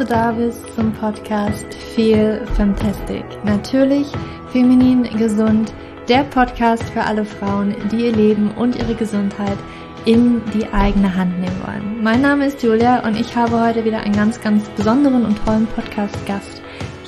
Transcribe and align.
du 0.00 0.06
da 0.06 0.32
bist 0.32 0.62
zum 0.74 0.92
Podcast 0.94 1.74
Feel 1.94 2.40
Fantastic. 2.56 3.22
Natürlich 3.44 4.06
feminin 4.50 5.02
gesund, 5.18 5.74
der 6.08 6.24
Podcast 6.24 6.84
für 6.84 7.02
alle 7.02 7.22
Frauen, 7.26 7.74
die 7.92 8.06
ihr 8.06 8.12
Leben 8.12 8.50
und 8.52 8.76
ihre 8.76 8.94
Gesundheit 8.94 9.58
in 10.06 10.40
die 10.54 10.66
eigene 10.72 11.14
Hand 11.14 11.38
nehmen 11.38 11.60
wollen. 11.66 12.02
Mein 12.02 12.22
Name 12.22 12.46
ist 12.46 12.62
Julia 12.62 13.06
und 13.06 13.14
ich 13.14 13.36
habe 13.36 13.60
heute 13.60 13.84
wieder 13.84 14.00
einen 14.00 14.16
ganz, 14.16 14.40
ganz 14.40 14.66
besonderen 14.70 15.26
und 15.26 15.44
tollen 15.44 15.66
Podcast-Gast 15.66 16.62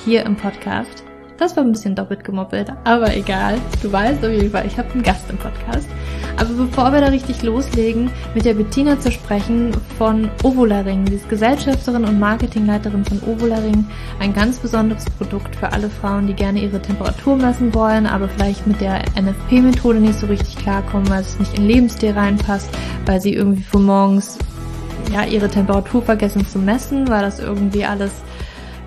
hier 0.05 0.23
im 0.23 0.35
Podcast. 0.35 1.03
Das 1.37 1.57
war 1.57 1.63
ein 1.63 1.71
bisschen 1.71 1.95
doppelt 1.95 2.23
gemoppelt, 2.23 2.71
aber 2.83 3.15
egal. 3.15 3.57
Du 3.81 3.91
weißt 3.91 4.23
auf 4.23 4.31
jeden 4.31 4.51
Fall, 4.51 4.67
ich 4.67 4.77
habe 4.77 4.91
einen 4.91 5.01
Gast 5.01 5.27
im 5.31 5.37
Podcast. 5.39 5.89
Aber 6.37 6.49
bevor 6.53 6.91
wir 6.91 7.01
da 7.01 7.07
richtig 7.07 7.43
loslegen, 7.43 8.09
mit 8.33 8.45
der 8.45 8.55
Bettina 8.55 8.99
zu 8.99 9.11
sprechen 9.11 9.71
von 9.97 10.29
Ovularing, 10.43 11.05
sie 11.07 11.15
ist 11.15 11.29
Gesellschafterin 11.29 12.05
und 12.05 12.19
Marketingleiterin 12.19 13.05
von 13.05 13.21
Ovularing, 13.21 13.85
ein 14.19 14.33
ganz 14.33 14.57
besonderes 14.59 15.05
Produkt 15.05 15.55
für 15.55 15.71
alle 15.71 15.89
Frauen, 15.89 16.27
die 16.27 16.33
gerne 16.33 16.61
ihre 16.61 16.81
Temperatur 16.81 17.35
messen 17.35 17.73
wollen, 17.73 18.05
aber 18.07 18.27
vielleicht 18.27 18.65
mit 18.65 18.81
der 18.81 19.03
NFP-Methode 19.19 19.99
nicht 19.99 20.19
so 20.19 20.27
richtig 20.27 20.57
klarkommen, 20.57 21.09
weil 21.09 21.21
es 21.21 21.39
nicht 21.39 21.57
in 21.57 21.67
Lebensstil 21.67 22.11
reinpasst, 22.11 22.69
weil 23.05 23.21
sie 23.21 23.33
irgendwie 23.33 23.63
von 23.63 23.83
morgens 23.83 24.37
ja 25.13 25.25
ihre 25.25 25.49
Temperatur 25.49 26.01
vergessen 26.01 26.47
zu 26.47 26.59
messen, 26.59 27.07
weil 27.07 27.21
das 27.21 27.39
irgendwie 27.39 27.85
alles 27.85 28.11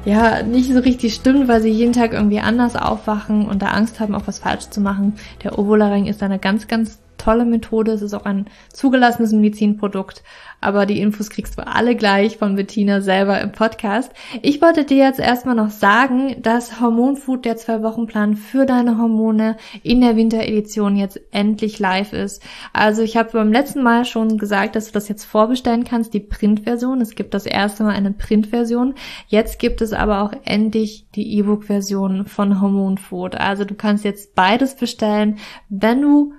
ja 0.05 0.43
nicht 0.43 0.73
so 0.73 0.79
richtig 0.79 1.15
stimmt, 1.15 1.49
weil 1.49 1.61
sie 1.61 1.71
jeden 1.71 1.93
Tag 1.93 2.13
irgendwie 2.13 2.41
anders 2.41 2.77
aufwachen 2.77 3.47
und 3.47 3.61
da 3.61 3.67
Angst 3.67 4.01
haben, 4.01 4.15
auch 4.15 4.27
was 4.27 4.39
falsch 4.39 4.71
zu 4.71 4.81
machen. 4.81 5.15
Der 5.43 5.59
Ovularing 5.59 6.07
ist 6.07 6.23
eine 6.23 6.39
ganz, 6.39 6.69
ganz 6.69 6.99
tolle 7.17 7.45
Methode. 7.45 7.93
Es 7.93 8.03
ist 8.03 8.15
auch 8.15 8.25
ein 8.25 8.47
zugelassenes 8.73 9.33
Medizinprodukt. 9.33 10.23
Aber 10.61 10.87
die 10.87 11.01
Infos 11.01 11.31
kriegst 11.31 11.59
du 11.59 11.67
alle 11.67 11.95
gleich 11.97 12.39
von 12.39 12.57
Bettina 12.57 13.01
selber 13.01 13.41
im 13.41 13.53
Podcast. 13.53 14.11
Ich 14.43 14.63
wollte 14.63 14.85
dir 14.85 14.97
jetzt 14.97 15.21
erstmal 15.21 15.55
noch 15.55 15.71
sagen, 15.71 16.37
dass 16.41 16.81
Hormonfood 16.81 17.45
der 17.45 17.57
Zwei-Wochen-Plan 17.57 18.37
für 18.37 18.65
deine 18.65 18.99
Hormone 18.99 19.57
in 19.83 20.01
der 20.01 20.17
Winteredition 20.17 20.97
jetzt 20.97 21.21
endlich 21.31 21.79
live 21.79 22.13
ist. 22.13 22.43
Also 22.73 23.03
ich 23.03 23.17
habe 23.17 23.33
beim 23.33 23.53
letzten 23.53 23.83
Mal 23.83 24.05
schon 24.07 24.39
gesagt, 24.39 24.77
dass 24.77 24.87
du 24.87 24.93
das 24.93 25.09
jetzt 25.09 25.25
vorbestellen 25.25 25.85
kannst, 25.85 26.15
die 26.15 26.21
Printversion. 26.21 27.01
Es 27.01 27.15
gibt 27.15 27.35
das 27.35 27.47
erste 27.47 27.85
Mal 27.85 27.95
eine 27.95 28.13
Printversion. 28.13 28.95
Jetzt 29.29 29.59
gibt 29.59 29.83
es 29.83 29.93
aber 29.93 30.23
auch 30.23 30.33
endlich 30.45 31.07
die 31.15 31.39
E-Book-Version 31.39 32.27
von 32.27 32.61
Hormonfood. 32.61 33.35
Also 33.35 33.65
du 33.65 33.75
kannst 33.75 34.05
jetzt 34.05 34.35
beides 34.35 34.75
bestellen. 34.75 35.39
Wenn 35.69 36.01
du 36.01 36.33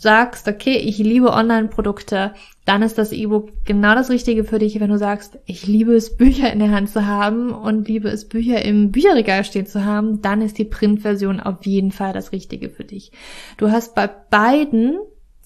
sagst, 0.00 0.48
okay, 0.48 0.76
ich 0.76 0.98
liebe 0.98 1.32
Online-Produkte, 1.32 2.32
dann 2.64 2.82
ist 2.82 2.98
das 2.98 3.12
E-Book 3.12 3.50
genau 3.64 3.94
das 3.94 4.10
Richtige 4.10 4.44
für 4.44 4.58
dich, 4.58 4.78
wenn 4.78 4.90
du 4.90 4.98
sagst, 4.98 5.38
ich 5.46 5.66
liebe 5.66 5.94
es, 5.94 6.16
Bücher 6.16 6.52
in 6.52 6.60
der 6.60 6.70
Hand 6.70 6.90
zu 6.90 7.06
haben 7.06 7.50
und 7.50 7.88
liebe 7.88 8.08
es, 8.08 8.28
Bücher 8.28 8.64
im 8.64 8.92
Bücherregal 8.92 9.44
stehen 9.44 9.66
zu 9.66 9.84
haben, 9.84 10.22
dann 10.22 10.42
ist 10.42 10.58
die 10.58 10.64
Printversion 10.64 11.40
auf 11.40 11.66
jeden 11.66 11.92
Fall 11.92 12.12
das 12.12 12.32
Richtige 12.32 12.70
für 12.70 12.84
dich. 12.84 13.12
Du 13.56 13.70
hast 13.70 13.94
bei 13.94 14.06
beiden 14.06 14.98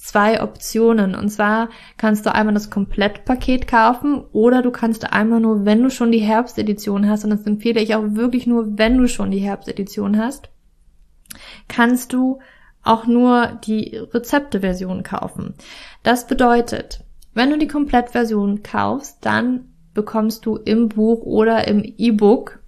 zwei 0.03 0.42
Optionen. 0.42 1.14
Und 1.14 1.28
zwar 1.28 1.69
kannst 1.97 2.27
du 2.27 2.34
einmal 2.34 2.55
das 2.55 2.70
Komplettpaket 2.70 3.69
kaufen 3.69 4.25
oder 4.33 4.61
du 4.61 4.72
kannst 4.72 5.12
einmal 5.12 5.41
nur, 5.41 5.64
wenn 5.64 5.83
du 5.83 5.91
schon 5.91 6.11
die 6.11 6.19
Herbstedition 6.19 7.09
hast, 7.09 7.22
und 7.22 7.31
das 7.31 7.47
empfehle 7.47 7.81
ich 7.81 7.94
auch 7.94 8.03
wirklich 8.14 8.47
nur, 8.48 8.77
wenn 8.78 8.98
du 8.98 9.06
schon 9.06 9.31
die 9.31 9.39
Herbstedition 9.39 10.19
hast, 10.19 10.50
kannst 11.69 12.12
du 12.12 12.41
auch 12.83 13.06
nur 13.06 13.58
die 13.64 13.97
Rezepte-Version 13.97 15.02
kaufen. 15.02 15.55
Das 16.02 16.27
bedeutet, 16.27 17.05
wenn 17.34 17.50
du 17.50 17.58
die 17.58 17.69
Komplettversion 17.69 18.62
kaufst, 18.62 19.19
dann 19.20 19.72
bekommst 19.94 20.47
du 20.47 20.56
im 20.56 20.88
Buch 20.88 21.22
oder 21.22 21.69
im 21.69 21.82
E-Book 21.97 22.62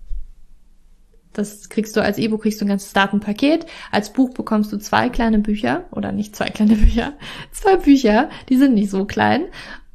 das 1.34 1.69
kriegst 1.69 1.97
du 1.97 2.00
als 2.00 2.16
E-Book, 2.16 2.42
kriegst 2.42 2.60
du 2.60 2.64
ein 2.64 2.69
ganzes 2.69 2.92
Datenpaket. 2.92 3.66
Als 3.91 4.12
Buch 4.12 4.32
bekommst 4.32 4.72
du 4.72 4.78
zwei 4.78 5.10
kleine 5.10 5.41
Bücher 5.41 5.84
oder 5.91 6.12
nicht 6.12 6.34
zwei 6.34 6.47
kleine 6.47 6.76
Bücher, 6.76 7.12
zwei 7.50 7.76
Bücher, 7.76 8.30
die 8.48 8.56
sind 8.56 8.74
nicht 8.74 8.91
so 8.91 9.04
klein. 9.04 9.47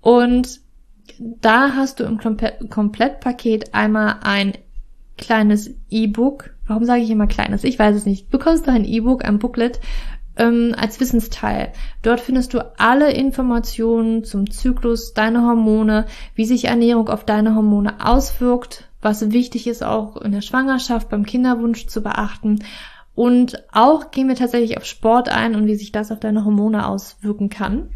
Und 0.01 0.59
da 1.17 1.73
hast 1.75 1.99
du 1.99 2.03
im 2.03 2.19
Komplettpaket 2.69 3.73
einmal 3.73 4.17
ein 4.21 4.53
kleines 5.17 5.71
E-Book. 5.89 6.51
Warum 6.69 6.85
sage 6.85 7.01
ich 7.01 7.09
immer 7.09 7.25
kleines? 7.25 7.63
Ich 7.63 7.79
weiß 7.79 7.95
es 7.95 8.05
nicht. 8.05 8.29
Bekommst 8.29 8.67
du 8.67 8.71
ein 8.71 8.85
E-Book, 8.85 9.25
ein 9.25 9.39
Booklet 9.39 9.79
ähm, 10.37 10.75
als 10.77 10.99
Wissensteil. 10.99 11.73
Dort 12.03 12.19
findest 12.19 12.53
du 12.53 12.59
alle 12.77 13.11
Informationen 13.11 14.23
zum 14.23 14.51
Zyklus, 14.51 15.15
deine 15.15 15.41
Hormone, 15.41 16.05
wie 16.35 16.45
sich 16.45 16.65
Ernährung 16.65 17.09
auf 17.09 17.25
deine 17.25 17.55
Hormone 17.55 18.05
auswirkt, 18.05 18.87
was 19.01 19.31
wichtig 19.31 19.65
ist 19.65 19.83
auch 19.83 20.17
in 20.17 20.31
der 20.31 20.41
Schwangerschaft, 20.41 21.09
beim 21.09 21.25
Kinderwunsch 21.25 21.87
zu 21.87 22.03
beachten. 22.03 22.59
Und 23.15 23.63
auch 23.71 24.11
gehen 24.11 24.27
wir 24.27 24.35
tatsächlich 24.35 24.77
auf 24.77 24.85
Sport 24.85 25.27
ein 25.27 25.55
und 25.55 25.65
wie 25.65 25.75
sich 25.75 25.91
das 25.91 26.11
auf 26.11 26.19
deine 26.19 26.45
Hormone 26.45 26.87
auswirken 26.87 27.49
kann. 27.49 27.89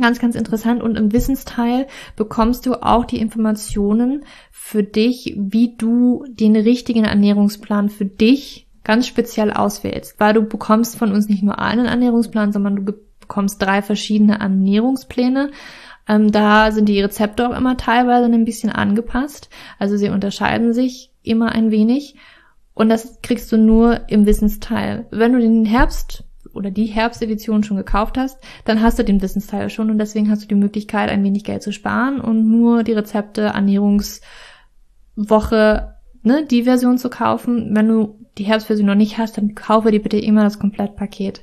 Ganz, 0.00 0.18
ganz 0.18 0.34
interessant. 0.34 0.82
Und 0.82 0.96
im 0.96 1.12
Wissensteil 1.12 1.86
bekommst 2.16 2.66
du 2.66 2.74
auch 2.82 3.04
die 3.04 3.20
Informationen 3.20 4.24
für 4.50 4.82
dich, 4.82 5.34
wie 5.36 5.76
du 5.76 6.24
den 6.28 6.56
richtigen 6.56 7.04
Ernährungsplan 7.04 7.88
für 7.88 8.06
dich 8.06 8.66
ganz 8.82 9.06
speziell 9.06 9.52
auswählst. 9.52 10.18
Weil 10.18 10.34
du 10.34 10.42
bekommst 10.42 10.96
von 10.96 11.12
uns 11.12 11.28
nicht 11.28 11.42
nur 11.42 11.58
einen 11.58 11.86
Ernährungsplan, 11.86 12.52
sondern 12.52 12.76
du 12.76 12.94
bekommst 13.20 13.60
drei 13.62 13.82
verschiedene 13.82 14.38
Ernährungspläne. 14.40 15.50
Ähm, 16.06 16.30
da 16.32 16.70
sind 16.70 16.88
die 16.88 17.00
Rezepte 17.00 17.48
auch 17.48 17.56
immer 17.56 17.76
teilweise 17.76 18.26
ein 18.26 18.44
bisschen 18.44 18.70
angepasst. 18.70 19.48
Also 19.78 19.96
sie 19.96 20.10
unterscheiden 20.10 20.74
sich 20.74 21.10
immer 21.22 21.52
ein 21.52 21.70
wenig. 21.70 22.16
Und 22.74 22.88
das 22.88 23.20
kriegst 23.22 23.50
du 23.52 23.56
nur 23.56 24.08
im 24.08 24.26
Wissensteil. 24.26 25.06
Wenn 25.10 25.32
du 25.32 25.38
den 25.38 25.64
Herbst 25.64 26.23
oder 26.54 26.70
die 26.70 26.86
Herbstedition 26.86 27.62
schon 27.62 27.76
gekauft 27.76 28.18
hast, 28.18 28.38
dann 28.64 28.82
hast 28.82 28.98
du 28.98 29.04
den 29.04 29.22
Wissensteil 29.22 29.70
schon 29.70 29.90
und 29.90 29.98
deswegen 29.98 30.30
hast 30.30 30.42
du 30.42 30.48
die 30.48 30.54
Möglichkeit, 30.54 31.10
ein 31.10 31.24
wenig 31.24 31.44
Geld 31.44 31.62
zu 31.62 31.72
sparen 31.72 32.20
und 32.20 32.48
nur 32.48 32.82
die 32.82 32.92
Rezepte, 32.92 33.42
Ernährungswoche, 33.42 35.94
ne, 36.22 36.46
die 36.46 36.64
Version 36.64 36.98
zu 36.98 37.10
kaufen. 37.10 37.74
Wenn 37.74 37.88
du 37.88 38.18
die 38.38 38.44
Herbstversion 38.44 38.86
noch 38.86 38.94
nicht 38.94 39.18
hast, 39.18 39.36
dann 39.36 39.54
kaufe 39.54 39.90
dir 39.90 40.02
bitte 40.02 40.18
immer 40.18 40.42
das 40.42 40.58
Komplettpaket. 40.58 41.42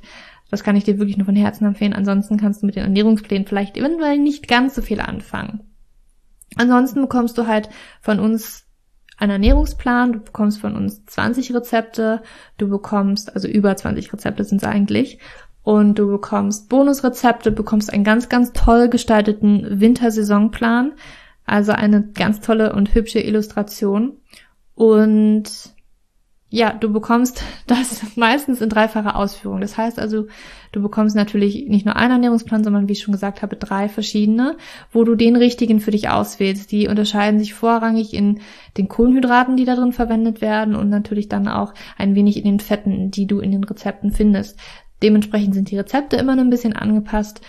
Das 0.50 0.62
kann 0.62 0.76
ich 0.76 0.84
dir 0.84 0.98
wirklich 0.98 1.16
nur 1.16 1.24
von 1.24 1.36
Herzen 1.36 1.64
empfehlen. 1.64 1.94
Ansonsten 1.94 2.36
kannst 2.36 2.62
du 2.62 2.66
mit 2.66 2.76
den 2.76 2.84
Ernährungsplänen 2.84 3.46
vielleicht 3.46 3.78
eventuell 3.78 4.18
nicht 4.18 4.48
ganz 4.48 4.74
so 4.74 4.82
viel 4.82 5.00
anfangen. 5.00 5.60
Ansonsten 6.56 7.00
bekommst 7.00 7.38
du 7.38 7.46
halt 7.46 7.70
von 8.02 8.20
uns 8.20 8.66
einen 9.22 9.30
Ernährungsplan, 9.32 10.12
du 10.12 10.20
bekommst 10.20 10.60
von 10.60 10.74
uns 10.74 11.04
20 11.06 11.54
Rezepte, 11.54 12.22
du 12.58 12.68
bekommst, 12.68 13.34
also 13.34 13.46
über 13.46 13.74
20 13.74 14.12
Rezepte 14.12 14.44
sind 14.44 14.62
es 14.62 14.68
eigentlich, 14.68 15.18
und 15.62 15.98
du 15.98 16.08
bekommst 16.08 16.68
Bonusrezepte, 16.68 17.52
bekommst 17.52 17.92
einen 17.92 18.02
ganz, 18.02 18.28
ganz 18.28 18.52
toll 18.52 18.88
gestalteten 18.88 19.80
Wintersaisonplan, 19.80 20.92
also 21.46 21.70
eine 21.70 22.02
ganz 22.02 22.40
tolle 22.40 22.72
und 22.72 22.94
hübsche 22.94 23.20
Illustration. 23.20 24.16
Und 24.74 25.71
ja, 26.52 26.74
du 26.74 26.92
bekommst 26.92 27.42
das 27.66 28.02
meistens 28.16 28.60
in 28.60 28.68
dreifacher 28.68 29.16
Ausführung. 29.16 29.62
Das 29.62 29.78
heißt 29.78 29.98
also, 29.98 30.26
du 30.70 30.82
bekommst 30.82 31.16
natürlich 31.16 31.66
nicht 31.66 31.86
nur 31.86 31.96
einen 31.96 32.12
Ernährungsplan, 32.12 32.62
sondern 32.62 32.88
wie 32.88 32.92
ich 32.92 33.00
schon 33.00 33.12
gesagt 33.12 33.40
habe, 33.40 33.56
drei 33.56 33.88
verschiedene, 33.88 34.58
wo 34.92 35.02
du 35.02 35.14
den 35.14 35.34
richtigen 35.36 35.80
für 35.80 35.92
dich 35.92 36.10
auswählst. 36.10 36.70
Die 36.70 36.88
unterscheiden 36.88 37.40
sich 37.40 37.54
vorrangig 37.54 38.12
in 38.12 38.40
den 38.76 38.88
Kohlenhydraten, 38.88 39.56
die 39.56 39.64
da 39.64 39.76
drin 39.76 39.92
verwendet 39.92 40.42
werden 40.42 40.76
und 40.76 40.90
natürlich 40.90 41.30
dann 41.30 41.48
auch 41.48 41.72
ein 41.96 42.14
wenig 42.14 42.36
in 42.36 42.44
den 42.44 42.60
Fetten, 42.60 43.10
die 43.10 43.26
du 43.26 43.40
in 43.40 43.50
den 43.50 43.64
Rezepten 43.64 44.12
findest. 44.12 44.58
Dementsprechend 45.02 45.54
sind 45.54 45.70
die 45.70 45.78
Rezepte 45.78 46.16
immer 46.16 46.36
ein 46.36 46.50
bisschen 46.50 46.74
angepasst, 46.74 47.40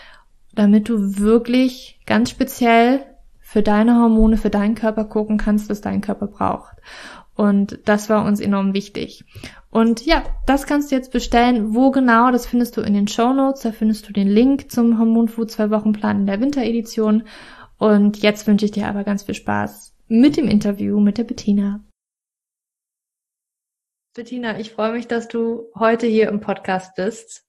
damit 0.55 0.87
du 0.87 1.17
wirklich 1.19 1.99
ganz 2.05 2.29
speziell 2.29 3.01
für 3.41 3.61
deine 3.61 3.95
Hormone, 3.95 4.37
für 4.37 4.49
deinen 4.49 4.75
Körper 4.75 5.03
gucken 5.03 5.37
kannst, 5.37 5.69
was 5.69 5.81
dein 5.81 5.99
Körper 5.99 6.27
braucht. 6.27 6.77
Und 7.35 7.79
das 7.85 8.09
war 8.09 8.25
uns 8.25 8.39
enorm 8.39 8.73
wichtig. 8.73 9.25
Und 9.69 10.05
ja, 10.05 10.23
das 10.45 10.67
kannst 10.67 10.91
du 10.91 10.95
jetzt 10.95 11.11
bestellen. 11.11 11.73
Wo 11.73 11.89
genau, 11.89 12.31
das 12.31 12.45
findest 12.45 12.77
du 12.77 12.81
in 12.81 12.93
den 12.93 13.07
Show 13.07 13.33
Notes. 13.33 13.63
Da 13.63 13.71
findest 13.71 14.07
du 14.07 14.13
den 14.13 14.27
Link 14.27 14.71
zum 14.71 14.99
Hormonfood 14.99 15.49
zwei 15.49 15.71
Wochen 15.71 15.93
Plan 15.93 16.21
in 16.21 16.25
der 16.27 16.39
Winteredition. 16.39 17.23
Und 17.79 18.21
jetzt 18.21 18.45
wünsche 18.45 18.65
ich 18.65 18.71
dir 18.71 18.87
aber 18.87 19.03
ganz 19.03 19.23
viel 19.23 19.35
Spaß 19.35 19.95
mit 20.07 20.37
dem 20.37 20.47
Interview 20.47 20.99
mit 20.99 21.17
der 21.17 21.23
Bettina. 21.23 21.83
Bettina, 24.15 24.59
ich 24.59 24.71
freue 24.71 24.91
mich, 24.91 25.07
dass 25.07 25.27
du 25.27 25.71
heute 25.75 26.05
hier 26.05 26.29
im 26.29 26.39
Podcast 26.39 26.93
bist. 26.95 27.47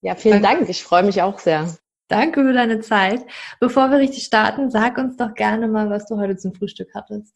Ja, 0.00 0.14
vielen 0.14 0.42
Dank. 0.42 0.58
Dank. 0.58 0.70
Ich 0.70 0.84
freue 0.84 1.02
mich 1.02 1.22
auch 1.22 1.40
sehr. 1.40 1.74
Danke 2.06 2.44
für 2.44 2.52
deine 2.52 2.80
Zeit. 2.80 3.26
Bevor 3.58 3.90
wir 3.90 3.98
richtig 3.98 4.22
starten, 4.22 4.70
sag 4.70 4.96
uns 4.98 5.16
doch 5.16 5.34
gerne 5.34 5.66
mal, 5.66 5.90
was 5.90 6.06
du 6.06 6.18
heute 6.18 6.36
zum 6.36 6.54
Frühstück 6.54 6.90
hattest 6.94 7.34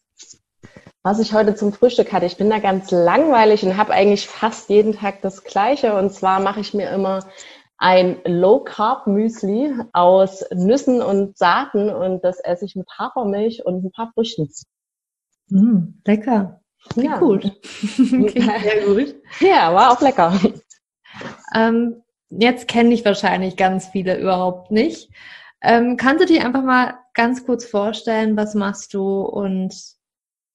was 1.03 1.19
ich 1.19 1.33
heute 1.33 1.55
zum 1.55 1.71
Frühstück 1.71 2.11
hatte. 2.11 2.25
Ich 2.25 2.37
bin 2.37 2.49
da 2.49 2.59
ganz 2.59 2.91
langweilig 2.91 3.63
und 3.63 3.77
habe 3.77 3.93
eigentlich 3.93 4.27
fast 4.27 4.69
jeden 4.69 4.93
Tag 4.93 5.21
das 5.21 5.43
Gleiche. 5.43 5.95
Und 5.95 6.11
zwar 6.11 6.39
mache 6.39 6.59
ich 6.59 6.73
mir 6.73 6.89
immer 6.89 7.25
ein 7.77 8.19
Low 8.25 8.59
Carb 8.59 9.07
Müsli 9.07 9.73
aus 9.93 10.43
Nüssen 10.53 11.01
und 11.01 11.37
Saaten 11.37 11.89
und 11.89 12.23
das 12.25 12.39
esse 12.41 12.65
ich 12.65 12.75
mit 12.75 12.87
Hafermilch 12.97 13.65
und 13.65 13.85
ein 13.85 13.91
paar 13.91 14.11
Früchten. 14.13 14.49
Mm, 15.47 15.99
lecker. 16.05 16.59
Klingt 16.89 17.11
ja. 17.11 17.19
gut. 17.19 17.41
Klingt 17.71 18.31
sehr 18.31 18.85
gut. 18.85 19.15
Ja, 19.39 19.73
war 19.73 19.91
auch 19.91 20.01
lecker. 20.01 20.37
Ähm, 21.55 22.03
jetzt 22.29 22.67
kenne 22.67 22.93
ich 22.93 23.05
wahrscheinlich 23.05 23.55
ganz 23.55 23.87
viele 23.87 24.19
überhaupt 24.19 24.71
nicht. 24.71 25.09
Ähm, 25.61 25.97
kannst 25.97 26.21
du 26.21 26.25
dir 26.25 26.45
einfach 26.45 26.63
mal 26.63 26.95
ganz 27.13 27.45
kurz 27.45 27.65
vorstellen, 27.65 28.37
was 28.37 28.55
machst 28.55 28.93
du 28.93 29.21
und 29.21 29.73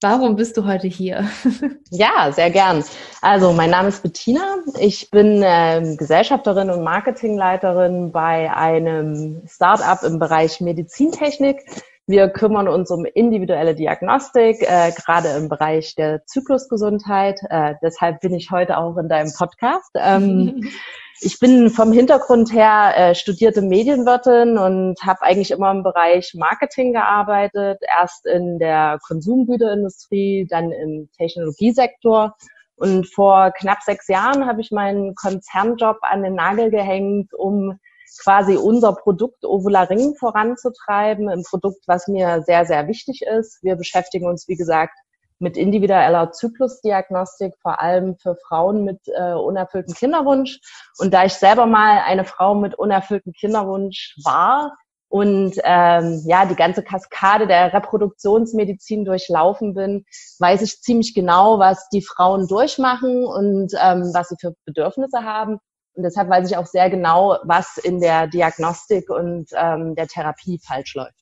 warum 0.05 0.37
bist 0.37 0.57
du 0.59 0.67
heute 0.67 0.87
hier? 0.87 1.27
ja, 1.91 2.31
sehr 2.31 2.51
gern. 2.51 2.85
Also 3.23 3.55
mein 3.55 3.71
Name 3.71 3.89
ist 3.89 4.03
Bettina. 4.03 4.59
Ich 4.79 5.11
bin 5.11 5.43
äh, 5.43 5.97
Gesellschafterin 5.97 6.69
und 6.69 6.85
Marketingleiterin 6.85 8.13
bei 8.13 8.53
einem 8.55 9.43
Startup 9.49 10.03
im 10.05 10.19
Bereich 10.19 10.61
Medizintechnik. 10.61 11.65
Wir 12.07 12.29
kümmern 12.29 12.69
uns 12.69 12.91
um 12.91 13.07
individuelle 13.07 13.75
Diagnostik, 13.75 14.61
äh, 14.61 14.93
gerade 14.93 15.29
im 15.39 15.49
Bereich 15.49 15.95
der 15.95 16.27
Zyklusgesundheit. 16.27 17.41
Äh, 17.49 17.77
deshalb 17.83 18.21
bin 18.21 18.35
ich 18.35 18.51
heute 18.51 18.77
auch 18.77 18.99
in 18.99 19.09
deinem 19.09 19.33
Podcast. 19.33 19.91
Ähm, 19.95 20.71
ich 21.21 21.39
bin 21.39 21.71
vom 21.71 21.93
Hintergrund 21.93 22.53
her 22.53 22.93
äh, 22.97 23.15
studierte 23.15 23.63
Medienwirtin 23.63 24.59
und 24.59 25.01
habe 25.03 25.23
eigentlich 25.23 25.53
immer 25.53 25.71
im 25.71 25.83
Bereich 25.83 26.35
Marketing 26.35 26.93
gearbeitet. 26.93 27.79
Erst 27.87 28.27
in 28.27 28.59
der 28.59 28.99
Konsumgüterindustrie, 29.07 30.47
dann 30.49 30.73
im 30.73 31.09
Technologiesektor. 31.17 32.35
Und 32.77 33.07
vor 33.07 33.53
knapp 33.53 33.83
sechs 33.83 34.09
Jahren 34.09 34.47
habe 34.47 34.61
ich 34.61 34.73
meinen 34.73 35.15
Konzernjob 35.15 35.99
an 36.03 36.23
den 36.23 36.35
Nagel 36.35 36.71
gehängt, 36.71 37.33
um 37.33 37.79
quasi 38.23 38.57
unser 38.57 38.95
Produkt 38.95 39.45
Ovula 39.45 39.83
Ring 39.83 40.15
voranzutreiben, 40.19 41.29
ein 41.29 41.43
Produkt, 41.43 41.83
was 41.87 42.09
mir 42.09 42.43
sehr, 42.43 42.65
sehr 42.67 42.87
wichtig 42.89 43.23
ist. 43.23 43.63
Wir 43.63 43.77
beschäftigen 43.77 44.27
uns, 44.27 44.49
wie 44.49 44.57
gesagt, 44.57 44.95
mit 45.39 45.57
individueller 45.57 46.33
Zyklusdiagnostik, 46.33 47.55
vor 47.61 47.81
allem 47.81 48.17
für 48.17 48.37
Frauen 48.47 48.85
mit 48.85 49.01
äh, 49.09 49.33
unerfülltem 49.33 49.95
Kinderwunsch. 49.95 50.61
Und 50.99 51.13
da 51.13 51.25
ich 51.25 51.35
selber 51.35 51.67
mal 51.67 52.01
eine 52.07 52.25
Frau 52.25 52.55
mit 52.55 52.75
unerfülltem 52.75 53.33
Kinderwunsch 53.33 54.17
war 54.25 54.77
und 55.09 55.55
ähm, 55.65 56.23
ja 56.27 56.47
die 56.47 56.57
ganze 56.57 56.83
Kaskade 56.83 57.47
der 57.47 57.73
Reproduktionsmedizin 57.73 59.05
durchlaufen 59.05 59.75
bin, 59.75 60.05
weiß 60.39 60.63
ich 60.63 60.81
ziemlich 60.81 61.15
genau, 61.15 61.59
was 61.59 61.89
die 61.91 62.03
Frauen 62.03 62.49
durchmachen 62.49 63.25
und 63.25 63.73
ähm, 63.81 64.11
was 64.13 64.29
sie 64.29 64.37
für 64.41 64.55
Bedürfnisse 64.65 65.23
haben. 65.23 65.59
Und 65.95 66.03
deshalb 66.03 66.29
weiß 66.29 66.51
ich 66.51 66.57
auch 66.57 66.67
sehr 66.67 66.91
genau, 66.91 67.39
was 67.45 67.77
in 67.79 68.01
der 68.01 68.27
Diagnostik 68.27 69.11
und 69.11 69.51
ähm, 69.55 69.95
der 69.95 70.09
Therapie 70.09 70.59
falsch 70.59 70.95
läuft. 70.97 71.15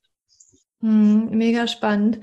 Hm, 0.81 1.29
mega 1.31 1.67
spannend. 1.67 2.21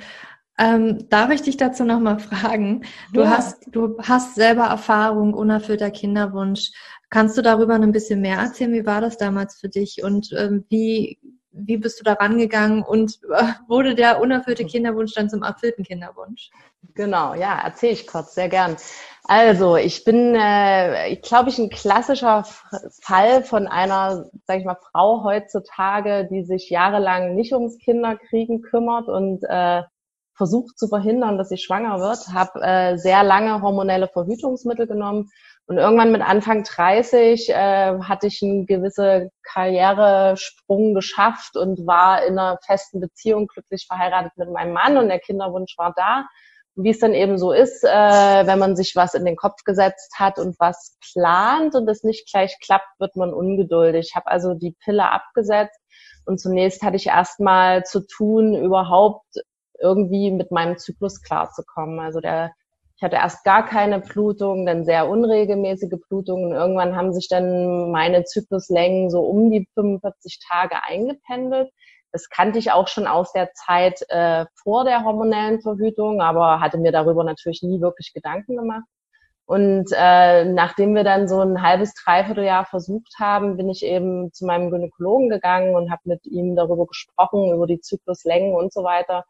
Ähm, 0.59 1.07
darf 1.09 1.31
ich 1.31 1.41
dich 1.41 1.55
dazu 1.55 1.85
nochmal 1.85 2.19
fragen? 2.19 2.83
Du 3.13 3.21
ja. 3.21 3.29
hast, 3.29 3.63
du 3.71 3.97
hast 3.99 4.35
selber 4.35 4.65
Erfahrung, 4.65 5.33
unerfüllter 5.33 5.89
Kinderwunsch. 5.89 6.71
Kannst 7.09 7.37
du 7.37 7.41
darüber 7.41 7.75
ein 7.75 7.91
bisschen 7.93 8.19
mehr 8.19 8.37
erzählen? 8.37 8.73
Wie 8.73 8.85
war 8.85 8.99
das 8.99 9.17
damals 9.17 9.57
für 9.57 9.69
dich 9.69 10.03
und 10.03 10.31
ähm, 10.37 10.65
wie, 10.69 11.17
wie 11.51 11.77
bist 11.77 11.99
du 11.99 12.03
da 12.03 12.13
rangegangen 12.13 12.83
und 12.83 13.19
äh, 13.33 13.43
wurde 13.69 13.95
der 13.95 14.19
unerfüllte 14.19 14.65
Kinderwunsch 14.65 15.13
dann 15.13 15.29
zum 15.29 15.43
erfüllten 15.43 15.83
Kinderwunsch? 15.83 16.49
Genau, 16.93 17.35
ja, 17.35 17.61
erzähle 17.63 17.93
ich 17.93 18.05
kurz, 18.05 18.35
sehr 18.35 18.49
gern. 18.49 18.75
Also, 19.23 19.77
ich 19.77 20.03
bin, 20.03 20.35
äh, 20.35 21.15
glaube 21.17 21.49
ich, 21.49 21.57
ein 21.57 21.69
klassischer 21.69 22.45
Fall 23.01 23.43
von 23.43 23.67
einer, 23.67 24.25
sage 24.45 24.59
ich 24.59 24.65
mal, 24.65 24.77
Frau 24.91 25.23
heutzutage, 25.23 26.27
die 26.29 26.43
sich 26.43 26.69
jahrelang 26.69 27.35
nicht 27.35 27.53
ums 27.53 27.77
Kinderkriegen 27.77 28.61
kümmert 28.61 29.07
und 29.07 29.43
äh, 29.47 29.83
versucht 30.39 30.79
zu 30.79 30.87
verhindern, 30.87 31.37
dass 31.37 31.49
sie 31.49 31.57
schwanger 31.57 31.99
wird, 31.99 32.29
habe 32.33 32.61
äh, 32.61 32.97
sehr 32.97 33.23
lange 33.23 33.61
hormonelle 33.61 34.07
Verhütungsmittel 34.07 34.87
genommen 34.87 35.29
und 35.67 35.77
irgendwann 35.77 36.13
mit 36.13 36.21
Anfang 36.21 36.63
30 36.63 37.49
äh, 37.49 37.99
hatte 37.99 38.27
ich 38.27 38.41
einen 38.41 38.65
gewissen 38.65 39.29
Karrieresprung 39.43 40.93
geschafft 40.93 41.57
und 41.57 41.85
war 41.85 42.25
in 42.25 42.39
einer 42.39 42.57
festen 42.65 43.01
Beziehung 43.01 43.47
glücklich 43.47 43.85
verheiratet 43.85 44.31
mit 44.37 44.49
meinem 44.49 44.71
Mann 44.71 44.97
und 44.97 45.09
der 45.09 45.19
Kinderwunsch 45.19 45.77
war 45.77 45.93
da. 45.93 46.25
Wie 46.75 46.91
es 46.91 46.99
dann 46.99 47.13
eben 47.13 47.37
so 47.37 47.51
ist, 47.51 47.83
äh, 47.83 47.87
wenn 48.47 48.59
man 48.59 48.77
sich 48.77 48.95
was 48.95 49.13
in 49.13 49.25
den 49.25 49.35
Kopf 49.35 49.65
gesetzt 49.65 50.15
hat 50.17 50.39
und 50.39 50.57
was 50.57 50.97
plant 51.11 51.75
und 51.75 51.89
es 51.89 52.03
nicht 52.03 52.31
gleich 52.31 52.57
klappt, 52.63 52.97
wird 52.97 53.17
man 53.17 53.33
ungeduldig. 53.33 54.07
Ich 54.07 54.15
habe 54.15 54.27
also 54.27 54.53
die 54.53 54.73
Pille 54.85 55.11
abgesetzt 55.11 55.79
und 56.25 56.39
zunächst 56.39 56.81
hatte 56.81 56.95
ich 56.95 57.07
erstmal 57.07 57.83
zu 57.83 58.07
tun, 58.07 58.55
überhaupt 58.55 59.35
irgendwie 59.79 60.31
mit 60.31 60.51
meinem 60.51 60.77
Zyklus 60.77 61.21
klarzukommen. 61.21 61.99
Also 61.99 62.19
der, 62.19 62.51
ich 62.97 63.03
hatte 63.03 63.15
erst 63.15 63.43
gar 63.43 63.65
keine 63.65 63.99
Blutung, 63.99 64.65
dann 64.65 64.85
sehr 64.85 65.09
unregelmäßige 65.09 65.99
Blutungen. 66.07 66.51
Irgendwann 66.51 66.95
haben 66.95 67.13
sich 67.13 67.27
dann 67.29 67.91
meine 67.91 68.23
Zykluslängen 68.23 69.09
so 69.09 69.21
um 69.21 69.51
die 69.51 69.67
45 69.75 70.39
Tage 70.49 70.83
eingependelt. 70.83 71.69
Das 72.11 72.29
kannte 72.29 72.59
ich 72.59 72.71
auch 72.71 72.87
schon 72.87 73.07
aus 73.07 73.31
der 73.33 73.53
Zeit 73.53 74.01
äh, 74.09 74.45
vor 74.63 74.83
der 74.83 75.03
hormonellen 75.03 75.61
Verhütung, 75.61 76.21
aber 76.21 76.59
hatte 76.59 76.77
mir 76.77 76.91
darüber 76.91 77.23
natürlich 77.23 77.61
nie 77.61 77.81
wirklich 77.81 78.13
Gedanken 78.13 78.55
gemacht. 78.57 78.85
Und 79.49 79.87
äh, 79.97 80.45
nachdem 80.45 80.93
wir 80.93 81.03
dann 81.03 81.27
so 81.27 81.41
ein 81.41 81.63
halbes, 81.63 81.95
dreiviertel 81.95 82.43
Jahr 82.43 82.65
versucht 82.65 83.15
haben, 83.19 83.57
bin 83.57 83.67
ich 83.67 83.83
eben 83.83 84.31
zu 84.31 84.45
meinem 84.45 84.69
Gynäkologen 84.69 85.27
gegangen 85.27 85.73
und 85.75 85.89
habe 85.89 86.03
mit 86.05 86.23
ihm 86.27 86.55
darüber 86.55 86.85
gesprochen, 86.85 87.51
über 87.51 87.65
die 87.65 87.79
Zykluslängen 87.79 88.53
und 88.53 88.71
so 88.71 88.83
weiter. 88.83 89.25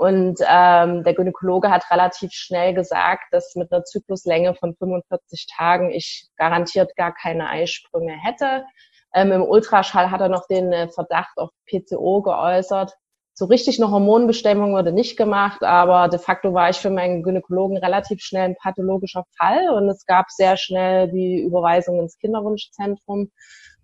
Und 0.00 0.40
ähm, 0.48 1.04
der 1.04 1.12
Gynäkologe 1.12 1.70
hat 1.70 1.90
relativ 1.90 2.32
schnell 2.32 2.72
gesagt, 2.72 3.24
dass 3.32 3.54
mit 3.54 3.70
einer 3.70 3.84
Zykluslänge 3.84 4.54
von 4.54 4.74
45 4.74 5.46
Tagen 5.54 5.90
ich 5.90 6.26
garantiert 6.38 6.96
gar 6.96 7.12
keine 7.12 7.50
Eisprünge 7.50 8.14
hätte. 8.14 8.64
Ähm, 9.12 9.30
Im 9.30 9.42
Ultraschall 9.42 10.10
hat 10.10 10.22
er 10.22 10.30
noch 10.30 10.46
den 10.46 10.72
äh, 10.72 10.88
Verdacht 10.88 11.36
auf 11.36 11.50
PCO 11.66 12.22
geäußert. 12.22 12.94
So 13.34 13.44
richtig 13.44 13.78
eine 13.78 13.90
Hormonbestimmung 13.90 14.72
wurde 14.72 14.92
nicht 14.92 15.18
gemacht, 15.18 15.62
aber 15.62 16.08
de 16.08 16.18
facto 16.18 16.54
war 16.54 16.70
ich 16.70 16.78
für 16.78 16.90
meinen 16.90 17.22
Gynäkologen 17.22 17.76
relativ 17.76 18.22
schnell 18.22 18.44
ein 18.44 18.56
pathologischer 18.56 19.24
Fall 19.36 19.68
und 19.68 19.86
es 19.90 20.06
gab 20.06 20.30
sehr 20.30 20.56
schnell 20.56 21.10
die 21.10 21.42
Überweisung 21.42 22.00
ins 22.00 22.16
Kinderwunschzentrum. 22.16 23.30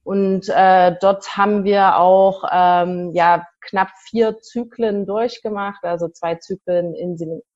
Und 0.07 0.49
äh, 0.51 0.95
dort 1.01 1.37
haben 1.37 1.65
wir 1.65 1.99
auch 1.99 2.45
ähm, 2.53 3.11
ja 3.13 3.45
knapp 3.61 3.89
vier 4.09 4.39
Zyklen 4.39 5.05
durchgemacht, 5.05 5.83
also 5.83 6.07
zwei 6.07 6.37
Zyklen 6.37 6.95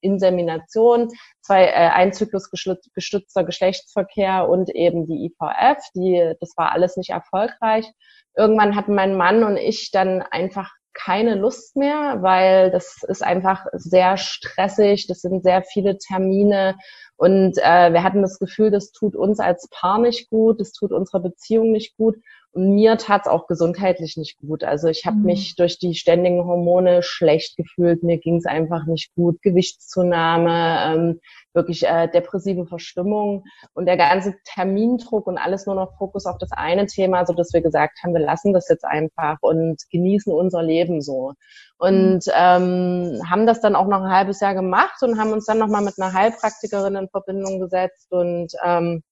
Insemination, 0.01 1.11
zwei 1.43 1.67
äh, 1.67 1.91
ein 1.91 2.13
Zyklus 2.13 2.51
gestützter 2.51 3.45
Geschlechtsverkehr 3.45 4.49
und 4.49 4.69
eben 4.71 5.07
die 5.07 5.27
IVF. 5.27 5.79
Die 5.95 6.35
das 6.41 6.55
war 6.57 6.73
alles 6.73 6.97
nicht 6.97 7.11
erfolgreich. 7.11 7.89
Irgendwann 8.37 8.75
hatten 8.75 8.97
mein 8.97 9.17
Mann 9.17 9.45
und 9.45 9.57
ich 9.57 9.93
dann 9.93 10.21
einfach 10.21 10.73
keine 10.93 11.37
Lust 11.37 11.77
mehr, 11.77 12.17
weil 12.21 12.73
das 12.73 13.05
ist 13.07 13.23
einfach 13.23 13.65
sehr 13.75 14.17
stressig, 14.17 15.07
das 15.07 15.21
sind 15.21 15.45
sehr 15.45 15.63
viele 15.63 15.99
Termine 15.99 16.75
und 17.17 17.59
äh, 17.59 17.93
wir 17.93 18.03
hatten 18.03 18.23
das 18.23 18.41
Gefühl, 18.41 18.73
das 18.73 18.91
tut 18.91 19.15
uns 19.15 19.39
als 19.39 19.69
Paar 19.71 20.01
nicht 20.01 20.31
gut, 20.31 20.59
das 20.59 20.73
tut 20.73 20.91
unserer 20.91 21.21
Beziehung 21.21 21.71
nicht 21.71 21.97
gut 21.97 22.17
und 22.53 22.75
mir 22.75 22.97
tat's 22.97 23.29
auch 23.29 23.47
gesundheitlich 23.47 24.17
nicht 24.17 24.39
gut. 24.39 24.65
Also 24.65 24.89
ich 24.89 25.07
habe 25.07 25.17
mhm. 25.19 25.25
mich 25.25 25.55
durch 25.55 25.79
die 25.79 25.95
ständigen 25.95 26.45
Hormone 26.45 27.03
schlecht 27.03 27.57
gefühlt. 27.57 28.03
Mir 28.03 28.19
ging's 28.19 28.45
einfach 28.45 28.87
nicht 28.87 29.15
gut. 29.15 29.41
Gewichtszunahme, 29.43 30.79
ähm, 30.87 31.21
wirklich 31.55 31.87
äh, 31.87 32.09
depressive 32.09 32.67
Verstimmung 32.67 33.45
und 33.75 33.87
der 33.87 33.97
ganze 33.97 34.35
Termindruck 34.45 35.29
und 35.29 35.39
alles 35.39 35.67
nur 35.67 35.77
noch 35.77 35.97
Fokus 35.97 36.27
auf 36.27 36.39
das 36.39 36.51
eine 36.53 36.87
Thema, 36.87 37.25
so 37.25 37.35
dass 37.35 37.53
wir 37.53 37.61
gesagt 37.61 38.01
haben, 38.03 38.15
wir 38.15 38.21
lassen 38.21 38.53
das 38.53 38.69
jetzt 38.69 38.85
einfach 38.85 39.39
und 39.43 39.83
genießen 39.91 40.33
unser 40.33 40.63
Leben 40.63 41.01
so. 41.03 41.35
Und 41.79 42.27
mhm. 42.27 42.33
ähm, 42.35 43.23
haben 43.31 43.47
das 43.47 43.61
dann 43.61 43.77
auch 43.77 43.87
noch 43.87 44.03
ein 44.03 44.13
halbes 44.13 44.41
Jahr 44.41 44.55
gemacht 44.55 45.03
und 45.03 45.21
haben 45.21 45.33
uns 45.33 45.47
dann 45.47 45.59
nochmal 45.59 45.83
mit 45.83 45.95
einer 45.99 46.13
Heilpraktikerin 46.13 46.97
in 46.97 47.09
Verbindung 47.09 47.61
gesetzt 47.61 48.11
und 48.11 48.53
ähm, 48.65 49.03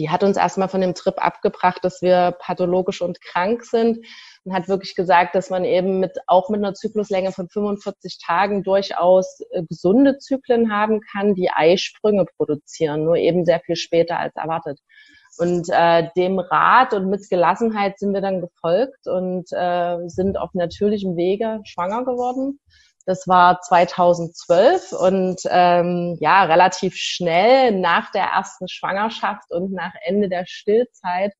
die 0.00 0.08
hat 0.08 0.24
uns 0.24 0.38
erstmal 0.38 0.68
von 0.68 0.80
dem 0.80 0.94
Trip 0.94 1.22
abgebracht, 1.22 1.84
dass 1.84 2.00
wir 2.00 2.34
pathologisch 2.40 3.02
und 3.02 3.20
krank 3.20 3.64
sind 3.64 3.98
und 4.44 4.54
hat 4.54 4.66
wirklich 4.66 4.94
gesagt, 4.94 5.34
dass 5.34 5.50
man 5.50 5.64
eben 5.66 6.00
mit, 6.00 6.16
auch 6.26 6.48
mit 6.48 6.58
einer 6.58 6.72
Zykluslänge 6.72 7.32
von 7.32 7.50
45 7.50 8.18
Tagen 8.18 8.62
durchaus 8.62 9.40
äh, 9.50 9.62
gesunde 9.68 10.16
Zyklen 10.16 10.72
haben 10.72 11.02
kann, 11.02 11.34
die 11.34 11.50
Eisprünge 11.50 12.24
produzieren, 12.38 13.04
nur 13.04 13.16
eben 13.16 13.44
sehr 13.44 13.60
viel 13.60 13.76
später 13.76 14.18
als 14.18 14.34
erwartet. 14.36 14.80
Und 15.36 15.68
äh, 15.70 16.08
dem 16.16 16.38
Rat 16.38 16.94
und 16.94 17.10
mit 17.10 17.28
Gelassenheit 17.28 17.98
sind 17.98 18.14
wir 18.14 18.22
dann 18.22 18.40
gefolgt 18.40 19.06
und 19.06 19.52
äh, 19.52 19.98
sind 20.06 20.38
auf 20.38 20.54
natürlichem 20.54 21.16
Wege 21.16 21.60
schwanger 21.64 22.04
geworden. 22.06 22.58
Das 23.10 23.26
war 23.26 23.60
2012 23.60 24.92
und 24.92 25.40
ähm, 25.50 26.16
ja, 26.20 26.44
relativ 26.44 26.94
schnell 26.94 27.72
nach 27.72 28.12
der 28.12 28.22
ersten 28.22 28.68
Schwangerschaft 28.68 29.50
und 29.50 29.72
nach 29.72 29.90
Ende 30.04 30.28
der 30.28 30.44
Stillzeit 30.46 31.32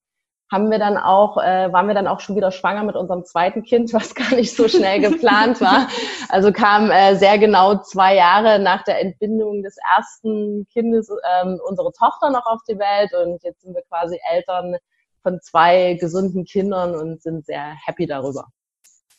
haben 0.51 0.69
wir 0.69 0.81
dann 0.81 0.97
auch, 0.97 1.37
äh, 1.37 1.73
waren 1.73 1.87
wir 1.87 1.95
dann 1.95 2.09
auch 2.09 2.19
schon 2.19 2.35
wieder 2.35 2.51
schwanger 2.51 2.83
mit 2.83 2.97
unserem 2.97 3.25
zweiten 3.25 3.63
Kind, 3.63 3.93
was 3.95 4.17
gar 4.17 4.35
nicht 4.35 4.53
so 4.53 4.67
schnell 4.67 5.01
geplant 5.01 5.61
war. 5.61 5.87
Also 6.29 6.51
kam 6.51 6.91
äh, 6.91 7.15
sehr 7.15 7.39
genau 7.39 7.77
zwei 7.77 8.17
Jahre 8.17 8.59
nach 8.59 8.83
der 8.83 9.01
Entbindung 9.01 9.63
des 9.63 9.77
ersten 9.97 10.67
Kindes 10.73 11.09
ähm, 11.09 11.61
unsere 11.65 11.93
Tochter 11.93 12.31
noch 12.31 12.47
auf 12.47 12.63
die 12.69 12.81
Welt 12.81 13.13
und 13.15 13.45
jetzt 13.45 13.63
sind 13.63 13.77
wir 13.77 13.83
quasi 13.83 14.19
Eltern 14.33 14.75
von 15.23 15.41
zwei 15.41 15.95
gesunden 16.01 16.45
Kindern 16.45 16.97
und 16.97 17.23
sind 17.23 17.47
sehr 17.47 17.77
happy 17.87 18.09
darüber. 18.09 18.49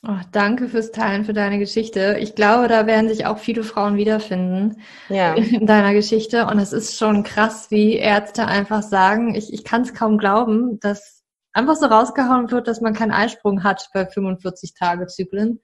Oh, 0.03 0.17
danke 0.31 0.67
fürs 0.67 0.91
Teilen, 0.91 1.25
für 1.25 1.33
deine 1.33 1.59
Geschichte. 1.59 2.17
Ich 2.19 2.33
glaube, 2.33 2.67
da 2.67 2.87
werden 2.87 3.07
sich 3.07 3.27
auch 3.27 3.37
viele 3.37 3.63
Frauen 3.63 3.97
wiederfinden 3.97 4.81
ja. 5.09 5.33
in 5.35 5.67
deiner 5.67 5.93
Geschichte. 5.93 6.47
Und 6.47 6.57
es 6.57 6.73
ist 6.73 6.97
schon 6.97 7.23
krass, 7.23 7.69
wie 7.69 7.97
Ärzte 7.97 8.47
einfach 8.47 8.81
sagen, 8.81 9.35
ich, 9.35 9.53
ich 9.53 9.63
kann 9.63 9.83
es 9.83 9.93
kaum 9.93 10.17
glauben, 10.17 10.79
dass 10.79 11.23
einfach 11.53 11.75
so 11.75 11.85
rausgehauen 11.85 12.49
wird, 12.49 12.67
dass 12.67 12.81
man 12.81 12.95
keinen 12.95 13.11
Eisprung 13.11 13.63
hat 13.63 13.89
bei 13.93 14.07
45 14.07 14.73
Tage 14.73 15.05
Zyklen. 15.05 15.59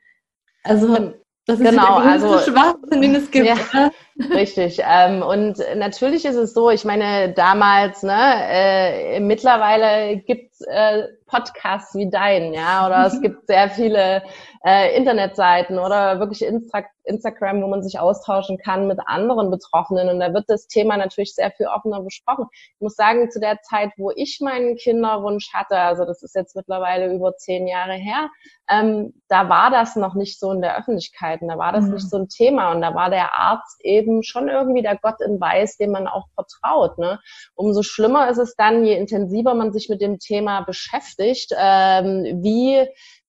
Also 0.63 1.13
das 1.47 1.61
ist 1.61 1.69
genau, 1.69 2.01
der 2.01 2.11
also 2.11 2.39
Schwachsinn, 2.39 3.01
den 3.01 3.15
es 3.15 3.31
gibt. 3.31 3.47
Ja, 3.47 3.89
richtig. 4.35 4.81
Ähm, 4.85 5.23
und 5.23 5.57
natürlich 5.77 6.25
ist 6.25 6.35
es 6.35 6.53
so, 6.53 6.69
ich 6.69 6.83
meine, 6.83 7.33
damals, 7.33 8.03
ne, 8.03 8.47
äh, 8.49 9.19
mittlerweile 9.21 10.17
gibt's 10.17 10.46
äh, 10.65 11.03
Podcasts 11.25 11.93
wie 11.95 12.09
dein, 12.09 12.53
ja, 12.53 12.87
oder 12.87 13.05
es 13.05 13.21
gibt 13.21 13.47
sehr 13.47 13.69
viele 13.69 14.23
äh, 14.65 14.95
Internetseiten 14.95 15.77
oder 15.77 16.19
wirklich 16.19 16.43
Insta 16.43 16.83
Instagram, 17.07 17.61
wo 17.61 17.67
man 17.67 17.81
sich 17.81 17.99
austauschen 17.99 18.57
kann 18.57 18.85
mit 18.87 18.99
anderen 19.05 19.49
Betroffenen. 19.49 20.09
Und 20.09 20.19
da 20.19 20.33
wird 20.33 20.45
das 20.49 20.67
Thema 20.67 20.97
natürlich 20.97 21.33
sehr 21.33 21.51
viel 21.51 21.67
offener 21.67 22.01
besprochen. 22.01 22.47
Ich 22.51 22.81
muss 22.81 22.95
sagen, 22.95 23.31
zu 23.31 23.39
der 23.39 23.61
Zeit, 23.61 23.91
wo 23.95 24.11
ich 24.11 24.39
meinen 24.41 24.75
Kinderwunsch 24.75 25.53
hatte, 25.53 25.77
also 25.77 26.03
das 26.03 26.21
ist 26.21 26.35
jetzt 26.35 26.55
mittlerweile 26.55 27.13
über 27.13 27.35
zehn 27.37 27.65
Jahre 27.65 27.93
her, 27.93 28.29
ähm, 28.69 29.13
da 29.29 29.47
war 29.47 29.71
das 29.71 29.95
noch 29.95 30.15
nicht 30.15 30.37
so 30.37 30.51
in 30.51 30.61
der 30.61 30.77
Öffentlichkeit 30.77 31.41
und 31.41 31.47
da 31.47 31.57
war 31.57 31.71
das 31.71 31.85
mhm. 31.85 31.93
nicht 31.93 32.09
so 32.09 32.17
ein 32.17 32.27
Thema 32.27 32.71
und 32.73 32.81
da 32.81 32.93
war 32.93 33.09
der 33.09 33.33
Arzt 33.37 33.79
eben 33.85 34.23
schon 34.23 34.49
irgendwie 34.49 34.81
der 34.81 34.97
Gott 34.97 35.21
in 35.21 35.39
Weiß, 35.39 35.77
dem 35.77 35.91
man 35.91 36.07
auch 36.07 36.27
vertraut. 36.35 36.97
Ne? 36.97 37.19
Umso 37.55 37.83
schlimmer 37.83 38.29
ist 38.29 38.39
es 38.39 38.55
dann, 38.55 38.83
je 38.83 38.97
intensiver 38.97 39.53
man 39.53 39.71
sich 39.71 39.87
mit 39.87 40.01
dem 40.01 40.19
Thema 40.19 40.46
beschäftigt, 40.65 41.53
ähm, 41.57 42.41
wie 42.43 42.87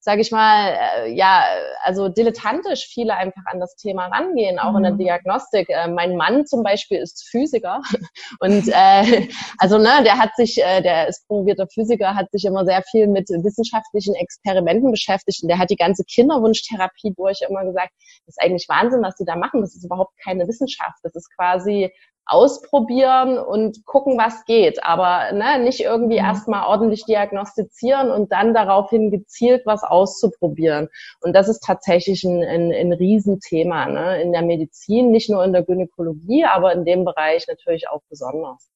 sage 0.08 0.22
ich 0.22 0.30
mal, 0.30 0.72
äh, 0.72 1.12
ja, 1.12 1.44
also 1.82 2.08
dilettantisch 2.08 2.86
viele 2.86 3.14
einfach 3.14 3.42
an 3.44 3.60
das 3.60 3.76
Thema 3.76 4.06
rangehen, 4.06 4.58
auch 4.58 4.70
mhm. 4.70 4.76
in 4.78 4.82
der 4.84 4.92
mhm. 4.92 4.98
Diagnostik. 4.98 5.68
Äh, 5.68 5.88
mein 5.88 6.16
Mann 6.16 6.46
zum 6.46 6.62
Beispiel 6.62 6.98
ist 6.98 7.28
Physiker 7.28 7.82
und 8.40 8.68
äh, 8.68 9.28
also 9.58 9.76
ne, 9.76 10.02
der 10.04 10.18
hat 10.18 10.30
sich, 10.36 10.62
äh, 10.62 10.80
der 10.80 11.08
ist 11.08 11.26
promovierter 11.26 11.66
Physiker, 11.66 12.14
hat 12.14 12.30
sich 12.30 12.46
immer 12.46 12.64
sehr 12.64 12.82
viel 12.90 13.08
mit 13.08 13.28
wissenschaftlichen 13.28 14.14
Experimenten 14.14 14.90
beschäftigt 14.92 15.42
und 15.42 15.48
der 15.48 15.58
hat 15.58 15.68
die 15.68 15.76
ganze 15.76 16.04
Kinderwunschtherapie 16.04 17.12
durch 17.14 17.40
immer 17.46 17.64
gesagt, 17.64 17.92
das 18.24 18.36
ist 18.36 18.42
eigentlich 18.42 18.66
Wahnsinn, 18.68 19.02
was 19.02 19.16
die 19.16 19.26
da 19.26 19.36
machen. 19.36 19.60
Das 19.60 19.74
ist 19.74 19.84
überhaupt 19.84 20.14
keine 20.24 20.48
Wissenschaft. 20.48 21.00
Das 21.02 21.14
ist 21.14 21.28
quasi 21.36 21.92
ausprobieren 22.28 23.38
und 23.38 23.84
gucken, 23.86 24.18
was 24.18 24.44
geht. 24.44 24.84
Aber 24.84 25.32
ne, 25.32 25.58
nicht 25.64 25.80
irgendwie 25.80 26.18
mhm. 26.18 26.26
erstmal 26.26 26.66
ordentlich 26.66 27.04
diagnostizieren 27.06 28.10
und 28.10 28.30
dann 28.32 28.52
daraufhin 28.52 29.10
gezielt 29.10 29.62
was 29.64 29.82
auszuprobieren. 29.82 30.88
Und 31.20 31.32
das 31.32 31.48
ist 31.48 31.60
tatsächlich 31.60 32.22
ein, 32.24 32.44
ein, 32.44 32.70
ein 32.70 32.92
Riesenthema 32.92 33.86
ne? 33.86 34.22
in 34.22 34.32
der 34.32 34.42
Medizin, 34.42 35.10
nicht 35.10 35.30
nur 35.30 35.42
in 35.42 35.52
der 35.52 35.62
Gynäkologie, 35.62 36.44
aber 36.44 36.72
in 36.74 36.84
dem 36.84 37.04
Bereich 37.04 37.46
natürlich 37.48 37.88
auch 37.88 38.02
besonders. 38.10 38.70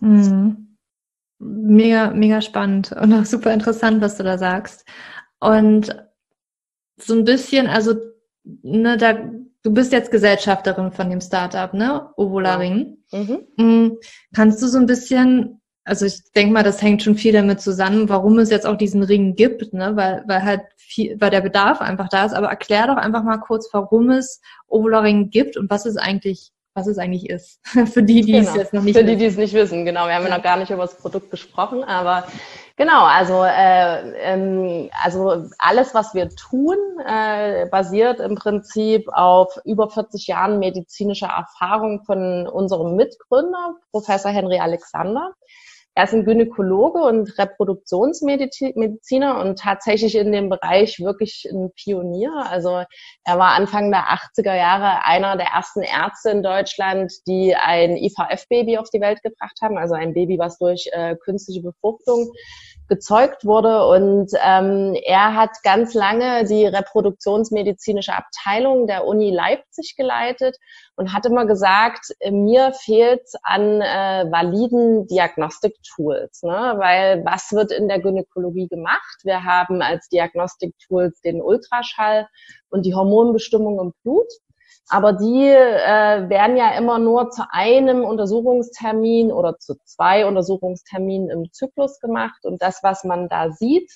Mhm. 0.00 0.76
Mega, 1.40 2.10
mega 2.10 2.40
spannend 2.40 2.92
und 2.92 3.12
auch 3.14 3.24
super 3.24 3.54
interessant, 3.54 4.02
was 4.02 4.16
du 4.16 4.24
da 4.24 4.36
sagst. 4.36 4.84
Und 5.40 5.96
so 6.96 7.14
ein 7.14 7.24
bisschen, 7.24 7.68
also 7.68 7.94
ne, 8.44 8.96
da 8.96 9.16
Du 9.62 9.72
bist 9.72 9.92
jetzt 9.92 10.10
Gesellschafterin 10.10 10.92
von 10.92 11.10
dem 11.10 11.20
Startup, 11.20 11.72
ne? 11.74 12.10
Ovularing. 12.16 12.98
Ja. 13.10 13.18
Mhm. 13.18 13.38
Mm, 13.56 13.98
kannst 14.34 14.62
du 14.62 14.68
so 14.68 14.78
ein 14.78 14.86
bisschen, 14.86 15.60
also 15.84 16.06
ich 16.06 16.20
denke 16.32 16.52
mal, 16.52 16.62
das 16.62 16.80
hängt 16.80 17.02
schon 17.02 17.16
viel 17.16 17.32
damit 17.32 17.60
zusammen, 17.60 18.08
warum 18.08 18.38
es 18.38 18.50
jetzt 18.50 18.66
auch 18.66 18.76
diesen 18.76 19.02
Ring 19.02 19.34
gibt, 19.34 19.72
ne? 19.72 19.96
Weil, 19.96 20.24
weil 20.26 20.44
halt 20.44 20.62
viel, 20.76 21.20
weil 21.20 21.30
der 21.30 21.40
Bedarf 21.40 21.80
einfach 21.80 22.08
da 22.08 22.26
ist. 22.26 22.34
Aber 22.34 22.48
erklär 22.48 22.86
doch 22.86 22.96
einfach 22.96 23.24
mal 23.24 23.38
kurz, 23.38 23.68
warum 23.72 24.10
es 24.10 24.40
Ovularing 24.68 25.30
gibt 25.30 25.56
und 25.56 25.70
was 25.70 25.86
es 25.86 25.96
eigentlich 25.96 26.52
was 26.78 26.86
es 26.86 26.98
eigentlich 26.98 27.28
ist. 27.28 27.60
Für 27.92 28.02
die, 28.02 28.20
die 28.22 28.32
genau. 28.32 28.50
es 28.50 28.54
jetzt 28.54 28.72
noch 28.72 28.82
nicht 28.82 28.96
Für 28.96 29.04
die, 29.04 29.16
die 29.16 29.24
es 29.24 29.36
nicht 29.36 29.52
wissen, 29.52 29.84
genau. 29.84 30.06
Wir 30.06 30.14
haben 30.14 30.24
ja 30.24 30.36
noch 30.36 30.42
gar 30.42 30.56
nicht 30.56 30.70
über 30.70 30.82
das 30.82 30.96
Produkt 30.96 31.30
gesprochen, 31.30 31.82
aber 31.82 32.28
Genau, 32.78 33.06
also, 33.06 33.42
äh, 33.42 34.12
ähm, 34.20 34.88
also 35.02 35.48
alles, 35.58 35.94
was 35.94 36.14
wir 36.14 36.28
tun, 36.28 36.76
äh, 37.04 37.66
basiert 37.66 38.20
im 38.20 38.36
Prinzip 38.36 39.08
auf 39.12 39.58
über 39.64 39.90
40 39.90 40.28
Jahren 40.28 40.60
medizinischer 40.60 41.26
Erfahrung 41.26 42.04
von 42.04 42.46
unserem 42.46 42.94
Mitgründer, 42.94 43.74
Professor 43.90 44.30
Henry 44.30 44.60
Alexander. 44.60 45.34
Er 45.98 46.04
ist 46.04 46.14
ein 46.14 46.24
Gynäkologe 46.24 47.00
und 47.00 47.36
Reproduktionsmediziner 47.38 49.40
und 49.40 49.58
tatsächlich 49.58 50.14
in 50.14 50.30
dem 50.30 50.48
Bereich 50.48 51.00
wirklich 51.00 51.44
ein 51.50 51.72
Pionier. 51.74 52.30
Also 52.48 52.84
er 53.24 53.38
war 53.38 53.56
Anfang 53.56 53.90
der 53.90 54.04
80er 54.04 54.54
Jahre 54.54 55.04
einer 55.04 55.36
der 55.36 55.46
ersten 55.46 55.82
Ärzte 55.82 56.30
in 56.30 56.44
Deutschland, 56.44 57.12
die 57.26 57.56
ein 57.56 57.96
IVF-Baby 57.96 58.78
auf 58.78 58.90
die 58.90 59.00
Welt 59.00 59.24
gebracht 59.24 59.58
haben, 59.60 59.76
also 59.76 59.94
ein 59.94 60.14
Baby, 60.14 60.38
was 60.38 60.56
durch 60.58 60.88
äh, 60.92 61.16
künstliche 61.16 61.62
Befruchtung 61.62 62.30
gezeugt 62.88 63.44
wurde. 63.44 63.86
Und 63.86 64.32
ähm, 64.42 64.96
er 65.04 65.34
hat 65.34 65.50
ganz 65.62 65.94
lange 65.94 66.44
die 66.44 66.66
reproduktionsmedizinische 66.66 68.14
Abteilung 68.14 68.86
der 68.86 69.06
Uni 69.06 69.30
Leipzig 69.30 69.94
geleitet 69.96 70.56
und 70.96 71.12
hat 71.12 71.26
immer 71.26 71.46
gesagt, 71.46 72.12
mir 72.30 72.72
fehlt 72.72 73.28
an 73.42 73.80
äh, 73.80 74.26
validen 74.30 75.06
Diagnostiktools, 75.06 76.42
ne? 76.42 76.74
weil 76.78 77.24
was 77.24 77.52
wird 77.52 77.70
in 77.70 77.88
der 77.88 78.00
Gynäkologie 78.00 78.68
gemacht? 78.68 79.20
Wir 79.22 79.44
haben 79.44 79.80
als 79.82 80.08
Diagnostiktools 80.08 81.20
den 81.20 81.40
Ultraschall 81.40 82.26
und 82.70 82.84
die 82.84 82.94
Hormonbestimmung 82.94 83.78
im 83.78 83.92
Blut. 84.02 84.26
Aber 84.88 85.12
die 85.12 85.46
äh, 85.46 86.28
werden 86.28 86.56
ja 86.56 86.76
immer 86.76 86.98
nur 86.98 87.30
zu 87.30 87.42
einem 87.50 88.04
Untersuchungstermin 88.04 89.32
oder 89.32 89.58
zu 89.58 89.74
zwei 89.84 90.26
Untersuchungsterminen 90.26 91.30
im 91.30 91.52
Zyklus 91.52 92.00
gemacht. 92.00 92.44
Und 92.44 92.62
das, 92.62 92.82
was 92.82 93.04
man 93.04 93.28
da 93.28 93.50
sieht, 93.50 93.90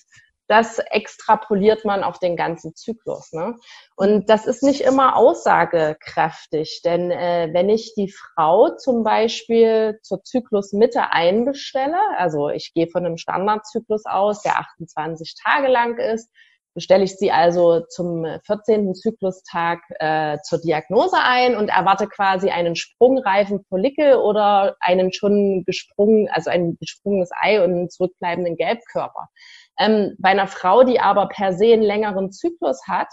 das 0.48 0.78
extrapoliert 0.78 1.86
man 1.86 2.04
auf 2.04 2.18
den 2.18 2.36
ganzen 2.36 2.74
Zyklus. 2.74 3.32
Ne? 3.32 3.56
Und 3.96 4.28
das 4.28 4.46
ist 4.46 4.62
nicht 4.62 4.82
immer 4.82 5.16
aussagekräftig, 5.16 6.82
denn 6.84 7.10
äh, 7.10 7.48
wenn 7.52 7.70
ich 7.70 7.94
die 7.94 8.12
Frau 8.12 8.76
zum 8.76 9.02
Beispiel 9.02 9.98
zur 10.02 10.22
Zyklusmitte 10.22 11.10
einbestelle, 11.10 11.96
also 12.18 12.50
ich 12.50 12.74
gehe 12.74 12.88
von 12.88 13.06
einem 13.06 13.16
Standardzyklus 13.16 14.04
aus, 14.04 14.42
der 14.42 14.58
28 14.58 15.36
Tage 15.42 15.68
lang 15.68 15.96
ist, 15.96 16.28
bestelle 16.74 17.04
ich 17.04 17.16
sie 17.16 17.30
also 17.30 17.80
zum 17.88 18.24
14. 18.46 18.94
Zyklustag 18.94 19.80
äh, 19.98 20.38
zur 20.42 20.60
Diagnose 20.60 21.16
ein 21.18 21.56
und 21.56 21.68
erwarte 21.68 22.06
quasi 22.06 22.50
einen 22.50 22.76
sprungreifen 22.76 23.64
Follikel 23.68 24.16
oder 24.16 24.76
einen 24.80 25.12
schon 25.12 25.64
gesprungen, 25.64 26.28
also 26.30 26.50
ein 26.50 26.76
gesprungenes 26.80 27.30
Ei 27.40 27.62
und 27.62 27.72
einen 27.72 27.90
zurückbleibenden 27.90 28.56
Gelbkörper. 28.56 29.28
Ähm, 29.78 30.16
bei 30.18 30.30
einer 30.30 30.46
Frau, 30.46 30.84
die 30.84 31.00
aber 31.00 31.28
per 31.28 31.52
se 31.52 31.72
einen 31.72 31.82
längeren 31.82 32.32
Zyklus 32.32 32.80
hat, 32.88 33.08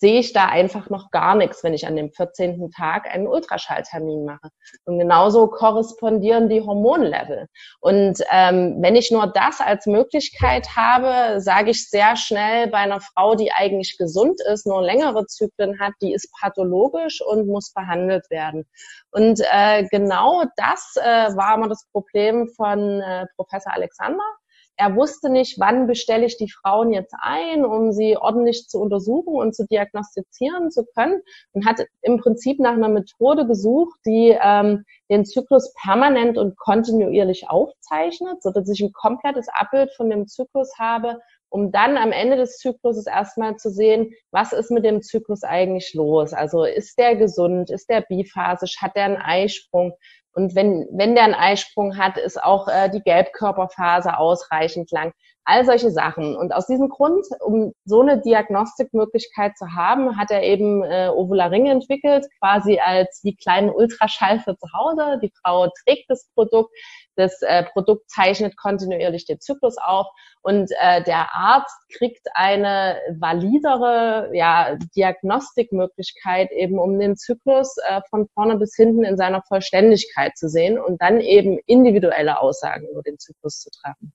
sehe 0.00 0.18
ich 0.18 0.32
da 0.32 0.46
einfach 0.46 0.88
noch 0.88 1.10
gar 1.10 1.34
nichts, 1.34 1.62
wenn 1.62 1.74
ich 1.74 1.86
an 1.86 1.94
dem 1.94 2.10
14. 2.10 2.70
Tag 2.70 3.06
einen 3.14 3.26
Ultraschalltermin 3.26 4.24
mache. 4.24 4.48
Und 4.84 4.98
genauso 4.98 5.46
korrespondieren 5.48 6.48
die 6.48 6.62
Hormonlevel. 6.62 7.48
Und 7.80 8.22
ähm, 8.30 8.76
wenn 8.80 8.96
ich 8.96 9.10
nur 9.10 9.26
das 9.26 9.60
als 9.60 9.84
Möglichkeit 9.84 10.74
habe, 10.74 11.40
sage 11.42 11.70
ich 11.70 11.88
sehr 11.90 12.16
schnell 12.16 12.68
bei 12.68 12.78
einer 12.78 13.02
Frau, 13.02 13.34
die 13.34 13.52
eigentlich 13.52 13.98
gesund 13.98 14.40
ist, 14.50 14.66
nur 14.66 14.82
längere 14.82 15.26
Zyklen 15.26 15.78
hat, 15.78 15.92
die 16.00 16.14
ist 16.14 16.32
pathologisch 16.40 17.20
und 17.20 17.46
muss 17.46 17.72
behandelt 17.72 18.28
werden. 18.30 18.64
Und 19.10 19.40
äh, 19.52 19.84
genau 19.90 20.44
das 20.56 20.94
äh, 20.96 21.36
war 21.36 21.56
immer 21.56 21.68
das 21.68 21.86
Problem 21.92 22.48
von 22.56 23.00
äh, 23.02 23.26
Professor 23.36 23.74
Alexander 23.74 24.24
er 24.80 24.96
wusste 24.96 25.28
nicht, 25.28 25.60
wann 25.60 25.86
bestelle 25.86 26.24
ich 26.24 26.38
die 26.38 26.50
Frauen 26.50 26.92
jetzt 26.92 27.14
ein, 27.20 27.66
um 27.66 27.92
sie 27.92 28.16
ordentlich 28.16 28.66
zu 28.66 28.80
untersuchen 28.80 29.34
und 29.34 29.54
zu 29.54 29.66
diagnostizieren 29.66 30.70
zu 30.70 30.86
können 30.96 31.20
und 31.52 31.66
hat 31.66 31.84
im 32.00 32.16
Prinzip 32.16 32.58
nach 32.58 32.72
einer 32.72 32.88
Methode 32.88 33.46
gesucht, 33.46 34.00
die 34.06 34.34
ähm, 34.42 34.84
den 35.10 35.26
Zyklus 35.26 35.74
permanent 35.74 36.38
und 36.38 36.56
kontinuierlich 36.56 37.50
aufzeichnet, 37.50 38.42
so 38.42 38.50
dass 38.52 38.70
ich 38.70 38.80
ein 38.80 38.92
komplettes 38.92 39.48
Abbild 39.52 39.92
von 39.94 40.08
dem 40.08 40.26
Zyklus 40.26 40.72
habe, 40.78 41.20
um 41.50 41.72
dann 41.72 41.98
am 41.98 42.12
Ende 42.12 42.36
des 42.36 42.58
Zykluses 42.58 43.06
erstmal 43.06 43.56
zu 43.56 43.70
sehen, 43.70 44.14
was 44.30 44.52
ist 44.52 44.70
mit 44.70 44.84
dem 44.84 45.02
Zyklus 45.02 45.42
eigentlich 45.42 45.92
los? 45.94 46.32
Also 46.32 46.64
ist 46.64 46.96
der 46.98 47.16
gesund? 47.16 47.70
Ist 47.70 47.90
der 47.90 48.02
biphasisch? 48.02 48.80
Hat 48.80 48.96
der 48.96 49.04
einen 49.04 49.16
Eisprung? 49.16 49.92
Und 50.32 50.54
wenn, 50.54 50.86
wenn 50.92 51.14
der 51.14 51.24
einen 51.24 51.34
Eisprung 51.34 51.96
hat, 51.96 52.16
ist 52.16 52.42
auch 52.42 52.68
äh, 52.68 52.88
die 52.88 53.02
Gelbkörperphase 53.02 54.16
ausreichend 54.16 54.90
lang. 54.90 55.12
All 55.50 55.64
solche 55.64 55.90
Sachen. 55.90 56.36
Und 56.36 56.54
aus 56.54 56.68
diesem 56.68 56.88
Grund, 56.88 57.26
um 57.40 57.72
so 57.84 58.02
eine 58.02 58.20
Diagnostikmöglichkeit 58.20 59.58
zu 59.58 59.66
haben, 59.74 60.16
hat 60.16 60.30
er 60.30 60.44
eben 60.44 60.84
äh, 60.84 61.08
Ovula 61.12 61.46
Ring 61.46 61.66
entwickelt, 61.66 62.24
quasi 62.38 62.78
als 62.78 63.18
wie 63.24 63.34
kleinen 63.34 63.68
Ultraschall 63.68 64.38
für 64.38 64.56
zu 64.56 64.68
Hause. 64.72 65.18
Die 65.20 65.32
Frau 65.42 65.68
trägt 65.84 66.08
das 66.08 66.30
Produkt, 66.34 66.70
das 67.16 67.42
äh, 67.42 67.64
Produkt 67.64 68.08
zeichnet 68.08 68.56
kontinuierlich 68.56 69.26
den 69.26 69.40
Zyklus 69.40 69.76
auf 69.76 70.06
und 70.42 70.70
äh, 70.80 71.02
der 71.02 71.34
Arzt 71.34 71.76
kriegt 71.98 72.28
eine 72.34 73.00
validere 73.18 74.30
ja, 74.32 74.76
Diagnostikmöglichkeit 74.94 76.52
eben, 76.52 76.78
um 76.78 76.96
den 76.96 77.16
Zyklus 77.16 77.76
äh, 77.88 78.02
von 78.08 78.28
vorne 78.34 78.56
bis 78.56 78.76
hinten 78.76 79.02
in 79.02 79.16
seiner 79.16 79.42
Vollständigkeit 79.42 80.36
zu 80.36 80.48
sehen 80.48 80.78
und 80.78 81.02
dann 81.02 81.20
eben 81.20 81.58
individuelle 81.66 82.40
Aussagen 82.40 82.86
über 82.88 83.02
den 83.02 83.18
Zyklus 83.18 83.58
zu 83.58 83.70
treffen. 83.70 84.12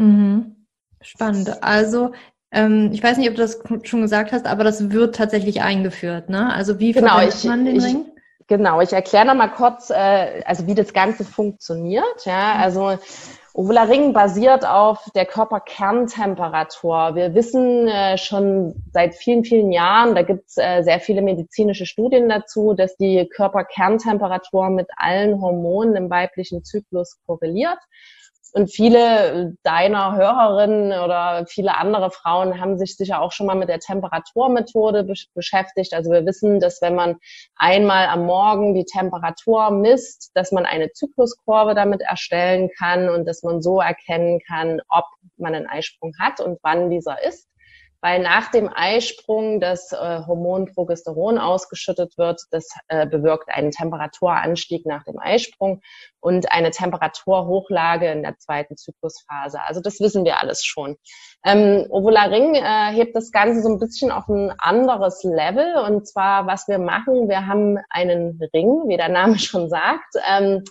Mhm. 0.00 0.56
Spannend. 1.02 1.62
Also 1.62 2.12
ähm, 2.52 2.90
ich 2.92 3.02
weiß 3.02 3.18
nicht, 3.18 3.28
ob 3.28 3.36
du 3.36 3.42
das 3.42 3.62
schon 3.84 4.02
gesagt 4.02 4.32
hast, 4.32 4.46
aber 4.46 4.64
das 4.64 4.90
wird 4.90 5.14
tatsächlich 5.14 5.62
eingeführt, 5.62 6.28
ne? 6.28 6.52
Also 6.52 6.78
wie 6.80 6.92
genau, 6.92 7.18
verwendet 7.18 7.44
man 7.44 7.64
den 7.64 7.76
ich, 7.76 7.84
Ring? 7.84 8.06
Genau, 8.48 8.80
ich 8.80 8.92
erkläre 8.92 9.26
noch 9.26 9.36
mal 9.36 9.48
kurz, 9.48 9.90
äh, 9.90 10.42
also 10.44 10.66
wie 10.66 10.74
das 10.74 10.92
Ganze 10.92 11.24
funktioniert. 11.24 12.24
Ja, 12.24 12.54
mhm. 12.54 12.62
also 12.62 12.98
Ovula 13.52 13.84
Ring 13.84 14.12
basiert 14.12 14.66
auf 14.66 15.04
der 15.14 15.26
Körperkerntemperatur. 15.26 17.14
Wir 17.14 17.34
wissen 17.34 17.86
äh, 17.88 18.16
schon 18.16 18.74
seit 18.92 19.14
vielen, 19.14 19.44
vielen 19.44 19.70
Jahren, 19.70 20.14
da 20.14 20.22
gibt 20.22 20.48
es 20.48 20.56
äh, 20.56 20.82
sehr 20.82 21.00
viele 21.00 21.22
medizinische 21.22 21.86
Studien 21.86 22.28
dazu, 22.28 22.74
dass 22.74 22.96
die 22.96 23.28
Körperkerntemperatur 23.28 24.70
mit 24.70 24.88
allen 24.96 25.40
Hormonen 25.40 25.96
im 25.96 26.10
weiblichen 26.10 26.64
Zyklus 26.64 27.18
korreliert. 27.26 27.78
Und 28.52 28.72
viele 28.72 29.54
deiner 29.62 30.16
Hörerinnen 30.16 30.92
oder 31.00 31.46
viele 31.46 31.76
andere 31.76 32.10
Frauen 32.10 32.60
haben 32.60 32.78
sich 32.78 32.96
sicher 32.96 33.20
auch 33.20 33.32
schon 33.32 33.46
mal 33.46 33.54
mit 33.54 33.68
der 33.68 33.78
Temperaturmethode 33.78 35.04
beschäftigt. 35.34 35.94
Also 35.94 36.10
wir 36.10 36.26
wissen, 36.26 36.60
dass 36.60 36.80
wenn 36.82 36.94
man 36.94 37.16
einmal 37.56 38.06
am 38.06 38.26
Morgen 38.26 38.74
die 38.74 38.84
Temperatur 38.84 39.70
misst, 39.70 40.30
dass 40.34 40.52
man 40.52 40.66
eine 40.66 40.92
Zykluskurve 40.92 41.74
damit 41.74 42.00
erstellen 42.00 42.70
kann 42.78 43.08
und 43.08 43.26
dass 43.26 43.42
man 43.42 43.62
so 43.62 43.80
erkennen 43.80 44.40
kann, 44.46 44.80
ob 44.88 45.04
man 45.36 45.54
einen 45.54 45.66
Eisprung 45.66 46.12
hat 46.18 46.40
und 46.40 46.58
wann 46.62 46.90
dieser 46.90 47.22
ist 47.22 47.49
weil 48.00 48.22
nach 48.22 48.50
dem 48.50 48.70
Eisprung 48.72 49.60
das 49.60 49.92
äh, 49.92 49.96
Hormon 49.96 50.66
Progesteron 50.72 51.38
ausgeschüttet 51.38 52.16
wird. 52.16 52.40
Das 52.50 52.68
äh, 52.88 53.06
bewirkt 53.06 53.48
einen 53.48 53.70
Temperaturanstieg 53.70 54.86
nach 54.86 55.04
dem 55.04 55.18
Eisprung 55.18 55.80
und 56.20 56.50
eine 56.52 56.70
Temperaturhochlage 56.70 58.10
in 58.10 58.22
der 58.22 58.38
zweiten 58.38 58.76
Zyklusphase. 58.76 59.60
Also 59.62 59.80
das 59.80 60.00
wissen 60.00 60.24
wir 60.24 60.40
alles 60.40 60.64
schon. 60.64 60.96
Ähm, 61.44 61.86
Ovula 61.90 62.24
Ring 62.24 62.54
äh, 62.54 62.92
hebt 62.92 63.16
das 63.16 63.32
Ganze 63.32 63.62
so 63.62 63.68
ein 63.68 63.78
bisschen 63.78 64.10
auf 64.10 64.28
ein 64.28 64.52
anderes 64.58 65.22
Level 65.22 65.76
und 65.86 66.06
zwar, 66.06 66.46
was 66.46 66.68
wir 66.68 66.78
machen, 66.78 67.28
wir 67.28 67.46
haben 67.46 67.78
einen 67.90 68.38
Ring, 68.54 68.88
wie 68.88 68.96
der 68.96 69.08
Name 69.08 69.38
schon 69.38 69.68
sagt. 69.68 70.14
Ähm, 70.28 70.64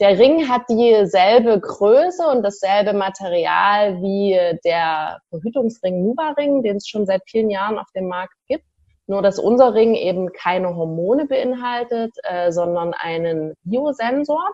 der 0.00 0.18
Ring 0.18 0.48
hat 0.48 0.62
dieselbe 0.68 1.58
Größe 1.58 2.26
und 2.26 2.42
dasselbe 2.42 2.92
Material 2.92 4.02
wie 4.02 4.38
der 4.64 5.20
Verhütungsring 5.30 6.02
Nuva 6.02 6.34
Ring, 6.36 6.62
den 6.62 6.76
es 6.76 6.86
schon 6.86 7.06
seit 7.06 7.22
vielen 7.26 7.48
Jahren 7.48 7.78
auf 7.78 7.90
dem 7.94 8.08
Markt 8.08 8.34
gibt. 8.46 8.64
Nur 9.06 9.22
dass 9.22 9.38
unser 9.38 9.72
Ring 9.72 9.94
eben 9.94 10.32
keine 10.32 10.74
Hormone 10.74 11.26
beinhaltet, 11.26 12.12
äh, 12.24 12.50
sondern 12.50 12.92
einen 12.92 13.54
Biosensor. 13.62 14.50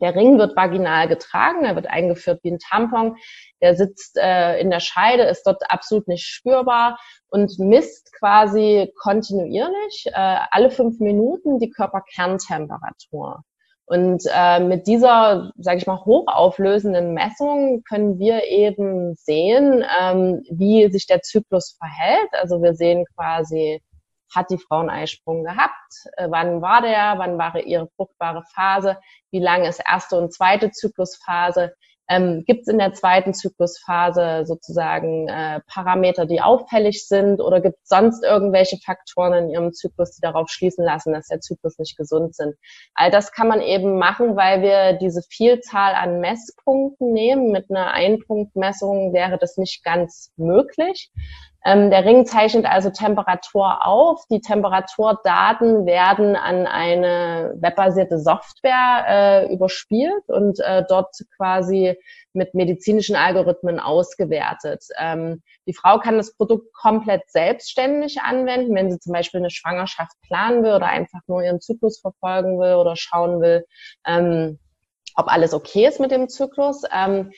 Der 0.00 0.14
Ring 0.14 0.38
wird 0.38 0.56
vaginal 0.56 1.08
getragen, 1.08 1.64
er 1.64 1.76
wird 1.76 1.86
eingeführt 1.86 2.40
wie 2.42 2.52
ein 2.52 2.58
Tampon. 2.58 3.16
Der 3.62 3.76
sitzt 3.76 4.18
äh, 4.18 4.58
in 4.58 4.70
der 4.70 4.80
Scheide, 4.80 5.24
ist 5.24 5.44
dort 5.46 5.62
absolut 5.70 6.08
nicht 6.08 6.26
spürbar 6.26 6.98
und 7.28 7.58
misst 7.58 8.12
quasi 8.18 8.92
kontinuierlich 8.96 10.06
äh, 10.06 10.38
alle 10.50 10.70
fünf 10.70 10.98
Minuten 10.98 11.58
die 11.58 11.70
Körperkerntemperatur. 11.70 13.42
Und 13.86 14.24
äh, 14.34 14.58
mit 14.60 14.88
dieser, 14.88 15.52
sage 15.58 15.78
ich 15.78 15.86
mal, 15.86 16.04
hochauflösenden 16.04 17.14
Messung 17.14 17.84
können 17.88 18.18
wir 18.18 18.44
eben 18.44 19.14
sehen, 19.14 19.84
ähm, 20.00 20.42
wie 20.50 20.90
sich 20.90 21.06
der 21.06 21.22
Zyklus 21.22 21.78
verhält. 21.78 22.28
Also 22.32 22.60
wir 22.62 22.74
sehen 22.74 23.04
quasi, 23.14 23.80
hat 24.34 24.50
die 24.50 24.58
Frau 24.58 24.80
einen 24.80 24.90
Eisprung 24.90 25.44
gehabt? 25.44 25.92
Äh, 26.16 26.26
wann 26.30 26.60
war 26.62 26.82
der? 26.82 27.14
Wann 27.18 27.38
war 27.38 27.56
ihre 27.60 27.88
fruchtbare 27.94 28.42
Phase? 28.54 28.98
Wie 29.30 29.40
lange 29.40 29.68
ist 29.68 29.80
erste 29.88 30.18
und 30.18 30.34
zweite 30.34 30.72
Zyklusphase? 30.72 31.72
Ähm, 32.08 32.44
Gibt 32.46 32.62
es 32.62 32.68
in 32.68 32.78
der 32.78 32.92
zweiten 32.92 33.34
Zyklusphase 33.34 34.44
sozusagen 34.46 35.28
äh, 35.28 35.60
Parameter, 35.66 36.26
die 36.26 36.40
auffällig 36.40 37.06
sind 37.08 37.40
oder 37.40 37.60
gibt 37.60 37.78
es 37.82 37.88
sonst 37.88 38.22
irgendwelche 38.22 38.78
Faktoren 38.78 39.34
in 39.34 39.50
Ihrem 39.50 39.72
Zyklus, 39.72 40.12
die 40.12 40.20
darauf 40.20 40.48
schließen 40.48 40.84
lassen, 40.84 41.12
dass 41.12 41.28
der 41.28 41.40
Zyklus 41.40 41.78
nicht 41.78 41.96
gesund 41.96 42.34
sind? 42.34 42.54
All 42.94 43.10
das 43.10 43.32
kann 43.32 43.48
man 43.48 43.60
eben 43.60 43.98
machen, 43.98 44.36
weil 44.36 44.62
wir 44.62 44.92
diese 44.94 45.22
Vielzahl 45.28 45.94
an 45.94 46.20
Messpunkten 46.20 47.12
nehmen. 47.12 47.50
Mit 47.50 47.70
einer 47.70 47.92
Einpunktmessung 47.92 49.12
wäre 49.12 49.38
das 49.38 49.56
nicht 49.56 49.82
ganz 49.82 50.32
möglich. 50.36 51.10
Ähm, 51.66 51.90
der 51.90 52.04
Ring 52.04 52.24
zeichnet 52.26 52.64
also 52.64 52.90
Temperatur 52.90 53.84
auf. 53.84 54.24
Die 54.30 54.40
Temperaturdaten 54.40 55.84
werden 55.84 56.36
an 56.36 56.64
eine 56.68 57.54
webbasierte 57.56 58.20
Software 58.20 59.04
äh, 59.08 59.52
überspielt 59.52 60.22
und 60.28 60.60
äh, 60.60 60.84
dort 60.88 61.12
quasi 61.36 61.98
mit 62.32 62.54
medizinischen 62.54 63.16
Algorithmen 63.16 63.80
ausgewertet. 63.80 64.84
Ähm, 64.96 65.42
die 65.66 65.74
Frau 65.74 65.98
kann 65.98 66.18
das 66.18 66.36
Produkt 66.36 66.72
komplett 66.72 67.28
selbstständig 67.30 68.20
anwenden, 68.20 68.72
wenn 68.76 68.92
sie 68.92 69.00
zum 69.00 69.12
Beispiel 69.12 69.40
eine 69.40 69.50
Schwangerschaft 69.50 70.14
planen 70.22 70.62
will 70.62 70.72
oder 70.72 70.86
einfach 70.86 71.20
nur 71.26 71.42
ihren 71.42 71.60
Zyklus 71.60 71.98
verfolgen 71.98 72.60
will 72.60 72.74
oder 72.74 72.94
schauen 72.94 73.40
will, 73.40 73.66
ähm, 74.06 74.60
ob 75.16 75.26
alles 75.32 75.52
okay 75.52 75.88
ist 75.88 75.98
mit 75.98 76.12
dem 76.12 76.28
Zyklus. 76.28 76.82
Ähm, 76.94 77.32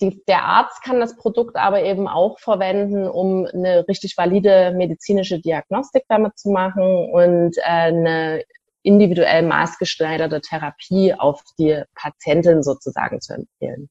die, 0.00 0.22
der 0.28 0.44
Arzt 0.44 0.82
kann 0.82 1.00
das 1.00 1.16
Produkt 1.16 1.56
aber 1.56 1.82
eben 1.82 2.06
auch 2.08 2.38
verwenden, 2.38 3.08
um 3.08 3.46
eine 3.46 3.86
richtig 3.88 4.16
valide 4.16 4.72
medizinische 4.76 5.40
Diagnostik 5.40 6.04
damit 6.08 6.38
zu 6.38 6.50
machen 6.50 7.10
und 7.12 7.56
äh, 7.58 7.62
eine 7.62 8.44
individuell 8.82 9.42
maßgeschneiderte 9.42 10.40
Therapie 10.40 11.14
auf 11.14 11.42
die 11.58 11.82
Patientin 11.94 12.62
sozusagen 12.62 13.20
zu 13.20 13.34
empfehlen. 13.34 13.88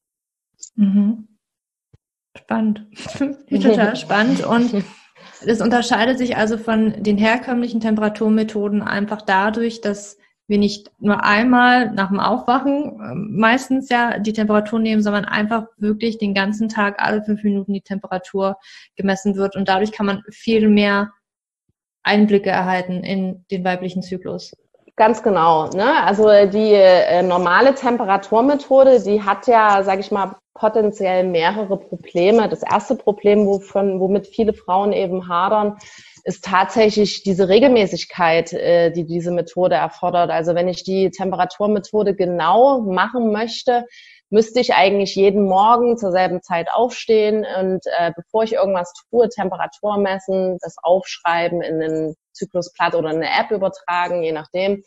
Mhm. 0.74 1.28
Spannend. 2.36 2.86
Total 3.50 3.96
spannend. 3.96 4.44
Und 4.46 4.84
das 5.44 5.60
unterscheidet 5.60 6.18
sich 6.18 6.36
also 6.36 6.56
von 6.56 7.02
den 7.02 7.18
herkömmlichen 7.18 7.80
Temperaturmethoden 7.80 8.82
einfach 8.82 9.22
dadurch, 9.22 9.80
dass 9.80 10.18
wir 10.48 10.58
nicht 10.58 10.90
nur 10.98 11.24
einmal 11.24 11.90
nach 11.90 12.08
dem 12.08 12.20
Aufwachen 12.20 13.00
äh, 13.00 13.14
meistens 13.14 13.88
ja 13.88 14.18
die 14.18 14.32
Temperatur 14.32 14.78
nehmen, 14.78 15.02
sondern 15.02 15.24
einfach 15.24 15.66
wirklich 15.76 16.18
den 16.18 16.34
ganzen 16.34 16.68
Tag 16.68 16.96
alle 16.98 17.22
fünf 17.22 17.42
Minuten 17.42 17.72
die 17.72 17.80
Temperatur 17.80 18.56
gemessen 18.96 19.36
wird 19.36 19.56
und 19.56 19.68
dadurch 19.68 19.92
kann 19.92 20.06
man 20.06 20.22
viel 20.30 20.68
mehr 20.68 21.12
Einblicke 22.02 22.50
erhalten 22.50 23.02
in 23.02 23.44
den 23.50 23.64
weiblichen 23.64 24.02
Zyklus. 24.02 24.52
Ganz 24.94 25.22
genau. 25.22 25.68
Ne? 25.70 26.02
Also 26.04 26.28
die 26.46 26.72
äh, 26.72 27.22
normale 27.22 27.74
Temperaturmethode, 27.74 29.02
die 29.02 29.22
hat 29.22 29.46
ja, 29.46 29.82
sage 29.82 30.00
ich 30.00 30.10
mal, 30.10 30.36
potenziell 30.54 31.24
mehrere 31.24 31.76
Probleme. 31.76 32.48
Das 32.48 32.62
erste 32.62 32.96
Problem, 32.96 33.46
wovon, 33.46 34.00
womit 34.00 34.26
viele 34.26 34.54
Frauen 34.54 34.92
eben 34.92 35.28
hadern, 35.28 35.76
ist 36.26 36.44
tatsächlich 36.44 37.22
diese 37.22 37.48
Regelmäßigkeit, 37.48 38.52
äh, 38.52 38.90
die 38.90 39.06
diese 39.06 39.30
Methode 39.30 39.76
erfordert. 39.76 40.30
Also 40.30 40.56
wenn 40.56 40.66
ich 40.66 40.82
die 40.82 41.10
Temperaturmethode 41.10 42.16
genau 42.16 42.80
machen 42.80 43.30
möchte, 43.30 43.86
müsste 44.28 44.58
ich 44.58 44.74
eigentlich 44.74 45.14
jeden 45.14 45.44
Morgen 45.44 45.96
zur 45.96 46.10
selben 46.10 46.42
Zeit 46.42 46.68
aufstehen 46.68 47.46
und 47.60 47.86
äh, 47.96 48.10
bevor 48.16 48.42
ich 48.42 48.54
irgendwas 48.54 48.92
tue, 49.08 49.28
Temperatur 49.28 49.98
messen, 49.98 50.58
das 50.60 50.74
aufschreiben 50.82 51.62
in 51.62 51.80
einen 51.80 52.16
Zyklusblatt 52.32 52.96
oder 52.96 53.10
eine 53.10 53.28
App 53.28 53.52
übertragen, 53.52 54.24
je 54.24 54.32
nachdem. 54.32 54.82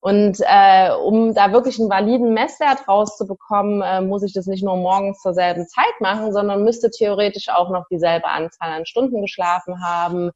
Und 0.00 0.38
äh, 0.40 0.90
um 0.92 1.34
da 1.34 1.52
wirklich 1.52 1.78
einen 1.78 1.90
validen 1.90 2.34
Messwert 2.34 2.88
rauszubekommen, 2.88 3.80
äh, 3.82 4.00
muss 4.00 4.24
ich 4.24 4.32
das 4.32 4.46
nicht 4.46 4.64
nur 4.64 4.76
morgens 4.76 5.20
zur 5.20 5.34
selben 5.34 5.68
Zeit 5.68 6.00
machen, 6.00 6.32
sondern 6.32 6.64
müsste 6.64 6.90
theoretisch 6.90 7.48
auch 7.48 7.70
noch 7.70 7.84
dieselbe 7.88 8.26
Anzahl 8.26 8.72
an 8.72 8.86
Stunden 8.86 9.20
geschlafen 9.20 9.84
haben, 9.84 10.32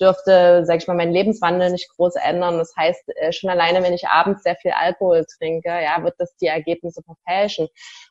dürfte, 0.00 0.64
sag 0.64 0.78
ich 0.78 0.86
mal, 0.88 0.96
meinen 0.96 1.12
Lebenswandel 1.12 1.70
nicht 1.70 1.88
groß 1.96 2.16
ändern. 2.16 2.58
Das 2.58 2.74
heißt, 2.76 3.02
äh, 3.16 3.32
schon 3.32 3.50
alleine, 3.50 3.82
wenn 3.82 3.92
ich 3.92 4.08
abends 4.08 4.42
sehr 4.42 4.56
viel 4.56 4.72
Alkohol 4.72 5.24
trinke, 5.38 5.68
ja, 5.68 6.02
wird 6.02 6.14
das 6.18 6.34
die 6.36 6.46
Ergebnisse 6.46 7.02
verfälschen. 7.02 7.68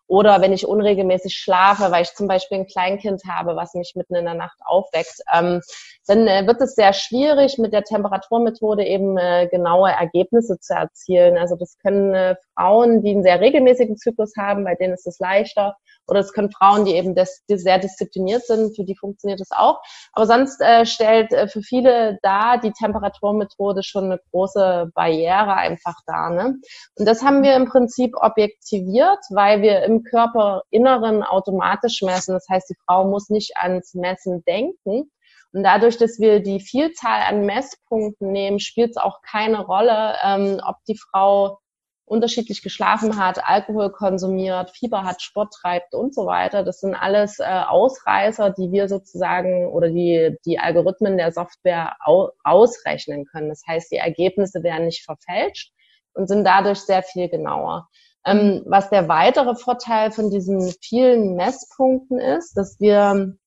oder 0.08 0.42
wenn 0.42 0.54
ich 0.54 0.66
unregelmäßig 0.66 1.36
schlafe, 1.36 1.92
weil 1.92 2.04
ich 2.04 2.14
zum 2.14 2.28
Beispiel 2.28 2.60
ein 2.60 2.68
Kleinkind 2.68 3.24
habe, 3.28 3.56
was 3.58 3.74
mich 3.74 3.94
mitten 3.96 4.16
in 4.16 4.26
der 4.26 4.36
Nacht 4.36 4.58
aufweckt, 4.66 5.22
ähm, 5.34 5.62
dann 6.08 6.28
äh, 6.28 6.48
wird 6.48 6.62
es 6.62 6.76
sehr 6.76 6.94
schwierig, 6.94 7.58
mit 7.58 7.74
der 7.74 7.84
Temperaturmethode 7.84 8.86
eben 8.86 9.18
äh, 9.18 9.48
genaue 9.52 9.92
Ergebnisse 9.92 10.60
zu 10.60 10.74
erzielen. 10.74 11.38
Also 11.38 11.56
das 11.58 11.78
können 11.80 12.14
äh, 12.14 12.36
Frauen, 12.56 13.04
die 13.04 13.12
einen 13.12 13.24
sehr 13.24 13.42
regelmäßigen 13.42 13.98
Zyklus 13.98 14.34
haben, 14.38 14.64
bei 14.64 14.76
denen 14.76 14.94
ist 14.94 15.08
es 15.08 15.20
leichter. 15.20 15.76
Oder 16.08 16.22
es 16.22 16.34
können 16.34 16.52
Frauen, 16.52 16.86
die 16.86 16.96
eben 16.96 17.16
des, 17.16 17.44
die 17.50 17.58
sehr 17.58 17.80
diszipliniert 17.80 18.46
sind, 18.46 18.76
für 18.76 18.84
die 18.84 18.96
funktioniert 18.96 19.42
es 19.42 19.52
auch. 19.52 19.82
Aber 20.14 20.26
sonst 20.26 20.62
äh, 20.62 20.86
stellt 20.86 21.32
äh, 21.34 21.48
für 21.48 21.62
viele 21.62 22.18
da 22.22 22.58
die 22.58 22.72
Temperaturmethode 22.72 23.84
schon 23.84 24.06
eine 24.06 24.20
große 24.32 24.92
Barriere 24.94 25.54
einfach 25.56 25.96
dar. 26.06 26.30
Ne? 26.30 26.56
Und 26.96 27.06
das 27.06 27.24
haben 27.24 27.44
wir 27.44 27.56
im 27.56 27.66
Prinzip 27.66 28.16
objektiviert, 28.16 29.20
weil 29.32 29.62
wir 29.62 29.84
im 29.84 30.04
Körperinneren 30.04 31.24
automatisch 31.24 32.02
messen. 32.02 32.34
Das 32.34 32.48
heißt, 32.50 32.70
die 32.70 32.78
Frau 32.86 33.06
muss 33.06 33.30
nicht 33.30 33.58
ans 33.58 33.94
Messen 33.94 34.44
denken. 34.46 35.12
Und 35.54 35.64
dadurch, 35.64 35.98
dass 35.98 36.20
wir 36.20 36.42
die 36.42 36.60
Vielzahl 36.60 37.22
an 37.22 37.46
Messpunkten 37.46 38.32
nehmen, 38.32 38.60
spielt 38.60 38.92
es 38.92 38.98
auch 38.98 39.22
keine 39.22 39.66
Rolle, 39.66 40.16
ähm, 40.24 40.62
ob 40.66 40.76
die 40.88 40.98
Frau 40.98 41.60
unterschiedlich 42.08 42.62
geschlafen 42.62 43.20
hat, 43.20 43.44
Alkohol 43.44 43.92
konsumiert, 43.92 44.72
Fieber 44.72 45.04
hat, 45.04 45.22
Sport 45.22 45.54
treibt 45.54 45.94
und 45.94 46.16
so 46.16 46.26
weiter. 46.26 46.64
Das 46.64 46.80
sind 46.80 46.96
alles 46.96 47.40
äh, 47.40 47.44
Ausreißer, 47.44 48.52
die 48.52 48.72
wir 48.72 48.88
sozusagen 48.88 49.68
oder 49.68 49.90
die 49.90 50.38
die 50.46 50.58
Algorithmen 50.58 51.18
der 51.18 51.34
Software 51.34 51.98
au 52.00 52.30
ausrechnen 52.44 53.26
können. 53.26 53.50
Das 53.50 53.62
heißt, 53.68 53.92
die 53.92 53.98
Ergebnisse 53.98 54.64
werden 54.64 54.86
nicht 54.86 55.04
verfälscht 55.04 55.74
und 56.14 56.28
sind 56.28 56.46
dadurch 56.46 56.80
sehr 56.80 57.04
viel 57.04 57.28
genauer. 57.28 57.90
Ähm, 58.26 58.64
was 58.66 58.90
der 58.90 59.10
weitere 59.10 59.56
Vorteil 59.56 60.12
von 60.12 60.30
diesen 60.30 60.74
vielen 60.82 61.36
Messpunkten 61.36 62.20
ist, 62.20 62.56
dass 62.56 62.80
wir 62.80 63.38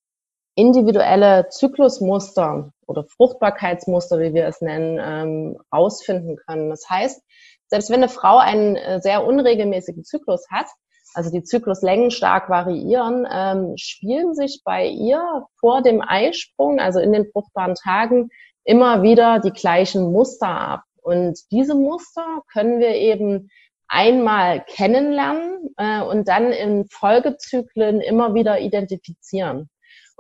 individuelle 0.55 1.49
Zyklusmuster 1.49 2.73
oder 2.87 3.05
Fruchtbarkeitsmuster, 3.05 4.19
wie 4.19 4.35
wir 4.35 4.47
es 4.47 4.61
nennen, 4.61 4.99
ähm, 5.03 5.59
rausfinden 5.73 6.37
können. 6.37 6.69
Das 6.69 6.91
heißt, 6.91 7.23
selbst 7.71 7.89
wenn 7.89 8.03
eine 8.03 8.09
Frau 8.09 8.39
einen 8.39 8.77
äh, 8.77 9.01
sehr 9.01 9.25
unregelmäßigen 9.25 10.05
Zyklus 10.05 10.47
hat, 10.51 10.67
also 11.15 11.31
die 11.31 11.43
Zykluslängen 11.43 12.11
stark 12.11 12.51
variieren, 12.51 13.27
ähm, 13.31 13.75
spielen 13.77 14.35
sich 14.35 14.63
bei 14.65 14.87
ihr 14.87 15.47
vor 15.59 15.83
dem 15.83 16.03
Eisprung, 16.03 16.79
also 16.79 17.01
in 17.01 17.13
den 17.13 17.31
fruchtbaren 17.31 17.75
Tagen, 17.75 18.31
immer 18.65 19.03
wieder 19.03 19.41
die 19.41 19.53
gleichen 19.53 20.13
Muster 20.13 20.49
ab. 20.49 20.83
Und 21.03 21.39
diese 21.51 21.75
Muster 21.75 22.43
können 22.53 22.79
wir 22.79 22.95
eben 22.95 23.51
einmal 23.89 24.65
kennenlernen 24.65 25.75
äh, 25.77 26.01
und 26.03 26.29
dann 26.29 26.53
in 26.53 26.87
Folgezyklen 26.91 28.01
immer 28.01 28.35
wieder 28.35 28.61
identifizieren. 28.61 29.69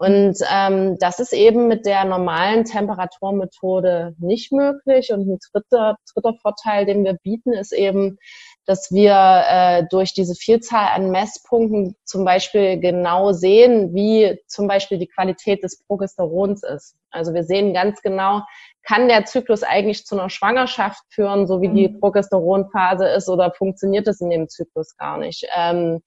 Und 0.01 0.39
ähm, 0.51 0.97
das 0.99 1.21
ist 1.21 1.35
eben 1.35 1.69
mit 1.69 1.85
der 1.85 2.07
normalen 2.07 2.65
Temperaturmethode 2.65 4.15
nicht 4.19 4.51
möglich. 4.51 5.13
Und 5.13 5.29
ein 5.29 5.39
dritter, 5.53 5.97
dritter 6.15 6.33
Vorteil, 6.41 6.87
den 6.87 7.05
wir 7.05 7.19
bieten, 7.23 7.53
ist 7.53 7.73
eben, 7.75 8.17
dass 8.65 8.91
wir 8.91 9.45
äh, 9.47 9.85
durch 9.91 10.15
diese 10.15 10.35
Vielzahl 10.35 10.87
an 10.95 11.11
Messpunkten 11.11 11.97
zum 12.05 12.25
Beispiel 12.25 12.81
genau 12.81 13.33
sehen, 13.33 13.95
wie 13.95 14.41
zum 14.47 14.69
Beispiel 14.69 14.97
die 14.97 15.09
Qualität 15.09 15.63
des 15.63 15.85
Progesterons 15.85 16.63
ist. 16.63 16.97
Also 17.11 17.35
wir 17.35 17.45
sehen 17.45 17.75
ganz 17.75 18.01
genau, 18.01 18.41
kann 18.83 19.09
der 19.09 19.27
Zyklus 19.27 19.63
eigentlich 19.63 20.07
zu 20.07 20.19
einer 20.19 20.31
Schwangerschaft 20.31 21.03
führen, 21.11 21.47
so 21.47 21.61
wie 21.61 21.69
die 21.69 21.89
mhm. 21.89 22.01
Progesteronphase 22.01 23.07
ist, 23.07 23.29
oder 23.29 23.53
funktioniert 23.53 24.09
es 24.09 24.23
in 24.23 24.31
dem 24.31 24.49
Zyklus 24.49 24.97
gar 24.97 25.19
nicht? 25.19 25.47
Ähm, 25.55 26.01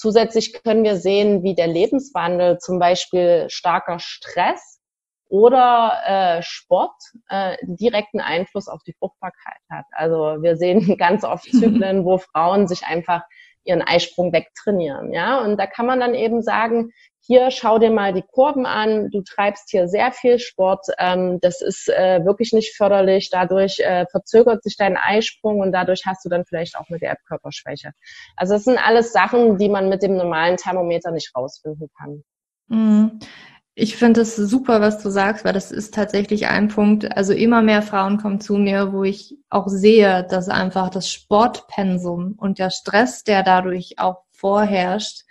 Zusätzlich 0.00 0.54
können 0.62 0.82
wir 0.82 0.96
sehen, 0.96 1.42
wie 1.42 1.54
der 1.54 1.66
Lebenswandel, 1.66 2.56
zum 2.56 2.78
Beispiel 2.78 3.44
starker 3.50 3.98
Stress 3.98 4.80
oder 5.28 5.92
äh, 6.06 6.42
Sport, 6.42 6.96
äh, 7.28 7.58
direkten 7.60 8.18
Einfluss 8.18 8.66
auf 8.66 8.82
die 8.82 8.94
Fruchtbarkeit 8.94 9.60
hat. 9.70 9.84
Also 9.90 10.38
wir 10.40 10.56
sehen 10.56 10.96
ganz 10.98 11.22
oft 11.22 11.44
Zyklen, 11.52 12.06
wo 12.06 12.16
Frauen 12.16 12.66
sich 12.66 12.86
einfach 12.86 13.24
ihren 13.64 13.82
Eisprung 13.82 14.32
wegtrainieren. 14.32 15.12
Ja, 15.12 15.42
und 15.42 15.58
da 15.58 15.66
kann 15.66 15.84
man 15.84 16.00
dann 16.00 16.14
eben 16.14 16.40
sagen, 16.40 16.92
hier 17.30 17.52
schau 17.52 17.78
dir 17.78 17.92
mal 17.92 18.12
die 18.12 18.24
Kurven 18.24 18.66
an, 18.66 19.08
du 19.12 19.22
treibst 19.22 19.70
hier 19.70 19.86
sehr 19.86 20.10
viel 20.10 20.40
Sport, 20.40 20.86
ähm, 20.98 21.38
das 21.40 21.62
ist 21.62 21.88
äh, 21.88 22.24
wirklich 22.24 22.52
nicht 22.52 22.74
förderlich, 22.76 23.30
dadurch 23.30 23.78
äh, 23.78 24.04
verzögert 24.10 24.64
sich 24.64 24.76
dein 24.76 24.96
Eisprung 24.96 25.60
und 25.60 25.70
dadurch 25.70 26.02
hast 26.06 26.24
du 26.24 26.28
dann 26.28 26.44
vielleicht 26.44 26.76
auch 26.76 26.88
eine 26.88 26.98
Gelbkörperschwäche. 26.98 27.92
Also 28.34 28.54
das 28.54 28.64
sind 28.64 28.84
alles 28.84 29.12
Sachen, 29.12 29.58
die 29.58 29.68
man 29.68 29.88
mit 29.88 30.02
dem 30.02 30.16
normalen 30.16 30.56
Thermometer 30.56 31.12
nicht 31.12 31.30
rausfinden 31.36 31.88
kann. 31.96 32.24
Mhm. 32.66 33.20
Ich 33.76 33.96
finde 33.96 34.22
es 34.22 34.34
super, 34.34 34.80
was 34.80 35.00
du 35.00 35.08
sagst, 35.08 35.44
weil 35.44 35.52
das 35.52 35.70
ist 35.70 35.94
tatsächlich 35.94 36.48
ein 36.48 36.66
Punkt. 36.66 37.16
Also 37.16 37.32
immer 37.32 37.62
mehr 37.62 37.82
Frauen 37.82 38.18
kommen 38.18 38.40
zu 38.40 38.54
mir, 38.54 38.92
wo 38.92 39.04
ich 39.04 39.36
auch 39.50 39.68
sehe, 39.68 40.26
dass 40.28 40.48
einfach 40.48 40.90
das 40.90 41.08
Sportpensum 41.08 42.34
und 42.36 42.58
der 42.58 42.70
Stress, 42.70 43.22
der 43.22 43.44
dadurch 43.44 44.00
auch 44.00 44.24
vorherrscht, 44.32 45.22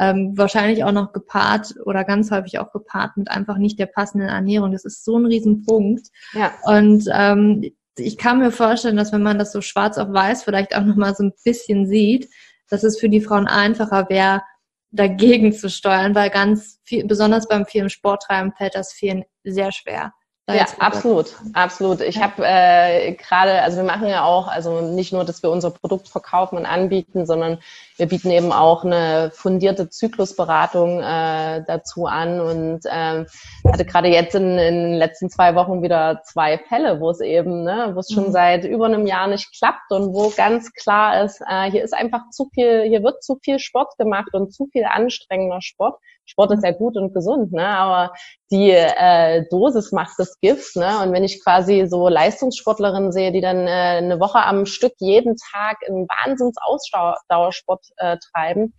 ähm, 0.00 0.36
wahrscheinlich 0.36 0.84
auch 0.84 0.92
noch 0.92 1.12
gepaart 1.12 1.74
oder 1.84 2.04
ganz 2.04 2.30
häufig 2.30 2.58
auch 2.58 2.72
gepaart 2.72 3.16
mit 3.16 3.30
einfach 3.30 3.58
nicht 3.58 3.78
der 3.78 3.86
passenden 3.86 4.28
Ernährung. 4.28 4.72
Das 4.72 4.84
ist 4.84 5.04
so 5.04 5.18
ein 5.18 5.26
Riesenpunkt. 5.26 6.08
Ja. 6.32 6.52
Und 6.64 7.04
ähm, 7.12 7.70
ich 7.96 8.18
kann 8.18 8.40
mir 8.40 8.50
vorstellen, 8.50 8.96
dass 8.96 9.12
wenn 9.12 9.22
man 9.22 9.38
das 9.38 9.52
so 9.52 9.60
schwarz 9.60 9.98
auf 9.98 10.12
weiß 10.12 10.42
vielleicht 10.42 10.76
auch 10.76 10.84
nochmal 10.84 11.14
so 11.14 11.24
ein 11.24 11.32
bisschen 11.44 11.86
sieht, 11.86 12.28
dass 12.68 12.82
es 12.82 12.98
für 12.98 13.08
die 13.08 13.20
Frauen 13.20 13.46
einfacher 13.46 14.08
wäre, 14.08 14.42
dagegen 14.90 15.52
zu 15.52 15.68
steuern, 15.68 16.14
weil 16.14 16.30
ganz 16.30 16.80
viel, 16.84 17.04
besonders 17.06 17.48
beim 17.48 17.66
vielen 17.66 17.90
Sporttreiben 17.90 18.52
fällt 18.52 18.74
das 18.74 18.92
vielen 18.92 19.24
sehr 19.42 19.72
schwer. 19.72 20.12
Ja, 20.46 20.66
absolut, 20.78 21.36
absolut. 21.54 22.02
Ich 22.02 22.22
habe 22.22 22.42
äh, 22.44 23.14
gerade, 23.14 23.62
also 23.62 23.78
wir 23.78 23.84
machen 23.84 24.06
ja 24.08 24.24
auch, 24.24 24.46
also 24.46 24.82
nicht 24.82 25.10
nur, 25.10 25.24
dass 25.24 25.42
wir 25.42 25.48
unser 25.48 25.70
Produkt 25.70 26.06
verkaufen 26.08 26.58
und 26.58 26.66
anbieten, 26.66 27.24
sondern 27.24 27.60
wir 27.96 28.06
bieten 28.06 28.30
eben 28.30 28.52
auch 28.52 28.84
eine 28.84 29.30
fundierte 29.32 29.88
Zyklusberatung 29.88 31.00
äh, 31.00 31.64
dazu 31.66 32.04
an 32.04 32.42
und 32.42 32.80
ähm, 32.90 33.26
hatte 33.66 33.86
gerade 33.86 34.08
jetzt 34.08 34.34
in, 34.34 34.58
in 34.58 34.74
den 34.74 34.94
letzten 34.94 35.30
zwei 35.30 35.54
Wochen 35.54 35.82
wieder 35.82 36.20
zwei 36.24 36.58
Fälle, 36.58 37.00
wo 37.00 37.08
es 37.08 37.20
eben, 37.20 37.64
ne, 37.64 37.92
wo 37.94 38.00
es 38.00 38.10
schon 38.12 38.26
mhm. 38.26 38.32
seit 38.32 38.64
über 38.64 38.84
einem 38.84 39.06
Jahr 39.06 39.28
nicht 39.28 39.50
klappt 39.56 39.92
und 39.92 40.12
wo 40.12 40.28
ganz 40.28 40.74
klar 40.74 41.24
ist, 41.24 41.40
äh, 41.48 41.70
hier 41.70 41.82
ist 41.82 41.94
einfach 41.94 42.28
zu 42.30 42.50
viel, 42.52 42.82
hier 42.82 43.02
wird 43.02 43.24
zu 43.24 43.38
viel 43.42 43.58
Sport 43.58 43.96
gemacht 43.96 44.34
und 44.34 44.52
zu 44.52 44.66
viel 44.70 44.84
anstrengender 44.84 45.62
Sport. 45.62 45.98
Sport 46.26 46.52
ist 46.52 46.64
ja 46.64 46.72
gut 46.72 46.96
und 46.96 47.14
gesund, 47.14 47.52
ne? 47.52 47.66
aber 47.66 48.12
die 48.50 48.70
äh, 48.70 49.44
Dosis 49.50 49.92
macht 49.92 50.14
das 50.18 50.38
Gift. 50.40 50.76
Ne? 50.76 51.00
Und 51.02 51.12
wenn 51.12 51.24
ich 51.24 51.42
quasi 51.42 51.86
so 51.86 52.08
Leistungssportlerinnen 52.08 53.12
sehe, 53.12 53.32
die 53.32 53.40
dann 53.40 53.66
äh, 53.66 53.98
eine 53.98 54.20
Woche 54.20 54.42
am 54.44 54.66
Stück 54.66 54.94
jeden 54.98 55.36
Tag 55.52 55.78
einen 55.86 56.06
Wahnsinns-Ausdauersport 56.08 57.86
äh, 57.96 58.16
treiben, 58.32 58.74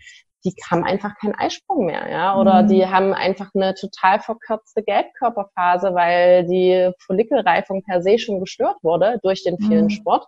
die 0.45 0.53
haben 0.69 0.84
einfach 0.84 1.15
keinen 1.19 1.36
Eisprung 1.36 1.86
mehr, 1.86 2.10
ja, 2.10 2.39
oder 2.39 2.63
mhm. 2.63 2.67
die 2.67 2.86
haben 2.86 3.13
einfach 3.13 3.49
eine 3.55 3.73
total 3.73 4.19
verkürzte 4.19 4.84
Gelbkörperphase, 4.84 5.93
weil 5.93 6.45
die 6.45 6.91
Follikelreifung 6.99 7.84
per 7.84 8.01
se 8.01 8.19
schon 8.19 8.39
gestört 8.39 8.77
wurde 8.84 9.19
durch 9.23 9.43
den 9.43 9.58
vielen 9.58 9.86
mhm. 9.86 9.89
Sport. 9.89 10.27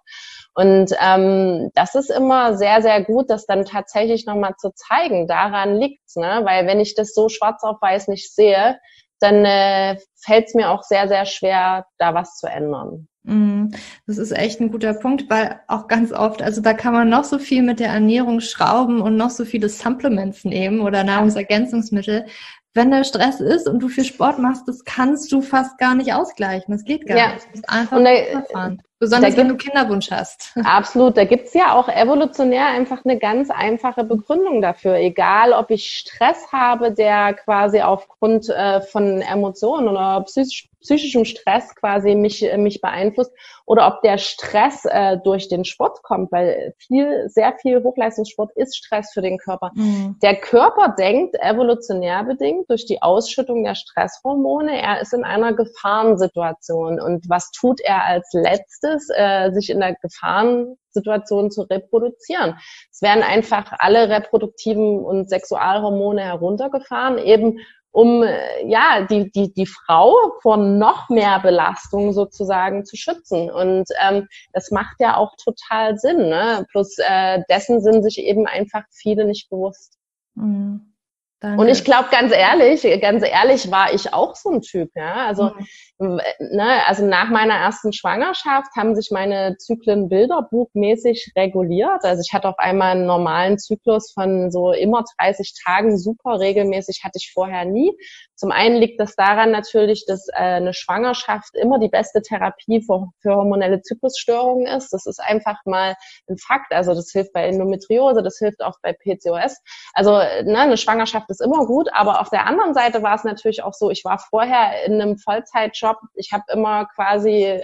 Und 0.56 0.92
ähm, 1.00 1.70
das 1.76 1.94
ist 1.94 2.10
immer 2.10 2.58
sehr, 2.58 2.82
sehr 2.82 3.04
gut, 3.04 3.30
das 3.30 3.46
dann 3.46 3.64
tatsächlich 3.64 4.26
nochmal 4.26 4.56
zu 4.58 4.72
zeigen. 4.74 5.28
Daran 5.28 5.76
liegt's, 5.76 6.16
ne? 6.16 6.42
Weil 6.44 6.66
wenn 6.66 6.80
ich 6.80 6.96
das 6.96 7.14
so 7.14 7.30
schwarz 7.30 7.64
auf 7.64 7.78
weiß 7.80 8.08
nicht 8.08 8.34
sehe, 8.34 8.80
dann 9.20 9.46
äh, 9.46 9.98
fällt 10.16 10.48
es 10.48 10.54
mir 10.54 10.70
auch 10.70 10.84
sehr, 10.84 11.08
sehr 11.08 11.26
schwer, 11.26 11.86
da 11.98 12.14
was 12.14 12.38
zu 12.38 12.48
ändern. 12.48 13.08
Mhm. 13.24 13.72
Das 14.08 14.18
ist 14.18 14.32
echt 14.32 14.62
ein 14.62 14.72
guter 14.72 14.94
Punkt, 14.94 15.30
weil 15.30 15.60
auch 15.68 15.88
ganz 15.88 16.14
oft, 16.14 16.42
also 16.42 16.62
da 16.62 16.74
kann 16.74 16.94
man 16.94 17.10
noch 17.10 17.26
so 17.26 17.40
viel 17.40 17.62
mit 17.62 17.80
der 17.80 17.90
Ernährung 17.90 18.40
schrauben 18.40 19.02
und 19.02 19.18
noch 19.18 19.30
so 19.30 19.44
viele 19.44 19.70
Supplements 19.70 20.46
nehmen 20.46 20.80
oder 20.80 21.04
Nahrungsergänzungsmittel. 21.04 22.26
Wenn 22.74 22.92
der 22.92 23.04
Stress 23.04 23.42
ist 23.42 23.68
und 23.68 23.80
du 23.80 23.90
viel 23.90 24.06
Sport 24.06 24.40
machst, 24.40 24.68
das 24.68 24.86
kannst 24.86 25.32
du 25.32 25.42
fast 25.42 25.78
gar 25.78 25.96
nicht 25.96 26.14
ausgleichen. 26.14 26.72
Das 26.72 26.86
geht 26.86 27.06
gar 27.06 27.18
ja. 27.18 27.34
nicht. 27.34 27.48
Das 27.48 27.56
ist 27.56 27.70
einfach 27.70 27.98
und 27.98 28.06
da, 28.06 28.78
Besonders 29.00 29.38
wenn 29.38 29.50
du 29.50 29.58
Kinderwunsch 29.58 30.10
hast. 30.10 30.58
Absolut. 30.64 31.18
Da 31.18 31.26
gibt's 31.26 31.54
ja 31.54 31.76
auch 31.76 31.88
evolutionär 31.88 32.68
einfach 32.68 33.06
eine 33.06 33.20
ganz 33.20 33.52
einfache 33.52 34.04
Begründung 34.04 34.62
dafür. 34.62 34.96
Egal, 34.96 35.54
ob 35.54 35.70
ich 35.70 35.98
Stress 35.98 36.52
habe, 36.52 36.92
der 36.92 37.36
quasi 37.36 37.82
aufgrund 37.82 38.50
äh, 38.50 38.82
von 38.82 39.22
Emotionen 39.22 39.88
oder 39.88 40.22
psychisch, 40.26 40.70
psychischem 40.82 41.26
Stress 41.26 41.76
quasi 41.76 42.16
mich, 42.16 42.44
äh, 42.44 42.58
mich 42.58 42.82
beeinflusst 42.82 43.32
oder 43.66 43.88
ob 43.88 44.02
der 44.02 44.18
Stress 44.18 44.86
äh, 44.86 45.18
durch 45.24 45.48
den 45.48 45.66
Sport 45.66 46.02
kommt, 46.02 46.32
weil 46.32 46.74
viel, 46.78 47.28
sehr 47.30 47.54
viel 47.62 47.84
Hochleistungssport 47.84 48.52
ist 48.56 48.78
Stress 48.78 49.12
für 49.14 49.22
den 49.22 49.38
Körper. 49.38 49.72
Mhm. 49.76 50.18
Der 50.22 50.38
Körper 50.38 50.96
denkt 50.98 51.36
evolutionär 51.40 52.24
bedingt 52.24 52.70
durch 52.70 52.86
die 52.86 53.02
Ausschüttung 53.02 53.64
der 53.64 53.76
Stresshormone, 53.76 54.82
er 54.82 55.02
ist 55.02 55.14
in 55.14 55.24
einer 55.24 55.54
Gefahrensituation. 55.54 57.00
Und 57.00 57.30
was 57.30 57.52
tut 57.52 57.82
er 57.82 58.06
als 58.06 58.30
letztes? 58.34 58.87
Äh, 59.16 59.52
sich 59.52 59.70
in 59.70 59.80
der 59.80 59.96
Gefahrensituation 59.96 61.52
zu 61.52 61.64
reproduzieren. 61.64 62.56
Es 62.92 63.02
werden 63.02 63.24
einfach 63.24 63.72
alle 63.80 64.10
reproduktiven 64.10 65.00
und 65.00 65.30
Sexualhormone 65.30 66.22
heruntergefahren, 66.22 67.18
eben 67.18 67.60
um 67.92 68.24
äh, 68.24 68.68
ja 68.68 69.06
die 69.10 69.32
die 69.32 69.54
die 69.54 69.66
Frau 69.66 70.14
vor 70.42 70.58
noch 70.58 71.10
mehr 71.10 71.40
Belastung 71.40 72.14
sozusagen 72.14 72.86
zu 72.86 72.96
schützen 72.96 73.50
und 73.50 73.86
ähm, 74.02 74.28
das 74.54 74.72
macht 74.72 74.98
ja 75.00 75.18
auch 75.18 75.34
total 75.44 75.98
Sinn 75.98 76.30
ne? 76.30 76.66
plus 76.72 76.98
äh, 77.00 77.42
dessen 77.50 77.82
sind 77.82 78.04
sich 78.04 78.20
eben 78.20 78.46
einfach 78.46 78.84
viele 78.92 79.26
nicht 79.26 79.50
bewusst 79.50 79.98
mhm. 80.36 80.94
Und 81.40 81.68
ich 81.68 81.84
glaube, 81.84 82.08
ganz 82.10 82.34
ehrlich, 82.34 82.82
ganz 83.00 83.24
ehrlich 83.24 83.70
war 83.70 83.94
ich 83.94 84.12
auch 84.12 84.36
so 84.36 84.50
ein 84.50 84.62
Typ, 84.62 84.90
ja. 84.96 85.28
Also, 85.28 85.52
mhm. 86.00 86.20
ne, 86.40 86.84
also 86.88 87.06
nach 87.06 87.30
meiner 87.30 87.54
ersten 87.54 87.94
Schwangerschaft 87.94 88.72
haben 88.76 88.96
sich 88.96 89.12
meine 89.12 89.56
Zyklen 89.58 90.10
bilderbuchmäßig 90.10 91.34
reguliert. 91.38 92.04
Also 92.04 92.24
ich 92.26 92.34
hatte 92.34 92.50
auf 92.50 92.58
einmal 92.58 92.94
einen 92.94 93.06
normalen 93.06 93.60
Zyklus 93.60 94.12
von 94.14 94.50
so 94.50 94.72
immer 94.72 95.04
30 95.20 95.54
Tagen, 95.64 96.00
super 96.00 96.40
regelmäßig 96.40 97.02
hatte 97.04 97.20
ich 97.22 97.32
vorher 97.32 97.66
nie. 97.66 97.96
Zum 98.36 98.52
einen 98.52 98.76
liegt 98.76 99.00
das 99.00 99.16
daran 99.16 99.52
natürlich, 99.52 100.06
dass 100.08 100.28
äh, 100.30 100.38
eine 100.38 100.74
Schwangerschaft 100.74 101.56
immer 101.56 101.78
die 101.78 101.90
beste 101.90 102.22
Therapie 102.24 102.82
für, 102.82 103.10
für 103.22 103.36
hormonelle 103.36 103.82
Zyklusstörungen 103.82 104.66
ist. 104.66 104.92
Das 104.92 105.06
ist 105.06 105.20
einfach 105.20 105.58
mal 105.66 105.96
ein 106.30 106.38
Fakt. 106.38 106.72
Also 106.72 106.96
das 106.96 107.12
hilft 107.12 107.34
bei 107.34 107.48
Endometriose, 107.48 108.24
das 108.24 108.38
hilft 108.40 108.64
auch 108.64 108.78
bei 108.82 108.94
PCOS. 108.94 109.58
Also 109.94 110.14
ne, 110.14 110.60
eine 110.60 110.78
Schwangerschaft 110.78 111.27
ist 111.30 111.42
immer 111.42 111.66
gut, 111.66 111.90
aber 111.94 112.22
auf 112.22 112.30
der 112.30 112.46
anderen 112.46 112.74
Seite 112.74 113.04
war 113.04 113.16
es 113.16 113.24
natürlich 113.24 113.64
auch 113.64 113.74
so, 113.74 113.90
ich 113.90 114.04
war 114.06 114.20
vorher 114.20 114.86
in 114.86 115.02
einem 115.02 115.18
Vollzeitjob. 115.18 115.98
Ich 116.16 116.32
habe 116.32 116.44
immer 116.52 116.86
quasi 116.96 117.62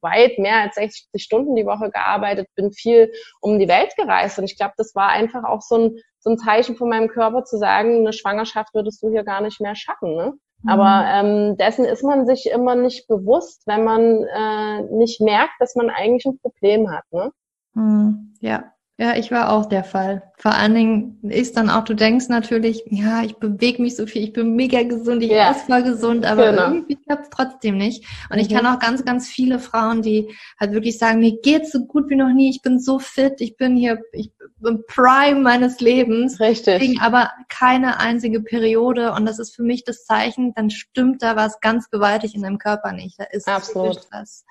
weit 0.00 0.38
mehr 0.38 0.62
als 0.62 0.76
60 0.76 1.22
Stunden 1.22 1.54
die 1.56 1.66
Woche 1.66 1.90
gearbeitet, 1.90 2.48
bin 2.54 2.72
viel 2.72 3.12
um 3.40 3.58
die 3.58 3.68
Welt 3.68 3.94
gereist 3.96 4.38
und 4.38 4.44
ich 4.44 4.56
glaube, 4.56 4.74
das 4.76 4.94
war 4.94 5.08
einfach 5.08 5.44
auch 5.44 5.62
so 5.62 5.76
ein 5.76 5.98
so 6.24 6.30
ein 6.30 6.38
Zeichen 6.38 6.74
von 6.76 6.88
meinem 6.88 7.08
Körper 7.08 7.44
zu 7.44 7.58
sagen, 7.58 7.98
eine 7.98 8.14
Schwangerschaft 8.14 8.74
würdest 8.74 9.02
du 9.02 9.10
hier 9.10 9.24
gar 9.24 9.42
nicht 9.42 9.60
mehr 9.60 9.76
schaffen. 9.76 10.16
Ne? 10.16 10.32
Mhm. 10.62 10.68
Aber 10.70 11.04
ähm, 11.06 11.56
dessen 11.58 11.84
ist 11.84 12.02
man 12.02 12.26
sich 12.26 12.50
immer 12.50 12.74
nicht 12.74 13.06
bewusst, 13.06 13.62
wenn 13.66 13.84
man 13.84 14.24
äh, 14.24 14.82
nicht 14.94 15.20
merkt, 15.20 15.52
dass 15.58 15.74
man 15.76 15.90
eigentlich 15.90 16.24
ein 16.24 16.38
Problem 16.38 16.90
hat. 16.90 17.04
Ne? 17.12 17.30
Mhm. 17.74 18.34
Ja, 18.40 18.73
ja, 18.96 19.16
ich 19.16 19.32
war 19.32 19.50
auch 19.50 19.66
der 19.66 19.82
Fall. 19.82 20.22
Vor 20.36 20.52
allen 20.52 20.74
Dingen 20.74 21.18
ist 21.22 21.56
dann 21.56 21.68
auch, 21.68 21.82
du 21.82 21.94
denkst 21.94 22.28
natürlich, 22.28 22.84
ja, 22.86 23.24
ich 23.24 23.36
bewege 23.36 23.82
mich 23.82 23.96
so 23.96 24.06
viel, 24.06 24.22
ich 24.22 24.32
bin 24.32 24.54
mega 24.54 24.84
gesund, 24.84 25.20
ich 25.22 25.32
ja. 25.32 25.50
esse 25.50 25.66
voll 25.66 25.82
gesund, 25.82 26.24
aber 26.24 26.50
genau. 26.50 26.68
irgendwie 26.68 26.96
klappt 26.96 27.24
es 27.24 27.30
trotzdem 27.30 27.76
nicht. 27.76 28.04
Und 28.30 28.36
mhm. 28.36 28.42
ich 28.42 28.48
kann 28.48 28.66
auch 28.66 28.78
ganz, 28.78 29.04
ganz 29.04 29.28
viele 29.28 29.58
Frauen, 29.58 30.02
die 30.02 30.28
halt 30.60 30.72
wirklich 30.72 30.96
sagen, 30.98 31.18
mir 31.18 31.40
geht's 31.40 31.72
so 31.72 31.84
gut 31.86 32.08
wie 32.08 32.14
noch 32.14 32.32
nie, 32.32 32.50
ich 32.50 32.62
bin 32.62 32.78
so 32.78 33.00
fit, 33.00 33.40
ich 33.40 33.56
bin 33.56 33.74
hier, 33.74 33.98
ich 34.12 34.30
bin 34.58 34.84
Prime 34.86 35.40
meines 35.40 35.80
Lebens. 35.80 36.38
Richtig. 36.38 37.00
Aber 37.00 37.32
keine 37.48 37.98
einzige 37.98 38.42
Periode 38.42 39.12
und 39.12 39.26
das 39.26 39.40
ist 39.40 39.56
für 39.56 39.64
mich 39.64 39.82
das 39.84 40.04
Zeichen, 40.04 40.54
dann 40.54 40.70
stimmt 40.70 41.22
da 41.22 41.34
was 41.34 41.58
ganz 41.60 41.90
gewaltig 41.90 42.34
in 42.34 42.42
deinem 42.42 42.58
Körper 42.58 42.92
nicht. 42.92 43.18
Da 43.18 43.24
ist 43.24 43.48
Absolut. 43.48 43.96
Stress. 43.96 44.44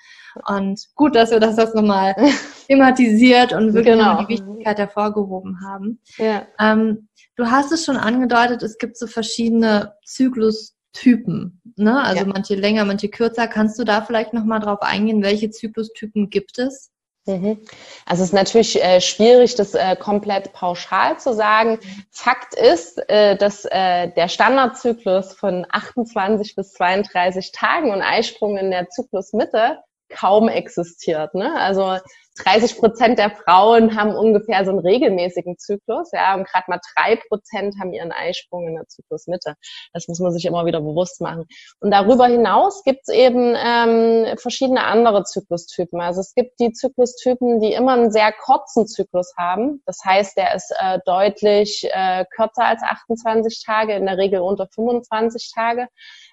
Und 0.48 0.88
gut, 0.96 1.16
dass 1.16 1.32
wir 1.32 1.40
das, 1.40 1.56
das 1.56 1.74
nochmal 1.74 2.16
thematisiert 2.68 3.54
und 3.54 3.74
wirklich 3.74 3.98
genau. 3.98 4.18
Wichtigkeit 4.34 4.78
hervorgehoben 4.78 5.62
haben. 5.62 6.00
Ja. 6.18 6.48
Ähm, 6.60 7.08
du 7.36 7.50
hast 7.50 7.72
es 7.72 7.86
schon 7.86 7.98
angedeutet, 7.98 8.64
es 8.64 8.78
gibt 8.78 8.98
so 8.98 9.08
verschiedene 9.08 9.94
Zyklustypen. 10.06 11.62
Ne? 11.76 12.04
Also 12.04 12.22
ja. 12.22 12.26
manche 12.26 12.56
länger, 12.56 12.86
manche 12.86 13.10
kürzer. 13.10 13.48
Kannst 13.48 13.80
du 13.80 13.84
da 13.84 14.02
vielleicht 14.02 14.34
nochmal 14.34 14.60
drauf 14.60 14.82
eingehen, 14.82 15.24
welche 15.24 15.50
Zyklustypen 15.50 16.30
gibt 16.30 16.60
es? 16.60 16.94
Mhm. 17.26 17.60
Also 18.06 18.24
es 18.24 18.30
ist 18.30 18.34
natürlich 18.34 18.84
äh, 18.84 19.00
schwierig, 19.00 19.56
das 19.56 19.76
äh, 19.76 19.96
komplett 19.96 20.52
pauschal 20.52 21.18
zu 21.20 21.34
sagen. 21.34 21.80
Fakt 22.12 22.54
ist, 22.54 23.02
äh, 23.10 23.38
dass 23.38 23.66
äh, 23.66 24.10
der 24.12 24.28
Standardzyklus 24.28 25.34
von 25.34 25.66
28 25.70 26.56
bis 26.56 26.74
32 26.74 27.54
Tagen 27.54 27.92
und 27.92 28.02
Eisprung 28.02 28.58
in 28.58 28.72
der 28.72 28.90
Zyklusmitte 28.90 29.80
kaum 30.14 30.48
existiert. 30.48 31.34
Ne? 31.34 31.54
Also 31.60 31.98
30 32.44 32.78
Prozent 32.78 33.20
der 33.20 33.30
Frauen 33.30 33.96
haben 33.96 34.16
ungefähr 34.16 34.66
so 34.66 34.72
einen 34.72 34.80
regelmäßigen 34.80 35.58
Zyklus, 35.58 36.10
ja, 36.14 36.34
und 36.34 36.48
gerade 36.48 36.66
mal 36.68 36.80
drei 36.96 37.16
Prozent 37.28 37.76
haben 37.80 37.94
ihren 37.94 38.12
Eisprung 38.12 38.68
in 38.68 38.76
der 38.76 38.88
Zyklusmitte. 38.88 39.56
Das 39.94 40.08
muss 40.08 40.20
man 40.20 40.32
sich 40.32 40.46
immer 40.46 40.66
wieder 40.66 40.82
bewusst 40.82 41.22
machen. 41.22 41.46
Und 41.80 41.92
darüber 41.92 42.26
hinaus 42.26 42.84
gibt 42.84 43.02
es 43.04 43.14
eben 43.14 43.56
ähm, 43.56 44.38
verschiedene 44.38 44.84
andere 44.84 45.24
Zyklustypen. 45.24 46.02
Also 46.02 46.22
es 46.22 46.34
gibt 46.34 46.60
die 46.60 46.72
Zyklustypen, 46.72 47.60
die 47.60 47.74
immer 47.74 47.94
einen 47.94 48.12
sehr 48.12 48.32
kurzen 48.32 48.88
Zyklus 48.88 49.34
haben. 49.38 49.84
Das 49.86 50.00
heißt, 50.04 50.36
der 50.36 50.56
ist 50.56 50.74
äh, 50.80 51.00
deutlich 51.06 51.88
äh, 51.92 52.26
kürzer 52.36 52.66
als 52.66 52.82
28 52.82 53.64
Tage, 53.64 53.94
in 53.94 54.08
der 54.08 54.18
Regel 54.18 54.40
unter 54.40 54.68
25 54.74 55.52
Tage. 55.54 55.88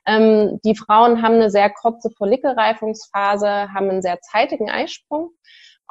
Ähm, 0.07 0.61
die 0.65 0.77
Frauen 0.77 1.23
haben 1.23 1.35
eine 1.35 1.51
sehr 1.51 1.71
kurze 1.71 2.11
Follikelreifungsphase, 2.11 3.73
haben 3.73 3.91
einen 3.91 4.03
sehr 4.03 4.21
zeitigen 4.21 4.71
Eisprung. 4.71 5.33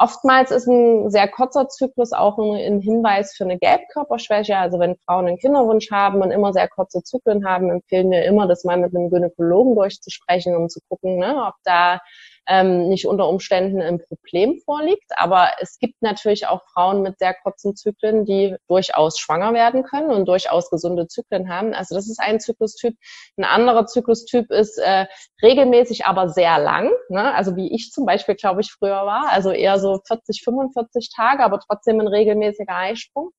Oftmals 0.01 0.51
ist 0.51 0.65
ein 0.65 1.09
sehr 1.09 1.27
kurzer 1.27 1.67
Zyklus 1.67 2.13
auch 2.13 2.37
ein 2.37 2.79
Hinweis 2.79 3.35
für 3.35 3.43
eine 3.43 3.59
Gelbkörperschwäche. 3.59 4.55
Also 4.55 4.79
wenn 4.79 4.95
Frauen 5.05 5.27
einen 5.27 5.37
Kinderwunsch 5.37 5.91
haben 5.91 6.21
und 6.21 6.31
immer 6.31 6.53
sehr 6.53 6.69
kurze 6.69 7.03
Zyklen 7.03 7.45
haben, 7.45 7.69
empfehlen 7.69 8.09
wir 8.09 8.23
immer, 8.23 8.47
das 8.47 8.63
mal 8.63 8.77
mit 8.77 8.95
einem 8.95 9.09
Gynäkologen 9.09 9.75
durchzusprechen, 9.75 10.55
um 10.55 10.69
zu 10.69 10.79
gucken, 10.87 11.17
ne, 11.17 11.43
ob 11.45 11.55
da 11.65 11.99
ähm, 12.47 12.89
nicht 12.89 13.07
unter 13.07 13.27
Umständen 13.27 13.81
ein 13.81 13.99
Problem 13.99 14.59
vorliegt. 14.65 15.11
Aber 15.15 15.49
es 15.59 15.79
gibt 15.79 16.01
natürlich 16.01 16.47
auch 16.47 16.61
Frauen 16.73 17.01
mit 17.01 17.19
sehr 17.19 17.33
kurzen 17.33 17.75
Zyklen, 17.75 18.25
die 18.25 18.55
durchaus 18.67 19.19
schwanger 19.19 19.53
werden 19.53 19.83
können 19.83 20.11
und 20.11 20.27
durchaus 20.27 20.69
gesunde 20.69 21.07
Zyklen 21.07 21.49
haben. 21.49 21.73
Also 21.73 21.95
das 21.95 22.09
ist 22.09 22.19
ein 22.19 22.39
Zyklustyp. 22.39 22.95
Ein 23.37 23.43
anderer 23.45 23.85
Zyklustyp 23.85 24.51
ist 24.51 24.77
äh, 24.77 25.05
regelmäßig, 25.41 26.05
aber 26.05 26.29
sehr 26.29 26.59
lang. 26.59 26.91
Ne? 27.09 27.33
Also 27.33 27.55
wie 27.55 27.73
ich 27.73 27.91
zum 27.91 28.05
Beispiel, 28.05 28.35
glaube 28.35 28.61
ich, 28.61 28.71
früher 28.71 29.05
war. 29.05 29.29
Also 29.29 29.51
eher 29.51 29.79
so 29.79 29.99
40, 30.07 30.43
45 30.43 31.11
Tage, 31.15 31.43
aber 31.43 31.59
trotzdem 31.59 31.99
ein 31.99 32.07
regelmäßiger 32.07 32.75
Eisprung. 32.75 33.31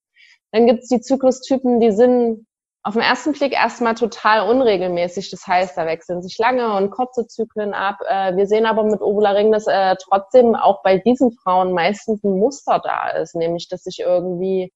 Dann 0.53 0.67
gibt 0.67 0.83
es 0.83 0.89
die 0.89 1.01
Zyklustypen, 1.01 1.81
die 1.81 1.93
sind 1.93 2.47
auf 2.83 2.95
den 2.95 3.03
ersten 3.03 3.33
Blick 3.33 3.53
erstmal 3.53 3.95
total 3.95 4.49
unregelmäßig. 4.49 5.31
Das 5.31 5.47
heißt, 5.47 5.77
da 5.77 5.87
wechseln 5.87 6.23
sich 6.23 6.39
lange 6.39 6.75
und 6.77 6.91
kurze 6.91 7.27
Zyklen 7.27 7.75
ab. 7.75 7.99
Äh, 8.09 8.37
wir 8.37 8.47
sehen 8.47 8.67
aber 8.67 8.85
mit 8.85 9.03
Ovularing, 9.03 9.53
dass 9.53 9.67
äh, 9.67 9.97
trotzdem 10.03 10.55
auch 10.55 10.83
bei 10.83 10.99
diesen 10.99 11.33
Frauen 11.33 11.73
meistens 11.73 12.25
ein 12.25 12.39
Muster 12.39 12.81
da 12.83 13.11
ist, 13.11 13.35
nämlich 13.35 13.69
dass 13.69 13.83
sich 13.83 14.01
irgendwie 14.01 14.73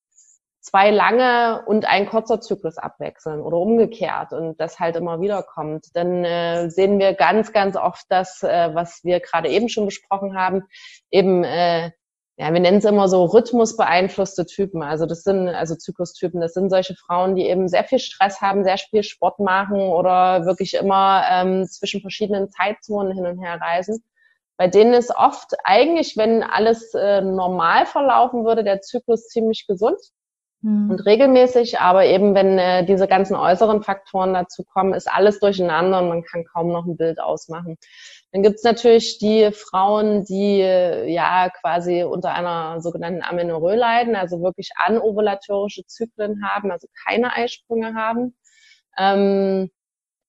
zwei 0.61 0.91
lange 0.91 1.63
und 1.67 1.87
ein 1.87 2.09
kurzer 2.09 2.41
Zyklus 2.41 2.79
abwechseln 2.79 3.41
oder 3.41 3.59
umgekehrt 3.59 4.33
und 4.33 4.59
das 4.59 4.81
halt 4.81 4.97
immer 4.97 5.21
wieder 5.21 5.43
kommt. 5.43 5.87
Dann 5.95 6.25
äh, 6.25 6.71
sehen 6.71 6.99
wir 6.99 7.15
ganz, 7.15 7.53
ganz 7.53 7.77
oft 7.77 8.05
das, 8.09 8.43
äh, 8.43 8.75
was 8.75 9.01
wir 9.05 9.21
gerade 9.21 9.49
eben 9.49 9.69
schon 9.69 9.85
besprochen 9.85 10.37
haben, 10.37 10.63
eben 11.11 11.45
äh, 11.45 11.91
ja, 12.37 12.53
wir 12.53 12.61
nennen 12.61 12.79
es 12.79 12.85
immer 12.85 13.09
so 13.09 13.25
rhythmusbeeinflusste 13.27 14.45
Typen. 14.45 14.83
Also 14.83 15.07
das 15.07 15.23
sind, 15.23 15.49
also 15.49 15.77
Zyklustypen, 15.77 16.41
das 16.41 16.53
sind 16.53 16.69
solche 16.69 16.97
Frauen, 16.97 17.37
die 17.37 17.47
eben 17.47 17.69
sehr 17.69 17.85
viel 17.85 18.01
Stress 18.01 18.41
haben, 18.41 18.65
sehr 18.65 18.79
viel 18.79 19.05
Sport 19.05 19.39
machen 19.39 19.81
oder 19.81 20.45
wirklich 20.45 20.75
immer 20.75 21.23
ähm, 21.31 21.67
zwischen 21.67 22.01
verschiedenen 22.01 22.51
Zeitzonen 22.51 23.13
hin 23.13 23.27
und 23.27 23.41
her 23.41 23.61
reisen. 23.61 24.03
Bei 24.57 24.67
denen 24.67 24.95
ist 24.95 25.15
oft 25.17 25.55
eigentlich, 25.65 26.17
wenn 26.17 26.43
alles 26.43 26.93
äh, 26.95 27.21
normal 27.21 27.87
verlaufen 27.87 28.45
würde, 28.45 28.65
der 28.65 28.81
Zyklus 28.81 29.29
ziemlich 29.29 29.67
gesund 29.69 29.99
mhm. 30.63 30.91
und 30.91 31.01
regelmäßig. 31.07 31.79
Aber 31.79 32.05
eben, 32.05 32.35
wenn 32.35 32.59
äh, 32.59 32.85
diese 32.85 33.07
ganzen 33.07 33.37
äußeren 33.37 33.83
Faktoren 33.83 34.35
dazu 34.35 34.65
kommen, 34.65 34.95
ist 34.95 35.09
alles 35.09 35.39
durcheinander 35.39 36.01
und 36.01 36.09
man 36.09 36.25
kann 36.25 36.45
kaum 36.45 36.73
noch 36.73 36.85
ein 36.85 36.97
Bild 36.97 37.21
ausmachen. 37.21 37.79
Dann 38.35 38.43
gibt's 38.43 38.65
natürlich 38.65 39.19
die 39.19 39.53
Frauen, 39.53 40.25
die 40.25 40.59
ja 40.59 41.51
quasi 41.51 42.03
unter 42.03 42.35
einer 42.35 42.81
sogenannten 42.81 43.23
Amenorrhoe 43.23 43.77
leiden, 43.77 44.17
also 44.17 44.43
wirklich 44.43 44.71
anovulatorische 44.75 45.87
Zyklen 45.87 46.43
haben, 46.45 46.73
also 46.73 46.89
keine 47.07 47.33
Eisprünge 47.33 47.95
haben. 47.95 48.37
Ähm, 48.99 49.71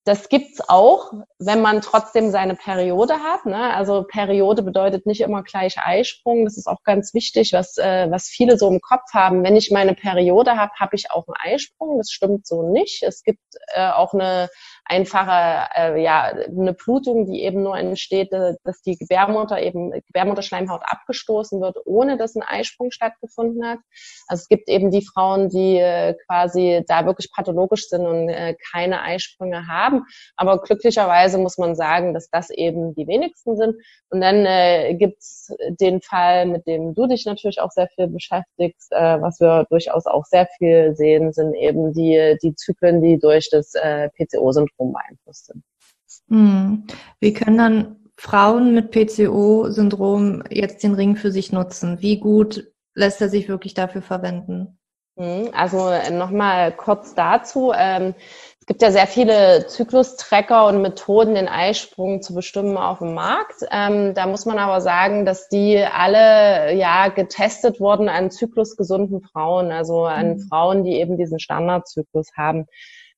das 0.04 0.30
gibt's 0.30 0.62
auch, 0.70 1.14
wenn 1.40 1.62
man 1.62 1.82
trotzdem 1.82 2.30
seine 2.30 2.54
Periode 2.54 3.16
hat. 3.24 3.48
Ne? 3.48 3.74
Also 3.74 4.04
Periode 4.04 4.62
bedeutet 4.62 5.08
nicht 5.08 5.22
immer 5.22 5.42
gleich 5.42 5.80
Eisprung. 5.80 6.46
Das 6.46 6.58
ist 6.58 6.68
auch 6.68 6.84
ganz 6.84 7.16
wichtig, 7.16 7.54
was, 7.54 7.80
äh, 7.80 8.06
was 8.12 8.28
viele 8.28 8.60
so 8.60 8.70
im 8.70 8.82
Kopf 8.82 9.14
haben. 9.14 9.44
Wenn 9.44 9.56
ich 9.56 9.72
meine 9.72 9.96
Periode 9.96 10.58
habe, 10.58 10.74
habe 10.80 10.96
ich 10.96 11.10
auch 11.10 11.26
einen 11.28 11.56
Eisprung. 11.56 11.98
Das 11.98 12.12
stimmt 12.12 12.46
so 12.46 12.72
nicht. 12.72 13.02
Es 13.02 13.24
gibt 13.24 13.42
äh, 13.74 13.90
auch 13.90 14.14
eine 14.14 14.50
einfache, 14.86 15.68
äh, 15.76 16.02
ja, 16.02 16.26
eine 16.26 16.74
Blutung, 16.74 17.26
die 17.26 17.42
eben 17.42 17.64
nur 17.64 17.78
entsteht, 17.78 18.32
äh, 18.32 18.54
dass 18.64 18.82
die 18.82 18.96
Gebärmutter 18.96 19.60
eben, 19.62 19.92
Gebärmutterschleimhaut 19.92 20.82
abgestoßen 20.86 21.60
wird, 21.60 21.78
ohne 21.86 22.18
dass 22.18 22.36
ein 22.36 22.44
Eisprung 22.44 22.92
stattgefunden 22.92 23.66
hat. 23.66 23.80
Also 24.28 24.42
es 24.42 24.48
gibt 24.48 24.70
eben 24.70 24.92
die 24.92 25.04
Frauen, 25.04 25.50
die 25.50 25.78
äh, 25.78 26.16
quasi 26.28 26.84
da 26.88 27.06
wirklich 27.06 27.32
pathologisch 27.32 27.88
sind 27.88 28.06
und 28.06 28.30
äh, 28.30 28.56
keine 28.72 29.02
Eisprünge 29.02 29.68
haben. 29.68 30.04
Aber 30.36 30.62
glücklicherweise 30.62 31.40
muss 31.40 31.58
man 31.58 31.76
sagen, 31.76 32.14
dass 32.14 32.30
das 32.30 32.52
eben 32.52 32.94
die 32.94 33.08
wenigsten 33.08 33.58
sind. 33.58 33.76
Und 34.10 34.22
dann 34.22 34.46
äh, 34.46 34.94
gibt's 34.94 35.52
den 35.80 36.02
Fall, 36.02 36.46
mit 36.46 36.68
dem 36.68 36.94
du 36.94 37.08
dich 37.08 37.26
natürlich 37.26 37.60
auch 37.60 37.72
sehr 37.72 37.88
viel 37.88 38.08
beschäftigst, 38.08 38.92
äh, 38.92 39.20
was 39.20 39.40
wir 39.40 39.66
durchaus 39.70 40.06
auch 40.06 40.26
sehr 40.26 40.48
viel 40.58 40.96
sehen, 40.96 41.34
sind 41.34 41.56
eben 41.56 41.92
die, 41.94 42.38
die 42.44 42.54
Zyklen, 42.54 43.02
die 43.02 43.18
durch 43.18 43.50
das 43.50 43.74
äh, 43.74 44.10
PCO-Syndrom 44.10 44.75
beeinflusst 44.78 45.48
sind. 45.48 45.64
Hm. 46.30 46.84
Wie 47.20 47.34
können 47.34 47.58
dann 47.58 47.96
Frauen 48.18 48.74
mit 48.74 48.92
PCO-Syndrom 48.92 50.44
jetzt 50.50 50.84
den 50.84 50.94
Ring 50.94 51.16
für 51.16 51.32
sich 51.32 51.52
nutzen? 51.52 52.02
Wie 52.02 52.20
gut 52.20 52.72
lässt 52.94 53.22
er 53.22 53.30
sich 53.30 53.50
wirklich 53.50 53.74
dafür 53.74 54.02
verwenden? 54.02 54.80
Hm, 55.18 55.50
also 55.54 55.90
äh, 55.90 56.12
nochmal 56.12 56.72
kurz 56.74 57.16
dazu. 57.16 57.72
Ähm, 57.76 58.16
es 58.60 58.66
gibt 58.66 58.82
ja 58.82 58.92
sehr 58.92 59.08
viele 59.08 59.68
Zyklus-Tracker 59.68 60.66
und 60.66 60.82
Methoden, 60.82 61.36
den 61.36 61.48
Eisprung 61.48 62.22
zu 62.22 62.34
bestimmen 62.34 62.78
auf 62.78 62.98
dem 62.98 63.14
Markt. 63.14 63.64
Ähm, 63.72 64.14
da 64.16 64.26
muss 64.26 64.46
man 64.46 64.58
aber 64.58 64.82
sagen, 64.82 65.24
dass 65.24 65.48
die 65.50 65.78
alle 65.78 66.74
ja 66.74 67.10
getestet 67.10 67.80
wurden 67.80 68.10
an 68.10 68.32
zyklusgesunden 68.32 69.22
Frauen, 69.22 69.72
also 69.72 70.06
an 70.06 70.38
mhm. 70.38 70.40
Frauen, 70.50 70.84
die 70.84 70.94
eben 70.94 71.18
diesen 71.18 71.40
Standardzyklus 71.40 72.32
haben. 72.36 72.66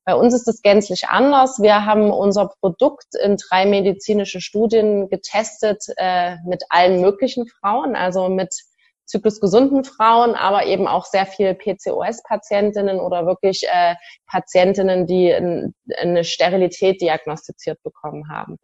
Bei 0.07 0.15
uns 0.15 0.33
ist 0.33 0.47
es 0.47 0.61
gänzlich 0.61 1.09
anders. 1.09 1.61
Wir 1.61 1.85
haben 1.85 2.11
unser 2.11 2.47
Produkt 2.61 3.07
in 3.21 3.35
drei 3.35 3.65
medizinische 3.65 4.39
Studien 4.39 5.09
getestet 5.09 5.83
äh, 5.97 6.37
mit 6.45 6.63
allen 6.69 7.01
möglichen 7.01 7.45
Frauen, 7.45 7.93
also 7.97 8.29
mit 8.29 8.55
zyklusgesunden 9.03 9.83
Frauen, 9.83 10.33
aber 10.33 10.65
eben 10.65 10.87
auch 10.87 11.03
sehr 11.03 11.25
viel 11.25 11.53
PCOS-Patientinnen 11.55 13.01
oder 13.01 13.25
wirklich 13.25 13.63
äh, 13.69 13.95
Patientinnen, 14.27 15.07
die 15.07 15.29
in, 15.29 15.75
eine 15.97 16.23
Sterilität 16.23 17.01
diagnostiziert 17.01 17.83
bekommen 17.83 18.29
haben. 18.29 18.55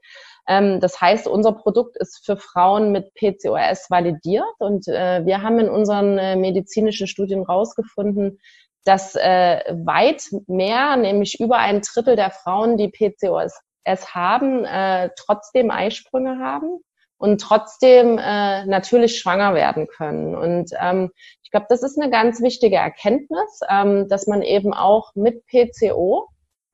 Ähm, 0.48 0.80
das 0.80 1.02
heißt, 1.02 1.28
unser 1.28 1.52
Produkt 1.52 1.98
ist 1.98 2.26
für 2.26 2.38
Frauen 2.38 2.94
mit 2.94 3.14
PCOS 3.16 3.90
validiert 3.90 4.46
und 4.60 4.88
äh, 4.88 5.26
wir 5.26 5.42
haben 5.42 5.60
in 5.60 5.70
unseren 5.70 6.18
äh, 6.18 6.38
medizinischen 6.38 7.08
Studien 7.08 7.44
rausgefunden, 7.44 8.40
dass 8.84 9.16
äh, 9.16 9.62
weit 9.86 10.24
mehr, 10.48 10.96
nämlich 10.98 11.40
über 11.40 11.58
ein 11.58 11.82
Drittel 11.82 12.16
der 12.16 12.32
Frauen, 12.32 12.78
die 12.78 12.90
PCOS 12.90 13.54
haben, 13.86 14.66
äh, 14.66 15.10
trotzdem 15.18 15.72
Eisprünge 15.72 16.40
haben 16.40 16.80
und 17.18 17.40
trotzdem 17.42 18.18
äh, 18.18 18.66
natürlich 18.66 19.20
schwanger 19.20 19.54
werden 19.54 19.88
können. 19.88 20.36
Und 20.36 20.72
ähm, 20.80 21.12
ich 21.44 21.52
glaube, 21.52 21.68
das 21.70 21.84
ist 21.84 22.00
eine 22.00 22.12
ganz 22.12 22.42
wichtige 22.42 22.78
Erkenntnis, 22.78 23.62
ähm, 23.70 24.08
dass 24.10 24.28
man 24.28 24.42
eben 24.42 24.74
auch 24.74 25.12
mit 25.16 25.46
PCO 25.48 26.28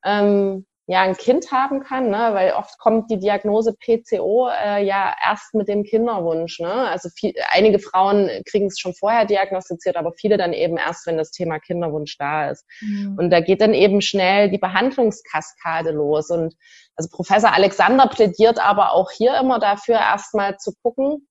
ähm, 0.04 0.66
ja 0.86 1.02
ein 1.02 1.16
Kind 1.16 1.52
haben 1.52 1.80
kann, 1.80 2.10
ne? 2.10 2.30
weil 2.32 2.52
oft 2.52 2.78
kommt 2.78 3.10
die 3.10 3.18
Diagnose 3.18 3.74
PCO 3.74 4.48
äh, 4.48 4.84
ja 4.84 5.14
erst 5.24 5.54
mit 5.54 5.68
dem 5.68 5.84
Kinderwunsch. 5.84 6.58
Ne? 6.58 6.72
Also 6.72 7.08
viel, 7.10 7.32
einige 7.48 7.78
Frauen 7.78 8.28
kriegen 8.44 8.66
es 8.66 8.80
schon 8.80 8.94
vorher 8.94 9.24
diagnostiziert, 9.24 9.96
aber 9.96 10.12
viele 10.12 10.36
dann 10.36 10.52
eben 10.52 10.76
erst, 10.76 11.06
wenn 11.06 11.16
das 11.16 11.30
Thema 11.30 11.60
Kinderwunsch 11.60 12.16
da 12.18 12.50
ist. 12.50 12.64
Mhm. 12.80 13.16
Und 13.18 13.30
da 13.30 13.40
geht 13.40 13.60
dann 13.60 13.72
eben 13.74 14.00
schnell 14.00 14.50
die 14.50 14.58
Behandlungskaskade 14.58 15.92
los. 15.92 16.30
Und 16.30 16.56
also 16.96 17.08
Professor 17.12 17.52
Alexander 17.52 18.08
plädiert 18.08 18.58
aber 18.58 18.92
auch 18.92 19.12
hier 19.12 19.38
immer 19.38 19.60
dafür, 19.60 19.94
erstmal 19.94 20.56
zu 20.56 20.72
gucken, 20.82 21.28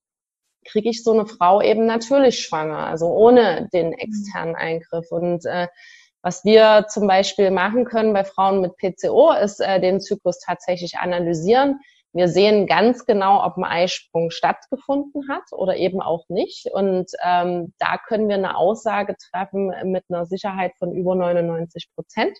kriege 0.65 0.89
ich 0.89 1.03
so 1.03 1.12
eine 1.12 1.25
Frau 1.25 1.62
eben 1.62 1.85
natürlich 1.85 2.39
schwanger, 2.39 2.88
also 2.88 3.07
ohne 3.07 3.67
den 3.73 3.88
mhm. 3.88 3.93
externen 3.93 4.55
Eingriff. 4.55 5.12
Und 5.12 5.45
äh, 5.45 5.67
was 6.21 6.43
wir 6.43 6.86
zum 6.89 7.08
Beispiel 7.08 7.51
machen 7.51 7.86
können 7.86 8.13
bei 8.13 8.23
Frauen 8.23 8.62
mit 8.62 8.77
PCO, 8.77 9.32
ist 9.32 9.60
äh, 9.62 9.79
den 9.79 10.01
Zyklus 10.01 10.39
tatsächlich 10.39 10.97
analysieren. 10.97 11.79
Wir 12.12 12.27
sehen 12.27 12.65
ganz 12.65 13.05
genau, 13.05 13.45
ob 13.45 13.58
ein 13.58 13.63
Eisprung 13.63 14.32
stattgefunden 14.32 15.29
hat 15.29 15.43
oder 15.51 15.77
eben 15.77 16.01
auch 16.01 16.25
nicht. 16.27 16.67
Und 16.73 17.12
ähm, 17.23 17.73
da 17.77 17.97
können 17.97 18.27
wir 18.27 18.36
eine 18.36 18.58
Aussage 18.58 19.15
treffen 19.32 19.71
mit 19.84 20.05
einer 20.10 20.25
Sicherheit 20.25 20.73
von 20.79 20.91
über 20.91 21.13
99 21.13 21.89
Prozent. 21.93 22.36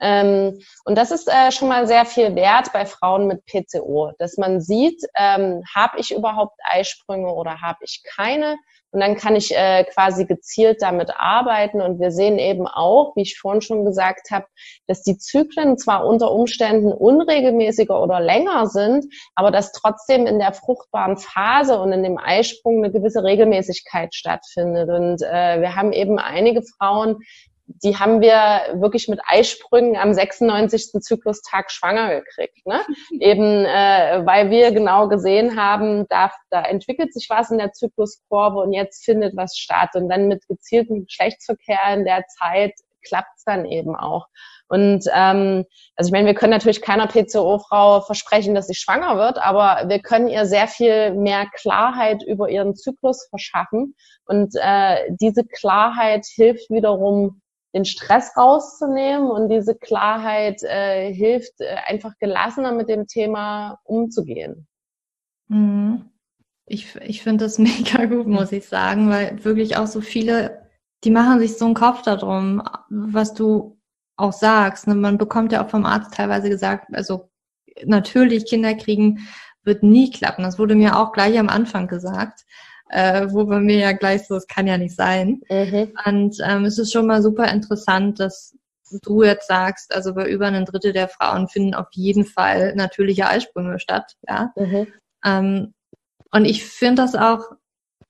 Ähm, 0.00 0.58
und 0.84 0.98
das 0.98 1.10
ist 1.10 1.28
äh, 1.28 1.52
schon 1.52 1.68
mal 1.68 1.86
sehr 1.86 2.04
viel 2.04 2.34
wert 2.34 2.72
bei 2.72 2.84
Frauen 2.84 3.26
mit 3.26 3.44
PCO, 3.46 4.12
dass 4.18 4.36
man 4.36 4.60
sieht, 4.60 5.02
ähm, 5.16 5.62
habe 5.74 5.98
ich 5.98 6.14
überhaupt 6.14 6.58
Eisprünge 6.64 7.32
oder 7.32 7.60
habe 7.60 7.78
ich 7.82 8.02
keine? 8.16 8.56
Und 8.94 9.00
dann 9.00 9.16
kann 9.16 9.34
ich 9.34 9.52
äh, 9.52 9.82
quasi 9.92 10.24
gezielt 10.24 10.80
damit 10.80 11.10
arbeiten. 11.16 11.80
Und 11.80 11.98
wir 11.98 12.12
sehen 12.12 12.38
eben 12.38 12.68
auch, 12.68 13.16
wie 13.16 13.22
ich 13.22 13.36
vorhin 13.36 13.60
schon 13.60 13.84
gesagt 13.84 14.30
habe, 14.30 14.46
dass 14.86 15.02
die 15.02 15.18
Zyklen 15.18 15.76
zwar 15.78 16.06
unter 16.06 16.30
Umständen 16.30 16.92
unregelmäßiger 16.92 18.00
oder 18.00 18.20
länger 18.20 18.68
sind, 18.68 19.06
aber 19.34 19.50
dass 19.50 19.72
trotzdem 19.72 20.26
in 20.26 20.38
der 20.38 20.52
fruchtbaren 20.52 21.16
Phase 21.16 21.80
und 21.80 21.90
in 21.90 22.04
dem 22.04 22.18
Eisprung 22.18 22.84
eine 22.84 22.92
gewisse 22.92 23.24
Regelmäßigkeit 23.24 24.14
stattfindet. 24.14 24.88
Und 24.88 25.22
äh, 25.22 25.60
wir 25.60 25.74
haben 25.74 25.92
eben 25.92 26.20
einige 26.20 26.62
Frauen, 26.62 27.18
die 27.66 27.96
haben 27.96 28.20
wir 28.20 28.80
wirklich 28.80 29.08
mit 29.08 29.20
Eisprüngen 29.26 29.96
am 29.96 30.12
96. 30.12 31.00
Zyklustag 31.00 31.70
schwanger 31.70 32.20
gekriegt. 32.20 32.66
Ne? 32.66 32.80
Eben 33.20 33.64
äh, 33.64 34.22
weil 34.24 34.50
wir 34.50 34.72
genau 34.72 35.08
gesehen 35.08 35.56
haben, 35.56 36.06
da, 36.08 36.30
da 36.50 36.62
entwickelt 36.62 37.14
sich 37.14 37.28
was 37.30 37.50
in 37.50 37.58
der 37.58 37.72
Zykluskurve 37.72 38.60
und 38.60 38.72
jetzt 38.72 39.04
findet 39.04 39.36
was 39.36 39.56
statt. 39.56 39.90
Und 39.94 40.08
dann 40.08 40.28
mit 40.28 40.46
gezieltem 40.46 41.06
Geschlechtsverkehr 41.06 41.94
in 41.94 42.04
der 42.04 42.24
Zeit 42.38 42.74
klappt 43.06 43.36
es 43.36 43.44
dann 43.44 43.66
eben 43.66 43.96
auch. 43.96 44.26
Und 44.68 45.04
ähm, 45.14 45.64
also 45.94 46.08
ich 46.08 46.12
meine, 46.12 46.26
wir 46.26 46.34
können 46.34 46.52
natürlich 46.52 46.80
keiner 46.80 47.06
PCO-Frau 47.06 48.00
versprechen, 48.00 48.54
dass 48.54 48.66
sie 48.66 48.74
schwanger 48.74 49.18
wird, 49.18 49.38
aber 49.38 49.88
wir 49.88 50.00
können 50.00 50.28
ihr 50.28 50.46
sehr 50.46 50.68
viel 50.68 51.12
mehr 51.14 51.46
Klarheit 51.54 52.22
über 52.22 52.48
ihren 52.48 52.74
Zyklus 52.74 53.26
verschaffen. 53.28 53.94
Und 54.26 54.54
äh, 54.58 55.02
diese 55.20 55.44
Klarheit 55.44 56.24
hilft 56.26 56.70
wiederum 56.70 57.42
den 57.74 57.84
Stress 57.84 58.36
rauszunehmen 58.36 59.30
und 59.30 59.48
diese 59.48 59.74
Klarheit 59.74 60.62
äh, 60.62 61.12
hilft, 61.12 61.60
äh, 61.60 61.76
einfach 61.86 62.12
gelassener 62.18 62.72
mit 62.72 62.88
dem 62.88 63.06
Thema 63.06 63.80
umzugehen. 63.84 64.66
Mhm. 65.48 66.10
Ich, 66.66 66.96
ich 66.96 67.22
finde 67.22 67.44
das 67.44 67.58
mega 67.58 68.06
gut, 68.06 68.26
muss 68.26 68.52
ich 68.52 68.66
sagen, 68.66 69.10
weil 69.10 69.44
wirklich 69.44 69.76
auch 69.76 69.86
so 69.86 70.00
viele, 70.00 70.68
die 71.02 71.10
machen 71.10 71.40
sich 71.40 71.58
so 71.58 71.66
einen 71.66 71.74
Kopf 71.74 72.02
darum, 72.02 72.62
was 72.88 73.34
du 73.34 73.78
auch 74.16 74.32
sagst. 74.32 74.86
Ne? 74.86 74.94
Man 74.94 75.18
bekommt 75.18 75.52
ja 75.52 75.64
auch 75.64 75.70
vom 75.70 75.84
Arzt 75.84 76.14
teilweise 76.14 76.48
gesagt, 76.48 76.86
also 76.92 77.30
natürlich 77.84 78.46
Kinder 78.46 78.74
kriegen 78.74 79.26
wird 79.64 79.82
nie 79.82 80.10
klappen. 80.10 80.44
Das 80.44 80.58
wurde 80.58 80.74
mir 80.76 80.96
auch 80.96 81.12
gleich 81.12 81.38
am 81.38 81.48
Anfang 81.48 81.88
gesagt 81.88 82.44
äh, 82.94 83.26
wo 83.32 83.44
bei 83.44 83.58
mir 83.58 83.78
ja 83.78 83.92
gleich 83.92 84.24
so, 84.26 84.36
es 84.36 84.46
kann 84.46 84.68
ja 84.68 84.78
nicht 84.78 84.94
sein. 84.94 85.40
Mhm. 85.50 85.92
Und 86.06 86.36
ähm, 86.46 86.64
es 86.64 86.78
ist 86.78 86.92
schon 86.92 87.06
mal 87.06 87.22
super 87.22 87.50
interessant, 87.50 88.20
dass 88.20 88.56
du 89.02 89.24
jetzt 89.24 89.48
sagst, 89.48 89.92
also 89.92 90.14
bei 90.14 90.28
über 90.28 90.46
einem 90.46 90.64
Drittel 90.64 90.92
der 90.92 91.08
Frauen 91.08 91.48
finden 91.48 91.74
auf 91.74 91.88
jeden 91.90 92.24
Fall 92.24 92.76
natürliche 92.76 93.26
Eisprünge 93.26 93.80
statt, 93.80 94.14
ja. 94.28 94.52
Mhm. 94.54 94.86
Ähm, 95.24 95.74
und 96.30 96.44
ich 96.44 96.64
finde 96.64 97.02
das 97.02 97.16
auch 97.16 97.50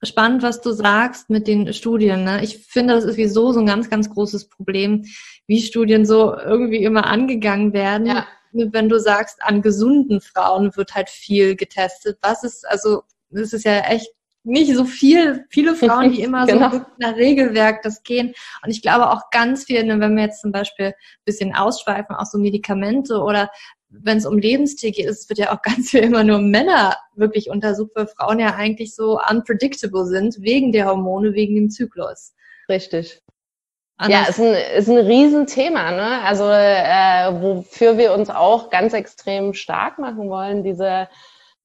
spannend, 0.03 0.43
was 0.43 0.61
du 0.61 0.71
sagst 0.71 1.31
mit 1.31 1.47
den 1.47 1.73
Studien. 1.73 2.23
Ne? 2.23 2.43
Ich 2.43 2.67
finde, 2.67 2.93
das 2.93 3.05
ist 3.05 3.13
sowieso 3.13 3.53
so 3.53 3.61
ein 3.61 3.65
ganz, 3.65 3.89
ganz 3.89 4.09
großes 4.11 4.49
Problem, 4.49 5.05
wie 5.47 5.61
Studien 5.61 6.05
so 6.05 6.37
irgendwie 6.37 6.83
immer 6.83 7.07
angegangen 7.07 7.73
werden. 7.73 8.05
Ja. 8.05 8.27
Wenn 8.51 8.89
du 8.89 8.99
sagst, 8.99 9.41
an 9.41 9.61
gesunden 9.61 10.21
Frauen 10.21 10.75
wird 10.75 10.93
halt 10.93 11.09
viel 11.09 11.55
getestet. 11.55 12.19
Was 12.21 12.43
ist, 12.43 12.67
also, 12.67 13.03
das 13.29 13.53
ist 13.53 13.65
ja 13.65 13.79
echt 13.79 14.11
nicht 14.45 14.73
so 14.75 14.85
viel, 14.85 15.45
viele 15.49 15.75
Frauen, 15.75 16.11
die 16.11 16.21
immer 16.23 16.45
genau. 16.45 16.69
so 16.69 16.81
nach 16.97 17.15
Regelwerk 17.15 17.81
das 17.81 18.03
gehen. 18.03 18.33
Und 18.63 18.71
ich 18.71 18.81
glaube 18.81 19.09
auch 19.09 19.29
ganz 19.31 19.65
viel, 19.65 19.83
ne, 19.83 19.99
wenn 19.99 20.15
wir 20.15 20.23
jetzt 20.23 20.41
zum 20.41 20.51
Beispiel 20.51 20.87
ein 20.87 21.25
bisschen 21.25 21.55
ausschweifen, 21.55 22.15
auch 22.15 22.25
so 22.25 22.37
Medikamente 22.37 23.19
oder 23.19 23.49
wenn 23.89 24.17
es 24.17 24.25
um 24.25 24.37
Lebensstil 24.37 24.91
geht, 24.91 25.07
es 25.07 25.29
wird 25.29 25.39
ja 25.39 25.53
auch 25.53 25.61
ganz 25.63 25.91
viel 25.91 26.01
immer 26.01 26.23
nur 26.23 26.39
Männer 26.39 26.95
wirklich 27.15 27.49
untersucht, 27.49 27.91
weil 27.95 28.07
Frauen 28.07 28.39
ja 28.39 28.55
eigentlich 28.55 28.95
so 28.95 29.19
unpredictable 29.29 30.05
sind, 30.05 30.41
wegen 30.41 30.71
der 30.71 30.85
Hormone, 30.85 31.33
wegen 31.33 31.55
dem 31.55 31.69
Zyklus. 31.69 32.33
Richtig. 32.69 33.21
Anders. 33.97 34.21
Ja, 34.21 34.29
ist 34.29 34.39
ein, 34.41 34.77
ist 34.77 34.89
ein 34.89 34.97
Riesenthema, 34.97 35.91
ne? 35.91 36.21
Also 36.23 36.43
äh, 36.43 37.41
wofür 37.41 37.97
wir 37.97 38.13
uns 38.13 38.29
auch 38.29 38.69
ganz 38.69 38.91
extrem 38.93 39.53
stark 39.53 39.99
machen 39.99 40.29
wollen, 40.29 40.63
diese 40.63 41.07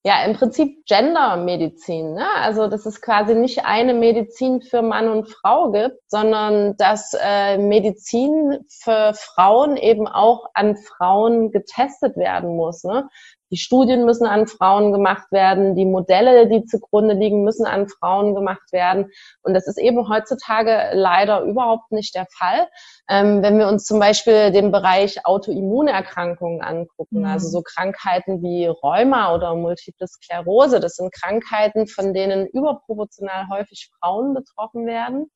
ja 0.03 0.25
im 0.25 0.35
Prinzip 0.35 0.87
Gendermedizin. 0.87 2.15
Ne? 2.15 2.27
Also 2.37 2.69
dass 2.69 2.87
es 2.87 3.01
quasi 3.03 3.35
nicht 3.35 3.65
eine 3.65 3.95
Medizin 3.95 4.63
für 4.63 4.83
Mann 4.83 5.09
und 5.09 5.29
Frau 5.29 5.71
gibt, 5.71 5.99
sondern 6.09 6.77
dass 6.77 7.15
äh, 7.21 7.59
Medizin 7.59 8.65
für 8.69 9.13
Frauen 9.15 9.77
eben 9.77 10.09
auch 10.09 10.47
an 10.55 10.77
Frauen 10.77 11.51
getestet 11.51 12.17
werden 12.17 12.57
muss. 12.57 12.85
Ne? 12.85 13.09
Die 13.51 13.57
Studien 13.57 14.05
müssen 14.05 14.27
an 14.27 14.47
Frauen 14.47 14.93
gemacht 14.93 15.31
werden, 15.33 15.75
die 15.75 15.85
Modelle, 15.85 16.49
die 16.49 16.65
zugrunde 16.65 17.15
liegen, 17.15 17.43
müssen 17.43 17.67
an 17.67 17.89
Frauen 17.89 18.35
gemacht 18.35 18.73
werden. 18.73 19.11
Und 19.43 19.55
das 19.55 19.67
ist 19.67 19.79
eben 19.79 20.09
heutzutage 20.09 20.91
leider 20.93 21.43
überhaupt 21.43 21.91
nicht 21.91 22.15
der 22.15 22.27
Fall. 22.31 22.69
Ähm, 23.09 23.43
wenn 23.43 23.59
wir 23.59 23.69
uns 23.69 23.85
zum 23.85 23.99
Beispiel 23.99 24.53
den 24.53 24.71
Bereich 24.71 25.25
Autoimmunerkrankungen 25.27 26.63
angucken, 26.63 27.21
mhm. 27.21 27.27
also 27.27 27.49
so 27.49 27.63
Krankheiten 27.63 28.43
wie 28.43 28.67
Rheuma 28.67 29.35
oder 29.35 29.55
Multiple 29.55 30.07
Sklerose, 30.07 30.81
das 30.81 30.97
sind 30.97 31.13
Krankheiten, 31.13 31.87
von 31.87 32.15
denen 32.15 32.47
überproportional 32.47 33.49
häufig 33.51 33.91
Frauen 33.99 34.35
betroffen 34.35 34.87
werden 34.87 35.31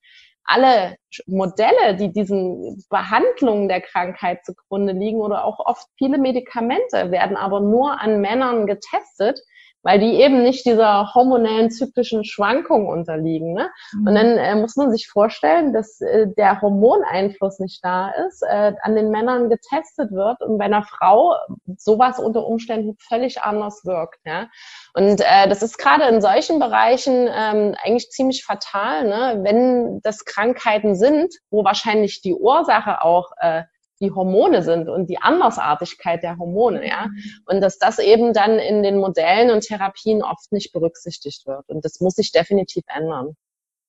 alle 0.45 0.97
Modelle, 1.27 1.97
die 1.97 2.13
diesen 2.13 2.85
Behandlungen 2.91 3.69
der 3.69 3.81
Krankheit 3.81 4.45
zugrunde 4.45 4.93
liegen 4.93 5.21
oder 5.21 5.45
auch 5.45 5.59
oft 5.61 5.87
viele 5.97 6.19
Medikamente 6.19 7.11
werden 7.11 7.37
aber 7.37 7.61
nur 7.61 8.01
an 8.01 8.21
Männern 8.21 8.67
getestet, 8.67 9.41
weil 9.85 10.01
die 10.01 10.14
eben 10.14 10.43
nicht 10.43 10.66
dieser 10.66 11.14
hormonellen 11.14 11.70
zyklischen 11.70 12.24
Schwankung 12.24 12.89
unterliegen. 12.89 13.53
Ne? 13.53 13.70
Mhm. 13.93 14.07
Und 14.07 14.14
dann 14.14 14.39
äh, 14.39 14.55
muss 14.57 14.76
man 14.76 14.91
sich 14.91 15.09
vorstellen, 15.09 15.72
dass 15.72 16.01
äh, 16.01 16.26
der 16.37 16.61
Hormoneinfluss 16.61 17.61
nicht 17.61 17.85
da 17.85 18.11
ist, 18.26 18.43
äh, 18.43 18.72
an 18.82 18.97
den 18.97 19.11
Männern 19.11 19.51
getestet 19.51 20.11
wird 20.11 20.41
und 20.41 20.59
bei 20.59 20.64
einer 20.64 20.82
Frau 20.82 21.37
sowas 21.76 22.18
unter 22.18 22.47
Umständen 22.47 22.97
völlig 22.99 23.43
anders 23.43 23.85
wirkt. 23.85 24.18
Ja? 24.24 24.49
Und 24.95 25.20
äh, 25.20 25.49
das 25.49 25.62
ist 25.62 25.78
gerade 25.78 26.05
in 26.05 26.20
solchen 26.20 26.59
Bereichen 26.59 27.28
ähm, 27.30 27.76
eigentlich 27.85 28.11
ziemlich 28.11 28.45
fatal, 28.45 29.05
ne? 29.05 29.41
wenn 29.43 30.01
das 30.03 30.24
Krankheiten 30.24 30.97
sind, 30.97 31.35
wo 31.51 31.64
wahrscheinlich 31.64 32.22
die 32.22 32.35
Ursache 32.35 33.03
auch 33.03 33.32
äh, 33.39 33.64
die 34.05 34.13
Hormone 34.13 34.63
sind 34.63 34.89
und 34.89 35.09
die 35.09 35.19
Andersartigkeit 35.19 36.23
der 36.23 36.39
Hormone, 36.39 36.87
ja. 36.87 37.09
Und 37.47 37.61
dass 37.61 37.79
das 37.79 37.99
eben 37.99 38.33
dann 38.33 38.59
in 38.59 38.83
den 38.83 38.99
Modellen 38.99 39.51
und 39.51 39.63
Therapien 39.63 40.23
oft 40.23 40.53
nicht 40.53 40.73
berücksichtigt 40.73 41.47
wird. 41.47 41.69
Und 41.69 41.85
das 41.85 42.01
muss 42.01 42.15
sich 42.15 42.33
definitiv 42.33 42.85
ändern. 42.87 43.35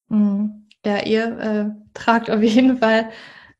Mhm. 0.10 0.68
Ja, 0.86 1.04
ihr 1.04 1.40
äh, 1.40 1.66
tragt 1.94 2.30
auf 2.30 2.42
jeden 2.42 2.78
Fall 2.78 3.10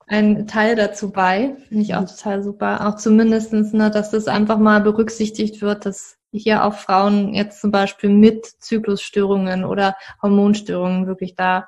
einen 0.08 0.48
Teil 0.48 0.76
dazu 0.76 1.12
bei. 1.12 1.56
Finde 1.68 1.84
ich 1.84 1.96
auch 1.96 2.06
total 2.06 2.44
super. 2.44 2.88
Auch 2.88 2.96
zumindestens, 2.96 3.74
ne, 3.74 3.90
dass 3.90 4.12
das 4.12 4.28
einfach 4.28 4.60
mal 4.60 4.82
berücksichtigt 4.82 5.62
wird, 5.62 5.86
dass 5.86 6.18
hier 6.32 6.66
auch 6.66 6.76
Frauen 6.76 7.34
jetzt 7.34 7.62
zum 7.62 7.72
Beispiel 7.72 8.10
mit 8.10 8.46
Zyklusstörungen 8.46 9.66
oder 9.66 9.96
Hormonstörungen 10.22 11.08
wirklich 11.08 11.36
da 11.36 11.68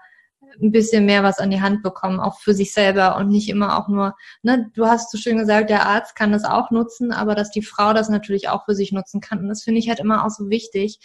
ein 0.61 0.71
bisschen 0.71 1.05
mehr 1.05 1.23
was 1.23 1.39
an 1.39 1.51
die 1.51 1.61
Hand 1.61 1.83
bekommen, 1.83 2.19
auch 2.19 2.39
für 2.39 2.53
sich 2.53 2.73
selber 2.73 3.17
und 3.17 3.29
nicht 3.29 3.49
immer 3.49 3.77
auch 3.77 3.87
nur, 3.87 4.15
ne, 4.41 4.69
du 4.73 4.85
hast 4.85 5.11
so 5.11 5.17
schön 5.17 5.37
gesagt, 5.37 5.69
der 5.69 5.85
Arzt 5.85 6.15
kann 6.15 6.31
das 6.31 6.45
auch 6.45 6.71
nutzen, 6.71 7.11
aber 7.11 7.35
dass 7.35 7.51
die 7.51 7.61
Frau 7.61 7.93
das 7.93 8.09
natürlich 8.09 8.49
auch 8.49 8.65
für 8.65 8.75
sich 8.75 8.91
nutzen 8.91 9.21
kann. 9.21 9.39
Und 9.39 9.49
das 9.49 9.63
finde 9.63 9.79
ich 9.79 9.89
halt 9.89 9.99
immer 9.99 10.25
auch 10.25 10.29
so 10.29 10.49
wichtig, 10.49 10.99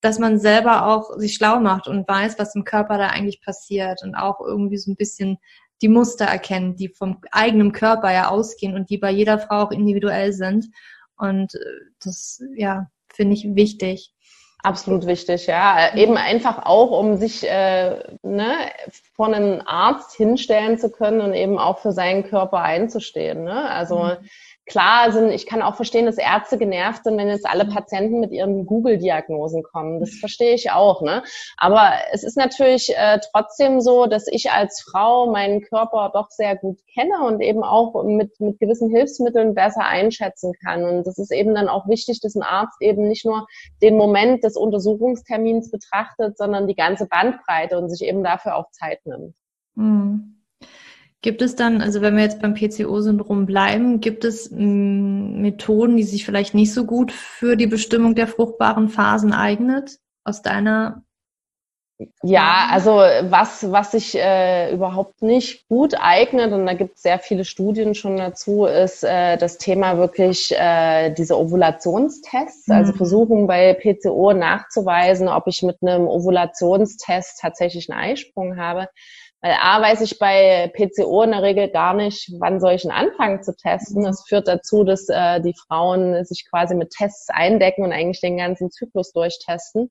dass 0.00 0.18
man 0.18 0.38
selber 0.38 0.86
auch 0.86 1.16
sich 1.18 1.34
schlau 1.34 1.60
macht 1.60 1.88
und 1.88 2.06
weiß, 2.06 2.38
was 2.38 2.54
im 2.54 2.64
Körper 2.64 2.98
da 2.98 3.08
eigentlich 3.08 3.40
passiert 3.40 4.02
und 4.02 4.14
auch 4.14 4.40
irgendwie 4.40 4.76
so 4.76 4.90
ein 4.90 4.96
bisschen 4.96 5.38
die 5.82 5.88
Muster 5.88 6.26
erkennt, 6.26 6.78
die 6.78 6.88
vom 6.88 7.20
eigenen 7.30 7.72
Körper 7.72 8.12
ja 8.12 8.28
ausgehen 8.28 8.74
und 8.74 8.90
die 8.90 8.98
bei 8.98 9.10
jeder 9.10 9.38
Frau 9.38 9.62
auch 9.62 9.70
individuell 9.70 10.32
sind. 10.32 10.66
Und 11.16 11.54
äh, 11.54 11.58
das, 12.02 12.42
ja, 12.56 12.90
finde 13.12 13.34
ich 13.34 13.54
wichtig. 13.54 14.13
Absolut 14.64 15.06
wichtig, 15.06 15.46
ja. 15.46 15.90
Mhm. 15.92 15.98
Eben 15.98 16.16
einfach 16.16 16.64
auch, 16.64 16.90
um 16.90 17.16
sich 17.18 17.46
äh, 17.46 17.98
ne, 18.22 18.54
vor 19.14 19.26
einen 19.26 19.60
Arzt 19.60 20.16
hinstellen 20.16 20.78
zu 20.78 20.90
können 20.90 21.20
und 21.20 21.34
eben 21.34 21.58
auch 21.58 21.80
für 21.80 21.92
seinen 21.92 22.24
Körper 22.24 22.62
einzustehen. 22.62 23.44
Ne? 23.44 23.70
Also 23.70 23.98
mhm 23.98 24.16
klar 24.66 25.12
sind, 25.12 25.30
ich 25.30 25.46
kann 25.46 25.62
auch 25.62 25.76
verstehen, 25.76 26.06
dass 26.06 26.16
Ärzte 26.16 26.58
genervt 26.58 27.04
sind, 27.04 27.18
wenn 27.18 27.28
jetzt 27.28 27.46
alle 27.46 27.66
Patienten 27.66 28.20
mit 28.20 28.32
ihren 28.32 28.66
Google-Diagnosen 28.66 29.62
kommen. 29.62 30.00
Das 30.00 30.14
verstehe 30.14 30.54
ich 30.54 30.70
auch, 30.70 31.02
ne? 31.02 31.22
Aber 31.56 31.92
es 32.12 32.24
ist 32.24 32.36
natürlich 32.36 32.94
äh, 32.96 33.18
trotzdem 33.32 33.80
so, 33.80 34.06
dass 34.06 34.26
ich 34.26 34.50
als 34.50 34.82
Frau 34.82 35.30
meinen 35.30 35.60
Körper 35.62 36.10
doch 36.14 36.30
sehr 36.30 36.56
gut 36.56 36.78
kenne 36.92 37.24
und 37.26 37.40
eben 37.40 37.62
auch 37.62 38.02
mit, 38.04 38.40
mit 38.40 38.58
gewissen 38.58 38.90
Hilfsmitteln 38.90 39.54
besser 39.54 39.84
einschätzen 39.84 40.52
kann. 40.64 40.84
Und 40.84 41.06
das 41.06 41.18
ist 41.18 41.32
eben 41.32 41.54
dann 41.54 41.68
auch 41.68 41.88
wichtig, 41.88 42.20
dass 42.20 42.34
ein 42.34 42.42
Arzt 42.42 42.80
eben 42.80 43.08
nicht 43.08 43.26
nur 43.26 43.46
den 43.82 43.96
Moment 43.96 44.44
des 44.44 44.56
Untersuchungstermins 44.56 45.70
betrachtet, 45.70 46.38
sondern 46.38 46.66
die 46.66 46.76
ganze 46.76 47.06
Bandbreite 47.06 47.78
und 47.78 47.90
sich 47.90 48.06
eben 48.06 48.24
dafür 48.24 48.56
auch 48.56 48.70
Zeit 48.70 49.04
nimmt. 49.04 49.34
Mhm. 49.74 50.33
Gibt 51.24 51.40
es 51.40 51.56
dann, 51.56 51.80
also 51.80 52.02
wenn 52.02 52.18
wir 52.18 52.22
jetzt 52.22 52.42
beim 52.42 52.52
PCO-Syndrom 52.52 53.46
bleiben, 53.46 54.00
gibt 54.00 54.26
es 54.26 54.50
mh, 54.50 54.60
mm, 54.60 55.40
Methoden, 55.40 55.96
die 55.96 56.02
sich 56.02 56.26
vielleicht 56.26 56.52
nicht 56.52 56.74
so 56.74 56.84
gut 56.84 57.12
für 57.12 57.56
die 57.56 57.66
Bestimmung 57.66 58.14
der 58.14 58.26
fruchtbaren 58.26 58.90
Phasen 58.90 59.32
eignet, 59.32 60.00
aus 60.22 60.42
deiner 60.42 61.02
ja, 62.22 62.68
also 62.70 62.90
was, 62.90 63.70
was 63.70 63.92
sich 63.92 64.16
äh, 64.16 64.74
überhaupt 64.74 65.22
nicht 65.22 65.66
gut 65.68 65.94
eignet, 65.98 66.52
und 66.52 66.66
da 66.66 66.74
gibt 66.74 66.96
es 66.96 67.02
sehr 67.02 67.20
viele 67.20 67.46
Studien 67.46 67.94
schon 67.94 68.18
dazu, 68.18 68.66
ist 68.66 69.02
äh, 69.04 69.38
das 69.38 69.56
Thema 69.56 69.96
wirklich 69.96 70.52
äh, 70.58 71.10
diese 71.10 71.38
Ovulationstests, 71.38 72.68
also 72.68 72.72
mhm. 72.72 72.86
also 72.86 72.92
versuchen 72.98 73.46
bei 73.46 73.72
PCO 73.72 74.34
nachzuweisen, 74.34 75.28
ob 75.28 75.46
ich 75.46 75.62
mit 75.62 75.78
einem 75.80 76.06
Ovulationstest 76.06 77.38
tatsächlich 77.40 77.90
einen 77.90 78.00
Eisprung 78.00 78.58
habe. 78.58 78.88
Weil 79.44 79.58
A 79.60 79.82
weiß 79.82 80.00
ich 80.00 80.18
bei 80.18 80.72
PCO 80.74 81.22
in 81.22 81.32
der 81.32 81.42
Regel 81.42 81.68
gar 81.68 81.92
nicht, 81.92 82.32
wann 82.38 82.60
soll 82.60 82.72
ich 82.72 82.90
anfangen 82.90 83.42
zu 83.42 83.54
testen. 83.54 84.04
Das 84.04 84.24
führt 84.26 84.48
dazu, 84.48 84.84
dass 84.84 85.06
äh, 85.10 85.42
die 85.42 85.52
Frauen 85.52 86.24
sich 86.24 86.48
quasi 86.48 86.74
mit 86.74 86.88
Tests 86.88 87.28
eindecken 87.28 87.84
und 87.84 87.92
eigentlich 87.92 88.22
den 88.22 88.38
ganzen 88.38 88.70
Zyklus 88.70 89.12
durchtesten. 89.12 89.90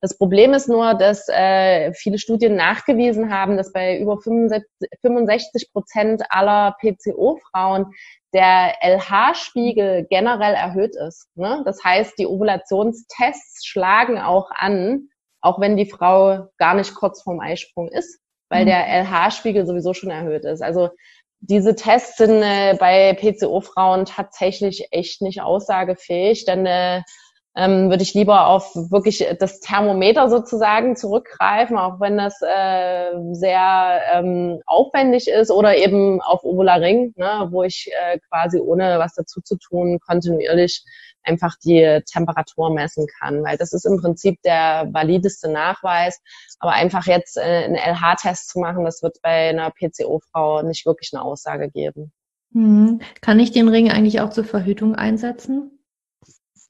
Das 0.00 0.16
Problem 0.16 0.54
ist 0.54 0.68
nur, 0.68 0.94
dass 0.94 1.28
äh, 1.28 1.92
viele 1.94 2.16
Studien 2.16 2.54
nachgewiesen 2.54 3.34
haben, 3.34 3.56
dass 3.56 3.72
bei 3.72 3.98
über 3.98 4.20
65 4.20 5.72
Prozent 5.72 6.22
aller 6.28 6.76
PCO-Frauen 6.80 7.86
der 8.32 8.74
LH-Spiegel 8.82 10.06
generell 10.10 10.54
erhöht 10.54 10.94
ist. 10.94 11.26
Ne? 11.34 11.62
Das 11.64 11.82
heißt, 11.82 12.20
die 12.20 12.28
Ovulationstests 12.28 13.66
schlagen 13.66 14.20
auch 14.20 14.52
an, 14.52 15.08
auch 15.40 15.58
wenn 15.58 15.76
die 15.76 15.90
Frau 15.90 16.46
gar 16.56 16.74
nicht 16.74 16.94
kurz 16.94 17.22
vorm 17.22 17.40
Eisprung 17.40 17.88
ist 17.88 18.22
weil 18.52 18.62
mhm. 18.64 18.66
der 18.66 18.86
LH-Spiegel 18.86 19.66
sowieso 19.66 19.94
schon 19.94 20.10
erhöht 20.10 20.44
ist. 20.44 20.62
Also 20.62 20.90
diese 21.40 21.74
Tests 21.74 22.18
sind 22.18 22.42
äh, 22.42 22.76
bei 22.78 23.14
PCO-Frauen 23.14 24.04
tatsächlich 24.04 24.88
echt 24.92 25.22
nicht 25.22 25.40
aussagefähig. 25.40 26.44
Dann 26.44 26.66
äh, 26.66 27.02
ähm, 27.54 27.90
würde 27.90 28.02
ich 28.02 28.14
lieber 28.14 28.46
auf 28.46 28.74
wirklich 28.74 29.26
das 29.38 29.60
Thermometer 29.60 30.30
sozusagen 30.30 30.96
zurückgreifen, 30.96 31.76
auch 31.76 32.00
wenn 32.00 32.16
das 32.16 32.40
äh, 32.40 33.12
sehr 33.32 34.00
ähm, 34.14 34.60
aufwendig 34.66 35.28
ist, 35.28 35.50
oder 35.50 35.76
eben 35.76 36.20
auf 36.22 36.44
Ovularing, 36.44 37.12
ne, 37.16 37.48
wo 37.50 37.62
ich 37.62 37.90
äh, 37.92 38.18
quasi 38.30 38.58
ohne 38.58 38.98
was 38.98 39.14
dazu 39.14 39.40
zu 39.42 39.56
tun 39.56 39.98
kontinuierlich 40.00 40.84
einfach 41.24 41.54
die 41.64 42.00
Temperatur 42.10 42.72
messen 42.72 43.06
kann, 43.20 43.44
weil 43.44 43.56
das 43.56 43.72
ist 43.72 43.84
im 43.84 44.00
Prinzip 44.00 44.40
der 44.42 44.88
valideste 44.92 45.50
Nachweis. 45.50 46.20
Aber 46.58 46.72
einfach 46.72 47.06
jetzt 47.06 47.36
äh, 47.36 47.40
einen 47.40 47.76
LH-Test 47.76 48.48
zu 48.48 48.60
machen, 48.60 48.84
das 48.84 49.02
wird 49.02 49.18
bei 49.22 49.50
einer 49.50 49.70
PCO-Frau 49.70 50.62
nicht 50.62 50.86
wirklich 50.86 51.10
eine 51.12 51.22
Aussage 51.22 51.70
geben. 51.70 52.12
Mhm. 52.50 53.00
Kann 53.20 53.40
ich 53.40 53.52
den 53.52 53.68
Ring 53.68 53.90
eigentlich 53.90 54.20
auch 54.20 54.30
zur 54.30 54.44
Verhütung 54.44 54.94
einsetzen? 54.94 55.81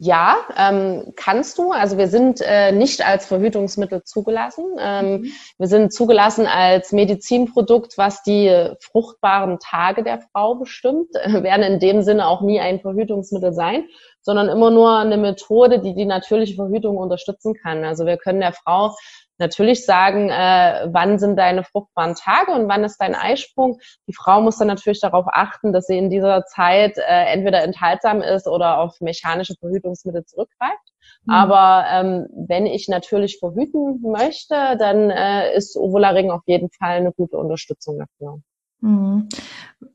Ja, 0.05 0.39
ähm, 0.59 1.13
kannst 1.15 1.59
du. 1.59 1.71
Also 1.71 1.97
wir 1.97 2.09
sind 2.09 2.41
äh, 2.41 2.73
nicht 2.73 3.07
als 3.07 3.25
Verhütungsmittel 3.27 4.03
zugelassen. 4.03 4.65
Ähm, 4.81 5.13
mhm. 5.13 5.33
Wir 5.59 5.69
sind 5.69 5.93
zugelassen 5.93 6.49
als 6.49 6.91
Medizinprodukt, 6.91 7.97
was 7.99 8.21
die 8.25 8.69
fruchtbaren 8.81 9.61
Tage 9.61 10.03
der 10.03 10.19
Frau 10.19 10.57
bestimmt. 10.57 11.15
Äh, 11.15 11.43
werden 11.45 11.63
in 11.63 11.79
dem 11.79 12.03
Sinne 12.03 12.27
auch 12.27 12.41
nie 12.41 12.59
ein 12.59 12.81
Verhütungsmittel 12.81 13.53
sein, 13.53 13.85
sondern 14.23 14.49
immer 14.49 14.73
nur 14.73 14.99
eine 14.99 15.19
Methode, 15.19 15.79
die 15.79 15.95
die 15.95 16.05
natürliche 16.05 16.57
Verhütung 16.57 16.97
unterstützen 16.97 17.55
kann. 17.55 17.85
Also 17.85 18.05
wir 18.05 18.17
können 18.17 18.41
der 18.41 18.55
Frau 18.55 18.97
natürlich 19.43 19.85
sagen, 19.85 20.31
äh, 20.31 20.89
wann 20.91 21.19
sind 21.19 21.37
deine 21.37 21.65
fruchtbaren 21.65 22.15
Tage 22.15 22.53
und 22.53 22.69
wann 22.69 22.85
ist 22.85 22.99
dein 22.99 23.15
Eisprung. 23.15 23.79
Die 24.09 24.15
Frau 24.15 24.41
muss 24.41 24.57
dann 24.57 24.69
natürlich 24.69 25.01
darauf 25.01 25.27
achten, 25.29 25.73
dass 25.73 25.87
sie 25.87 25.99
in 25.99 26.09
dieser 26.09 26.47
Zeit 26.47 26.97
äh, 26.97 27.33
entweder 27.33 27.63
enthaltsam 27.63 28.23
ist 28.23 28.47
oder 28.47 28.79
auf 28.79 29.01
mechanische 29.01 29.55
Verhütungsmittel 29.61 30.25
zurückgreift. 30.25 30.93
Mhm. 31.25 31.35
Aber 31.35 31.87
ähm, 31.91 32.27
wenn 32.49 32.67
ich 32.67 32.89
natürlich 32.89 33.39
verhüten 33.39 34.01
möchte, 34.01 34.77
dann 34.79 35.11
äh, 35.11 35.55
ist 35.55 35.77
Ovularing 35.77 36.31
auf 36.31 36.43
jeden 36.47 36.71
Fall 36.71 36.97
eine 36.97 37.13
gute 37.13 37.37
Unterstützung 37.37 37.99
dafür. 37.99 38.41
Mhm. 38.81 39.29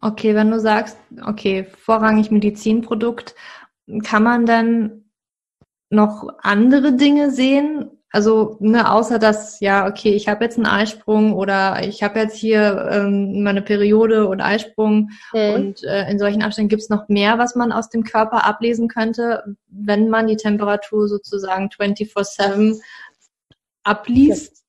Okay, 0.01 0.35
wenn 0.35 0.51
du 0.51 0.59
sagst, 0.59 0.97
okay, 1.25 1.65
vorrangig 1.65 2.31
Medizinprodukt, 2.31 3.35
kann 4.03 4.23
man 4.23 4.45
dann 4.45 5.05
noch 5.89 6.27
andere 6.41 6.93
Dinge 6.93 7.31
sehen? 7.31 7.96
Also, 8.09 8.57
ne, 8.61 8.89
außer 8.89 9.19
dass, 9.19 9.59
ja, 9.59 9.85
okay, 9.85 10.13
ich 10.13 10.29
habe 10.29 10.45
jetzt 10.45 10.57
einen 10.57 10.65
Eisprung 10.65 11.33
oder 11.33 11.85
ich 11.85 12.03
habe 12.03 12.19
jetzt 12.19 12.37
hier 12.37 12.87
ähm, 12.89 13.43
meine 13.43 13.61
Periode 13.61 14.27
und 14.29 14.39
Eisprung 14.39 15.09
mhm. 15.33 15.53
und 15.53 15.83
äh, 15.83 16.09
in 16.09 16.17
solchen 16.17 16.41
Abständen 16.41 16.69
gibt 16.69 16.83
es 16.83 16.89
noch 16.89 17.09
mehr, 17.09 17.37
was 17.37 17.55
man 17.55 17.73
aus 17.73 17.89
dem 17.89 18.03
Körper 18.03 18.45
ablesen 18.45 18.87
könnte, 18.87 19.43
wenn 19.67 20.09
man 20.09 20.27
die 20.27 20.37
Temperatur 20.37 21.09
sozusagen 21.09 21.67
24-7 21.67 22.79
abliest? 23.83 24.53
Ja, 24.53 24.66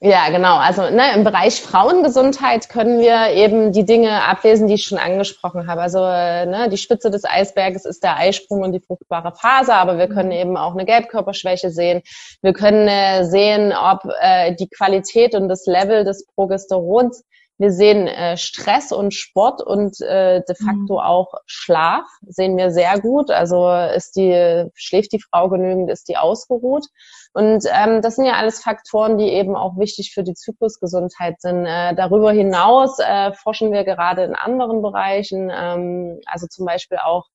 genau. 0.00 0.56
Also 0.56 0.82
ne, 0.82 1.14
im 1.14 1.24
Bereich 1.24 1.62
Frauengesundheit 1.62 2.68
können 2.68 3.00
wir 3.00 3.30
eben 3.30 3.72
die 3.72 3.84
Dinge 3.84 4.22
ablesen, 4.24 4.68
die 4.68 4.74
ich 4.74 4.84
schon 4.84 4.98
angesprochen 4.98 5.68
habe. 5.68 5.80
Also 5.80 6.00
ne, 6.00 6.68
die 6.70 6.76
Spitze 6.76 7.10
des 7.10 7.24
Eisberges 7.24 7.84
ist 7.84 8.02
der 8.02 8.16
Eisprung 8.16 8.62
und 8.62 8.72
die 8.72 8.80
fruchtbare 8.80 9.32
Phase, 9.34 9.74
aber 9.74 9.96
wir 9.98 10.08
können 10.08 10.32
eben 10.32 10.56
auch 10.56 10.72
eine 10.72 10.84
Gelbkörperschwäche 10.84 11.70
sehen. 11.70 12.02
Wir 12.42 12.52
können 12.52 12.88
äh, 12.88 13.24
sehen, 13.24 13.72
ob 13.72 14.00
äh, 14.20 14.54
die 14.54 14.68
Qualität 14.68 15.34
und 15.34 15.48
das 15.48 15.66
Level 15.66 16.04
des 16.04 16.26
Progesterons 16.34 17.24
wir 17.58 17.72
sehen 17.72 18.06
äh, 18.06 18.36
Stress 18.36 18.92
und 18.92 19.14
Sport 19.14 19.62
und 19.62 20.00
äh, 20.00 20.42
de 20.46 20.54
facto 20.54 20.94
mhm. 20.94 21.00
auch 21.00 21.32
Schlaf 21.46 22.04
sehen 22.26 22.56
wir 22.56 22.70
sehr 22.70 23.00
gut. 23.00 23.30
Also 23.30 23.70
ist 23.70 24.16
die, 24.16 24.66
schläft 24.74 25.12
die 25.12 25.22
Frau 25.22 25.48
genügend, 25.48 25.90
ist 25.90 26.08
die 26.08 26.18
ausgeruht. 26.18 26.86
Und 27.32 27.64
ähm, 27.72 28.02
das 28.02 28.16
sind 28.16 28.26
ja 28.26 28.34
alles 28.34 28.62
Faktoren, 28.62 29.18
die 29.18 29.28
eben 29.28 29.56
auch 29.56 29.78
wichtig 29.78 30.12
für 30.12 30.22
die 30.22 30.34
Zyklusgesundheit 30.34 31.40
sind. 31.40 31.66
Äh, 31.66 31.94
darüber 31.94 32.32
hinaus 32.32 32.98
äh, 32.98 33.32
forschen 33.32 33.72
wir 33.72 33.84
gerade 33.84 34.24
in 34.24 34.34
anderen 34.34 34.82
Bereichen, 34.82 35.50
ähm, 35.54 36.20
also 36.26 36.46
zum 36.46 36.66
Beispiel 36.66 36.98
auch 36.98 37.26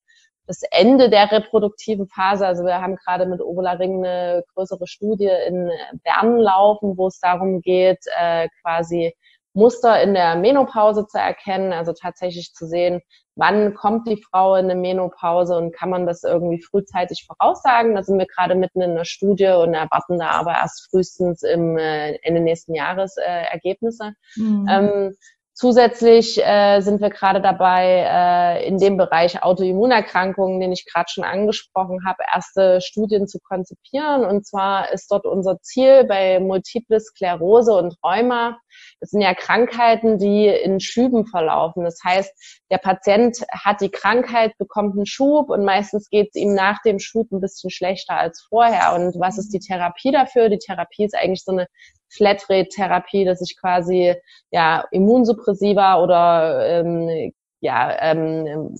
das 0.46 0.62
Ende 0.70 1.08
der 1.08 1.30
reproduktiven 1.30 2.08
Phase. 2.08 2.46
Also 2.46 2.64
wir 2.64 2.80
haben 2.80 2.96
gerade 2.96 3.26
mit 3.26 3.40
Obola 3.40 3.72
Ring 3.72 4.04
eine 4.04 4.44
größere 4.54 4.86
Studie 4.86 5.30
in 5.46 5.70
Bern 6.04 6.36
laufen, 6.36 6.96
wo 6.96 7.06
es 7.06 7.20
darum 7.20 7.60
geht, 7.60 8.00
äh, 8.18 8.48
quasi 8.60 9.14
Muster 9.54 10.02
in 10.02 10.14
der 10.14 10.36
Menopause 10.36 11.06
zu 11.06 11.18
erkennen, 11.18 11.72
also 11.72 11.92
tatsächlich 11.92 12.52
zu 12.54 12.66
sehen, 12.66 13.00
wann 13.34 13.74
kommt 13.74 14.08
die 14.08 14.22
Frau 14.22 14.56
in 14.56 14.70
eine 14.70 14.80
Menopause 14.80 15.56
und 15.56 15.74
kann 15.74 15.90
man 15.90 16.06
das 16.06 16.22
irgendwie 16.22 16.62
frühzeitig 16.62 17.26
voraussagen. 17.26 17.94
Da 17.94 18.02
sind 18.02 18.18
wir 18.18 18.26
gerade 18.26 18.54
mitten 18.54 18.80
in 18.80 18.92
einer 18.92 19.04
Studie 19.04 19.48
und 19.48 19.74
erwarten 19.74 20.18
da 20.18 20.30
aber 20.30 20.52
erst 20.52 20.88
frühestens 20.90 21.42
im 21.42 21.76
äh, 21.78 22.16
Ende 22.22 22.40
nächsten 22.40 22.74
Jahres 22.74 23.16
äh, 23.16 23.44
Ergebnisse. 23.50 24.12
Mhm. 24.36 24.66
Ähm, 24.70 25.16
Zusätzlich 25.54 26.42
äh, 26.42 26.80
sind 26.80 27.02
wir 27.02 27.10
gerade 27.10 27.42
dabei, 27.42 28.06
äh, 28.08 28.66
in 28.66 28.78
dem 28.78 28.96
Bereich 28.96 29.42
Autoimmunerkrankungen, 29.42 30.60
den 30.60 30.72
ich 30.72 30.86
gerade 30.90 31.10
schon 31.10 31.24
angesprochen 31.24 32.06
habe, 32.06 32.24
erste 32.34 32.80
Studien 32.80 33.28
zu 33.28 33.38
konzipieren. 33.38 34.24
Und 34.24 34.46
zwar 34.46 34.90
ist 34.92 35.10
dort 35.10 35.26
unser 35.26 35.60
Ziel 35.60 36.04
bei 36.04 36.40
Multiple 36.40 36.98
Sklerose 36.98 37.74
und 37.74 37.96
Rheuma. 38.02 38.58
Das 39.00 39.10
sind 39.10 39.20
ja 39.20 39.34
Krankheiten, 39.34 40.18
die 40.18 40.46
in 40.46 40.80
Schüben 40.80 41.26
verlaufen. 41.26 41.84
Das 41.84 41.98
heißt, 42.04 42.62
der 42.70 42.78
Patient 42.78 43.44
hat 43.50 43.80
die 43.80 43.90
Krankheit, 43.90 44.56
bekommt 44.58 44.96
einen 44.96 45.06
Schub 45.06 45.50
und 45.50 45.64
meistens 45.64 46.08
geht 46.08 46.30
es 46.34 46.40
ihm 46.40 46.54
nach 46.54 46.80
dem 46.82 46.98
Schub 46.98 47.30
ein 47.32 47.40
bisschen 47.40 47.70
schlechter 47.70 48.16
als 48.16 48.42
vorher. 48.48 48.94
Und 48.94 49.18
was 49.18 49.38
ist 49.38 49.50
die 49.52 49.60
Therapie 49.60 50.12
dafür? 50.12 50.48
Die 50.48 50.58
Therapie 50.58 51.04
ist 51.04 51.14
eigentlich 51.14 51.44
so 51.44 51.52
eine 51.52 51.66
Flatrate-Therapie, 52.10 53.24
dass 53.24 53.40
ich 53.40 53.58
quasi 53.58 54.14
ja 54.50 54.84
Immunsuppressiva 54.90 56.02
oder 56.02 56.66
ähm, 56.68 57.32
ja 57.60 57.96
ähm, 58.00 58.76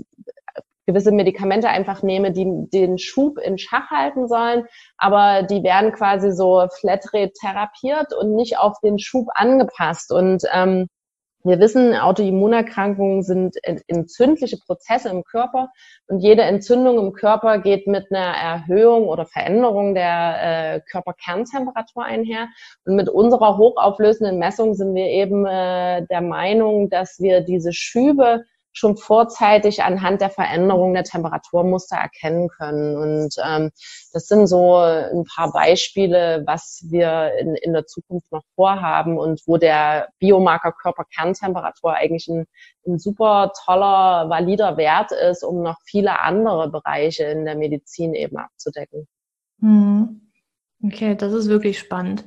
gewisse 0.87 1.13
Medikamente 1.13 1.69
einfach 1.69 2.03
nehme, 2.03 2.33
die 2.33 2.69
den 2.73 2.99
Schub 2.99 3.39
in 3.39 3.59
Schach 3.59 3.91
halten 3.91 4.29
sollen, 4.29 4.65
aber 4.99 5.43
die 5.43 5.63
werden 5.63 5.93
quasi 5.93 6.33
so 6.33 6.67
Flatrate 6.81 7.33
therapiert 7.41 8.13
und 8.15 8.35
nicht 8.35 8.59
auf 8.59 8.79
den 8.81 8.99
Schub 8.99 9.29
angepasst. 9.35 10.13
Und 10.13 10.43
ähm, 10.53 10.89
wir 11.45 11.59
wissen, 11.59 11.97
Autoimmunerkrankungen 11.97 13.23
sind 13.23 13.57
entzündliche 13.89 14.59
Prozesse 14.59 15.09
im 15.09 15.25
Körper 15.25 15.71
und 16.07 16.21
jede 16.21 16.43
Entzündung 16.43 16.99
im 16.99 17.13
Körper 17.13 17.59
geht 17.59 17.89
mit 17.89 18.13
einer 18.13 18.37
Erhöhung 18.37 19.09
oder 19.09 19.27
Veränderung 19.27 19.95
der 19.95 20.77
äh, 20.77 20.81
Körperkerntemperatur 20.89 22.05
einher. 22.05 22.47
Und 22.85 22.95
mit 22.95 23.09
unserer 23.09 23.59
hochauflösenden 23.59 24.39
Messung 24.39 24.75
sind 24.75 24.95
wir 24.95 25.07
eben 25.07 25.45
äh, 25.45 26.07
der 26.07 26.21
Meinung, 26.21 26.91
dass 26.91 27.19
wir 27.19 27.41
diese 27.41 27.73
Schübe 27.73 28.45
schon 28.73 28.97
vorzeitig 28.97 29.83
anhand 29.83 30.21
der 30.21 30.31
Veränderung 30.31 30.95
der 30.95 31.05
Temperaturmuster 31.05 31.97
erkennen 31.97 32.49
können. 32.49 32.97
Und 32.97 33.35
ähm, 33.45 33.71
das 34.13 34.27
sind 34.27 34.47
so 34.47 34.77
ein 34.77 35.25
paar 35.25 35.53
Beispiele, 35.53 36.43
was 36.47 36.85
wir 36.89 37.33
in, 37.39 37.55
in 37.57 37.73
der 37.73 37.87
Zukunft 37.87 38.31
noch 38.33 38.45
vorhaben 38.55 39.19
und 39.19 39.43
wo 39.47 39.59
der 39.59 40.09
Biomarker 40.19 40.73
Körperkerntemperatur 40.73 41.95
eigentlich 41.95 42.29
ein, 42.29 42.47
ein 42.87 42.99
super 42.99 43.53
toller, 43.65 44.29
valider 44.29 44.77
Wert 44.77 45.13
ist, 45.13 45.45
um 45.45 45.63
noch 45.63 45.77
viele 45.85 46.21
andere 46.21 46.71
Bereiche 46.71 47.25
in 47.25 47.45
der 47.45 47.57
Medizin 47.57 48.15
eben 48.15 48.39
abzudecken. 48.39 49.07
Hm. 49.61 50.33
Okay, 50.85 51.15
das 51.15 51.33
ist 51.33 51.49
wirklich 51.49 51.79
spannend. 51.79 52.25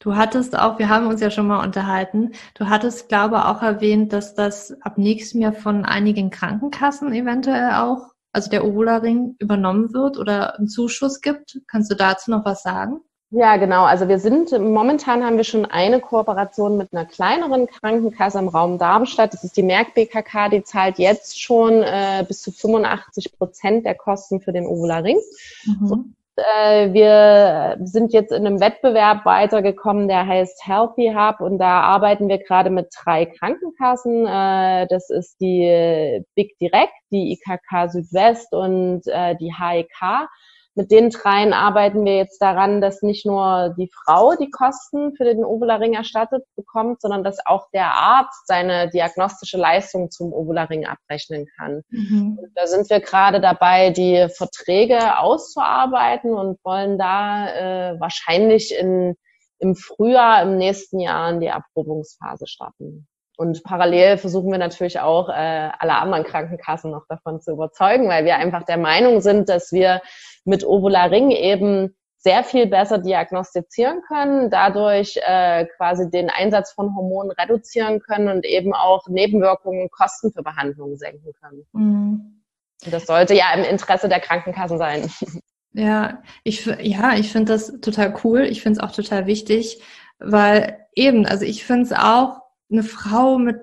Du 0.00 0.16
hattest 0.16 0.58
auch, 0.58 0.78
wir 0.78 0.88
haben 0.88 1.06
uns 1.06 1.20
ja 1.20 1.30
schon 1.30 1.46
mal 1.46 1.64
unterhalten, 1.64 2.32
du 2.54 2.68
hattest, 2.68 3.08
glaube 3.08 3.46
auch 3.46 3.62
erwähnt, 3.62 4.12
dass 4.12 4.34
das 4.34 4.76
ab 4.82 4.98
nächstem 4.98 5.40
Jahr 5.40 5.52
von 5.52 5.84
einigen 5.84 6.30
Krankenkassen 6.30 7.12
eventuell 7.12 7.74
auch, 7.74 8.12
also 8.32 8.50
der 8.50 8.64
Obola-Ring 8.64 9.36
übernommen 9.38 9.94
wird 9.94 10.18
oder 10.18 10.58
einen 10.58 10.68
Zuschuss 10.68 11.20
gibt. 11.20 11.60
Kannst 11.66 11.90
du 11.90 11.94
dazu 11.94 12.30
noch 12.30 12.44
was 12.44 12.62
sagen? 12.62 13.00
Ja, 13.30 13.56
genau. 13.56 13.84
Also 13.84 14.06
wir 14.08 14.20
sind, 14.20 14.52
momentan 14.52 15.24
haben 15.24 15.36
wir 15.36 15.44
schon 15.44 15.64
eine 15.64 16.00
Kooperation 16.00 16.76
mit 16.76 16.92
einer 16.92 17.06
kleineren 17.06 17.66
Krankenkasse 17.66 18.38
im 18.38 18.48
Raum 18.48 18.78
Darmstadt. 18.78 19.32
Das 19.32 19.42
ist 19.42 19.56
die 19.56 19.64
Merck 19.64 19.94
BKK, 19.94 20.48
die 20.50 20.62
zahlt 20.62 20.98
jetzt 20.98 21.40
schon 21.40 21.82
äh, 21.82 22.24
bis 22.26 22.42
zu 22.42 22.52
85 22.52 23.36
Prozent 23.36 23.84
der 23.84 23.96
Kosten 23.96 24.40
für 24.40 24.52
den 24.52 24.66
Ovola 24.66 24.98
Ring. 24.98 25.18
Mhm 25.64 26.15
äh, 26.36 26.92
wir 26.92 27.78
sind 27.84 28.12
jetzt 28.12 28.32
in 28.32 28.46
einem 28.46 28.60
Wettbewerb 28.60 29.24
weitergekommen, 29.24 30.08
der 30.08 30.26
heißt 30.26 30.66
Healthy 30.66 31.12
Hub 31.14 31.40
und 31.40 31.58
da 31.58 31.80
arbeiten 31.80 32.28
wir 32.28 32.38
gerade 32.38 32.70
mit 32.70 32.88
drei 33.04 33.26
Krankenkassen. 33.26 34.26
Äh, 34.26 34.86
das 34.88 35.10
ist 35.10 35.40
die 35.40 36.22
Big 36.34 36.58
Direct, 36.58 36.92
die 37.10 37.32
IKK 37.32 37.88
Südwest 37.90 38.52
und 38.52 39.02
äh, 39.06 39.34
die 39.36 39.52
HEK 39.54 40.28
mit 40.76 40.90
den 40.90 41.08
dreien 41.08 41.54
arbeiten 41.54 42.04
wir 42.04 42.16
jetzt 42.16 42.40
daran, 42.42 42.82
dass 42.82 43.00
nicht 43.00 43.24
nur 43.24 43.74
die 43.78 43.90
Frau 43.90 44.34
die 44.34 44.50
Kosten 44.50 45.16
für 45.16 45.24
den 45.24 45.42
Ovularing 45.42 45.94
erstattet 45.94 46.44
bekommt, 46.54 47.00
sondern 47.00 47.24
dass 47.24 47.38
auch 47.46 47.70
der 47.72 47.94
Arzt 47.94 48.46
seine 48.46 48.90
diagnostische 48.90 49.56
Leistung 49.56 50.10
zum 50.10 50.34
Ovularing 50.34 50.86
abrechnen 50.86 51.46
kann. 51.56 51.82
Mhm. 51.88 52.38
Da 52.54 52.66
sind 52.66 52.90
wir 52.90 53.00
gerade 53.00 53.40
dabei, 53.40 53.88
die 53.88 54.28
Verträge 54.28 55.18
auszuarbeiten 55.18 56.34
und 56.34 56.62
wollen 56.62 56.98
da 56.98 57.48
äh, 57.94 57.98
wahrscheinlich 57.98 58.76
in, 58.78 59.16
im 59.58 59.76
Frühjahr 59.76 60.42
im 60.42 60.58
nächsten 60.58 61.00
Jahr 61.00 61.30
in 61.30 61.40
die 61.40 61.46
Erprobungsphase 61.46 62.46
starten. 62.46 63.08
Und 63.38 63.62
parallel 63.64 64.18
versuchen 64.18 64.50
wir 64.50 64.58
natürlich 64.58 65.00
auch, 65.00 65.28
äh, 65.30 65.70
alle 65.78 65.94
anderen 65.96 66.24
Krankenkassen 66.24 66.90
noch 66.90 67.06
davon 67.08 67.40
zu 67.40 67.52
überzeugen, 67.52 68.08
weil 68.08 68.24
wir 68.26 68.36
einfach 68.36 68.64
der 68.64 68.78
Meinung 68.78 69.20
sind, 69.20 69.48
dass 69.48 69.72
wir 69.72 70.00
mit 70.46 70.64
Ovula 70.64 71.04
Ring 71.04 71.30
eben 71.30 71.94
sehr 72.18 72.42
viel 72.42 72.66
besser 72.66 72.98
diagnostizieren 72.98 74.02
können, 74.02 74.50
dadurch 74.50 75.16
äh, 75.22 75.66
quasi 75.76 76.10
den 76.10 76.30
Einsatz 76.30 76.72
von 76.72 76.94
Hormonen 76.96 77.30
reduzieren 77.30 78.00
können 78.00 78.28
und 78.28 78.44
eben 78.44 78.72
auch 78.72 79.06
Nebenwirkungen 79.08 79.82
und 79.82 79.92
Kosten 79.92 80.32
für 80.32 80.42
Behandlungen 80.42 80.96
senken 80.96 81.32
können. 81.40 81.66
Mhm. 81.72 82.42
Das 82.90 83.06
sollte 83.06 83.34
ja 83.34 83.52
im 83.54 83.64
Interesse 83.64 84.08
der 84.08 84.20
Krankenkassen 84.20 84.78
sein. 84.78 85.10
Ja, 85.78 86.22
ich, 86.42 86.64
ja, 86.64 87.16
ich 87.16 87.30
finde 87.30 87.52
das 87.52 87.80
total 87.82 88.14
cool. 88.24 88.44
Ich 88.44 88.62
finde 88.62 88.80
es 88.80 88.82
auch 88.82 88.92
total 88.92 89.26
wichtig, 89.26 89.82
weil 90.18 90.78
eben, 90.94 91.26
also 91.26 91.44
ich 91.44 91.66
finde 91.66 91.82
es 91.82 91.92
auch 91.92 92.40
eine 92.70 92.82
Frau 92.82 93.36
mit, 93.36 93.58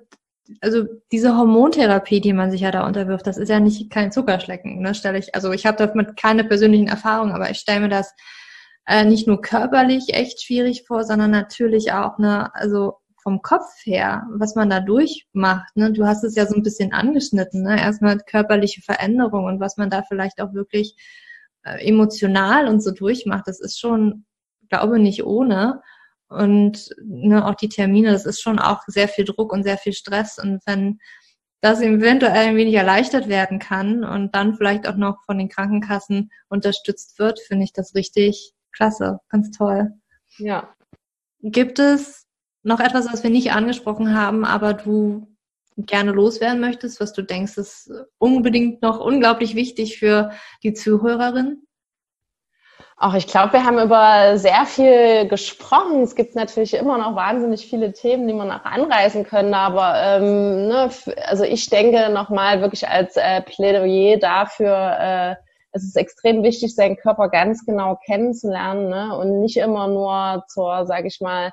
also 0.61 0.85
diese 1.11 1.37
Hormontherapie, 1.37 2.21
die 2.21 2.33
man 2.33 2.51
sich 2.51 2.61
ja 2.61 2.71
da 2.71 2.85
unterwirft, 2.85 3.27
das 3.27 3.37
ist 3.37 3.49
ja 3.49 3.59
nicht 3.59 3.89
kein 3.89 4.11
Zuckerschlecken, 4.11 4.81
ne, 4.81 4.95
stelle 4.95 5.19
ich, 5.19 5.33
also 5.35 5.51
ich 5.51 5.65
habe 5.65 5.77
damit 5.77 6.17
keine 6.17 6.43
persönlichen 6.43 6.87
Erfahrungen, 6.87 7.33
aber 7.33 7.49
ich 7.49 7.57
stelle 7.57 7.81
mir 7.81 7.89
das 7.89 8.13
äh, 8.87 9.05
nicht 9.05 9.27
nur 9.27 9.41
körperlich 9.41 10.13
echt 10.13 10.43
schwierig 10.43 10.85
vor, 10.87 11.03
sondern 11.03 11.31
natürlich 11.31 11.93
auch, 11.93 12.17
ne, 12.17 12.53
also 12.55 12.95
vom 13.21 13.41
Kopf 13.41 13.65
her, 13.85 14.27
was 14.33 14.55
man 14.55 14.69
da 14.69 14.81
durchmacht, 14.81 15.75
ne, 15.75 15.91
du 15.93 16.05
hast 16.05 16.23
es 16.23 16.35
ja 16.35 16.45
so 16.45 16.55
ein 16.55 16.63
bisschen 16.63 16.93
angeschnitten, 16.93 17.63
ne, 17.63 17.79
erstmal 17.79 18.17
körperliche 18.19 18.81
Veränderung 18.81 19.45
und 19.45 19.59
was 19.59 19.77
man 19.77 19.89
da 19.89 20.03
vielleicht 20.03 20.41
auch 20.41 20.53
wirklich 20.53 20.95
äh, 21.63 21.87
emotional 21.87 22.67
und 22.67 22.81
so 22.83 22.91
durchmacht, 22.91 23.47
das 23.47 23.61
ist 23.61 23.79
schon, 23.79 24.25
glaube 24.69 24.99
nicht 24.99 25.23
ohne. 25.23 25.81
Und 26.29 26.89
ne, 27.03 27.45
auch 27.45 27.55
die 27.55 27.69
Termine, 27.69 28.11
das 28.11 28.25
ist 28.25 28.41
schon 28.41 28.59
auch 28.59 28.81
sehr 28.87 29.07
viel 29.07 29.25
Druck 29.25 29.51
und 29.51 29.63
sehr 29.63 29.77
viel 29.77 29.93
Stress. 29.93 30.39
Und 30.39 30.61
wenn 30.65 30.99
das 31.61 31.81
eventuell 31.81 32.49
ein 32.49 32.55
wenig 32.57 32.73
erleichtert 32.73 33.29
werden 33.29 33.59
kann 33.59 34.03
und 34.03 34.35
dann 34.35 34.55
vielleicht 34.55 34.87
auch 34.87 34.97
noch 34.97 35.23
von 35.25 35.37
den 35.37 35.49
Krankenkassen 35.49 36.29
unterstützt 36.49 37.19
wird, 37.19 37.39
finde 37.39 37.63
ich 37.63 37.73
das 37.73 37.95
richtig 37.95 38.53
klasse, 38.73 39.19
ganz 39.29 39.51
toll. 39.51 39.91
Ja. 40.37 40.75
Gibt 41.41 41.79
es 41.79 42.25
noch 42.63 42.79
etwas, 42.79 43.11
was 43.11 43.23
wir 43.23 43.29
nicht 43.29 43.51
angesprochen 43.51 44.13
haben, 44.13 44.43
aber 44.43 44.73
du 44.73 45.27
gerne 45.77 46.11
loswerden 46.11 46.59
möchtest, 46.59 46.99
was 46.99 47.13
du 47.13 47.21
denkst, 47.21 47.57
ist 47.57 47.91
unbedingt 48.17 48.81
noch 48.81 48.99
unglaublich 48.99 49.55
wichtig 49.55 49.97
für 49.97 50.31
die 50.63 50.73
Zuhörerin? 50.73 51.63
Auch 52.97 53.15
ich 53.15 53.27
glaube, 53.27 53.53
wir 53.53 53.65
haben 53.65 53.79
über 53.79 54.37
sehr 54.37 54.65
viel 54.65 55.27
gesprochen. 55.27 56.03
Es 56.03 56.15
gibt 56.15 56.35
natürlich 56.35 56.73
immer 56.73 56.97
noch 56.97 57.15
wahnsinnig 57.15 57.65
viele 57.65 57.91
Themen, 57.91 58.27
die 58.27 58.33
man 58.33 58.51
auch 58.51 58.63
anreißen 58.63 59.25
können. 59.25 59.53
Aber 59.53 59.95
ähm, 59.97 60.67
ne, 60.67 60.89
also 61.25 61.43
ich 61.43 61.69
denke 61.69 62.09
nochmal 62.09 62.61
wirklich 62.61 62.87
als 62.87 63.17
äh, 63.17 63.41
Plädoyer 63.41 64.17
dafür, 64.17 64.97
äh, 64.99 65.35
es 65.73 65.83
ist 65.83 65.97
extrem 65.97 66.43
wichtig, 66.43 66.75
seinen 66.75 66.97
Körper 66.97 67.29
ganz 67.29 67.65
genau 67.65 67.97
kennenzulernen 68.05 68.89
ne? 68.89 69.17
und 69.17 69.41
nicht 69.41 69.57
immer 69.57 69.87
nur 69.87 70.45
zur, 70.47 70.85
sage 70.85 71.07
ich 71.07 71.19
mal, 71.19 71.51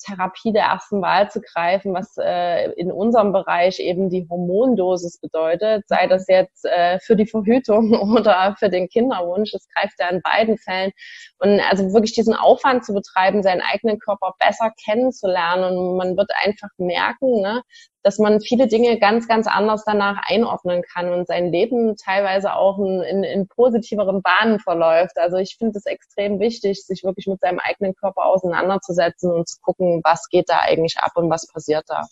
Therapie 0.00 0.52
der 0.52 0.64
ersten 0.64 1.02
Wahl 1.02 1.30
zu 1.30 1.40
greifen, 1.40 1.94
was 1.94 2.16
äh, 2.18 2.70
in 2.72 2.90
unserem 2.90 3.32
Bereich 3.32 3.78
eben 3.78 4.10
die 4.10 4.26
Hormondosis 4.28 5.18
bedeutet, 5.20 5.84
sei 5.86 6.06
das 6.06 6.26
jetzt 6.28 6.64
äh, 6.64 6.98
für 7.00 7.16
die 7.16 7.26
Verhütung 7.26 7.92
oder 8.16 8.56
für 8.58 8.68
den 8.68 8.88
Kinderwunsch. 8.88 9.52
Es 9.54 9.68
greift 9.74 9.94
ja 9.98 10.08
in 10.08 10.22
beiden 10.22 10.58
Fällen. 10.58 10.92
Und 11.38 11.60
also 11.70 11.92
wirklich 11.92 12.12
diesen 12.12 12.34
Aufwand 12.34 12.84
zu 12.84 12.92
betreiben, 12.94 13.42
seinen 13.42 13.62
eigenen 13.62 13.98
Körper 13.98 14.34
besser 14.38 14.72
kennenzulernen. 14.84 15.76
Und 15.76 15.96
man 15.96 16.16
wird 16.16 16.30
einfach 16.42 16.70
merken, 16.78 17.40
ne, 17.40 17.62
dass 18.02 18.18
man 18.18 18.40
viele 18.40 18.66
Dinge 18.66 18.98
ganz, 18.98 19.28
ganz 19.28 19.46
anders 19.46 19.84
danach 19.84 20.22
einordnen 20.26 20.82
kann 20.82 21.12
und 21.12 21.26
sein 21.26 21.52
Leben 21.52 21.96
teilweise 21.96 22.54
auch 22.54 22.78
in, 22.78 23.02
in, 23.02 23.24
in 23.24 23.48
positiveren 23.48 24.22
Bahnen 24.22 24.58
verläuft. 24.60 25.18
Also 25.18 25.36
ich 25.36 25.56
finde 25.58 25.78
es 25.78 25.86
extrem 25.86 26.40
wichtig, 26.40 26.84
sich 26.84 27.04
wirklich 27.04 27.26
mit 27.26 27.40
seinem 27.40 27.58
eigenen 27.58 27.94
Körper 27.94 28.24
auseinanderzusetzen 28.24 29.30
und 29.30 29.48
zu 29.48 29.58
gucken, 29.60 30.00
was 30.04 30.28
geht 30.28 30.48
da 30.48 30.60
eigentlich 30.60 30.96
ab 30.98 31.12
und 31.16 31.30
was 31.30 31.46
passiert 31.46 31.84
da. 31.88 32.06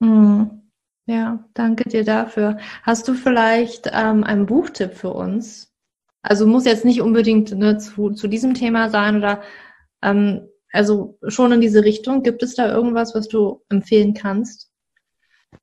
Mhm. 0.00 0.70
Ja, 1.06 1.42
danke 1.54 1.88
dir 1.88 2.04
dafür. 2.04 2.58
Hast 2.82 3.08
du 3.08 3.14
vielleicht 3.14 3.90
ähm, 3.92 4.24
einen 4.24 4.44
Buchtipp 4.44 4.92
für 4.94 5.10
uns? 5.14 5.72
Also 6.20 6.46
muss 6.46 6.66
jetzt 6.66 6.84
nicht 6.84 7.00
unbedingt 7.00 7.52
ne, 7.52 7.78
zu, 7.78 8.10
zu 8.10 8.28
diesem 8.28 8.52
Thema 8.52 8.90
sein 8.90 9.16
oder 9.16 9.40
ähm, 10.02 10.48
also 10.70 11.18
schon 11.28 11.52
in 11.52 11.60
diese 11.62 11.82
Richtung. 11.82 12.22
Gibt 12.22 12.42
es 12.42 12.54
da 12.54 12.68
irgendwas, 12.70 13.14
was 13.14 13.28
du 13.28 13.62
empfehlen 13.70 14.12
kannst? 14.12 14.67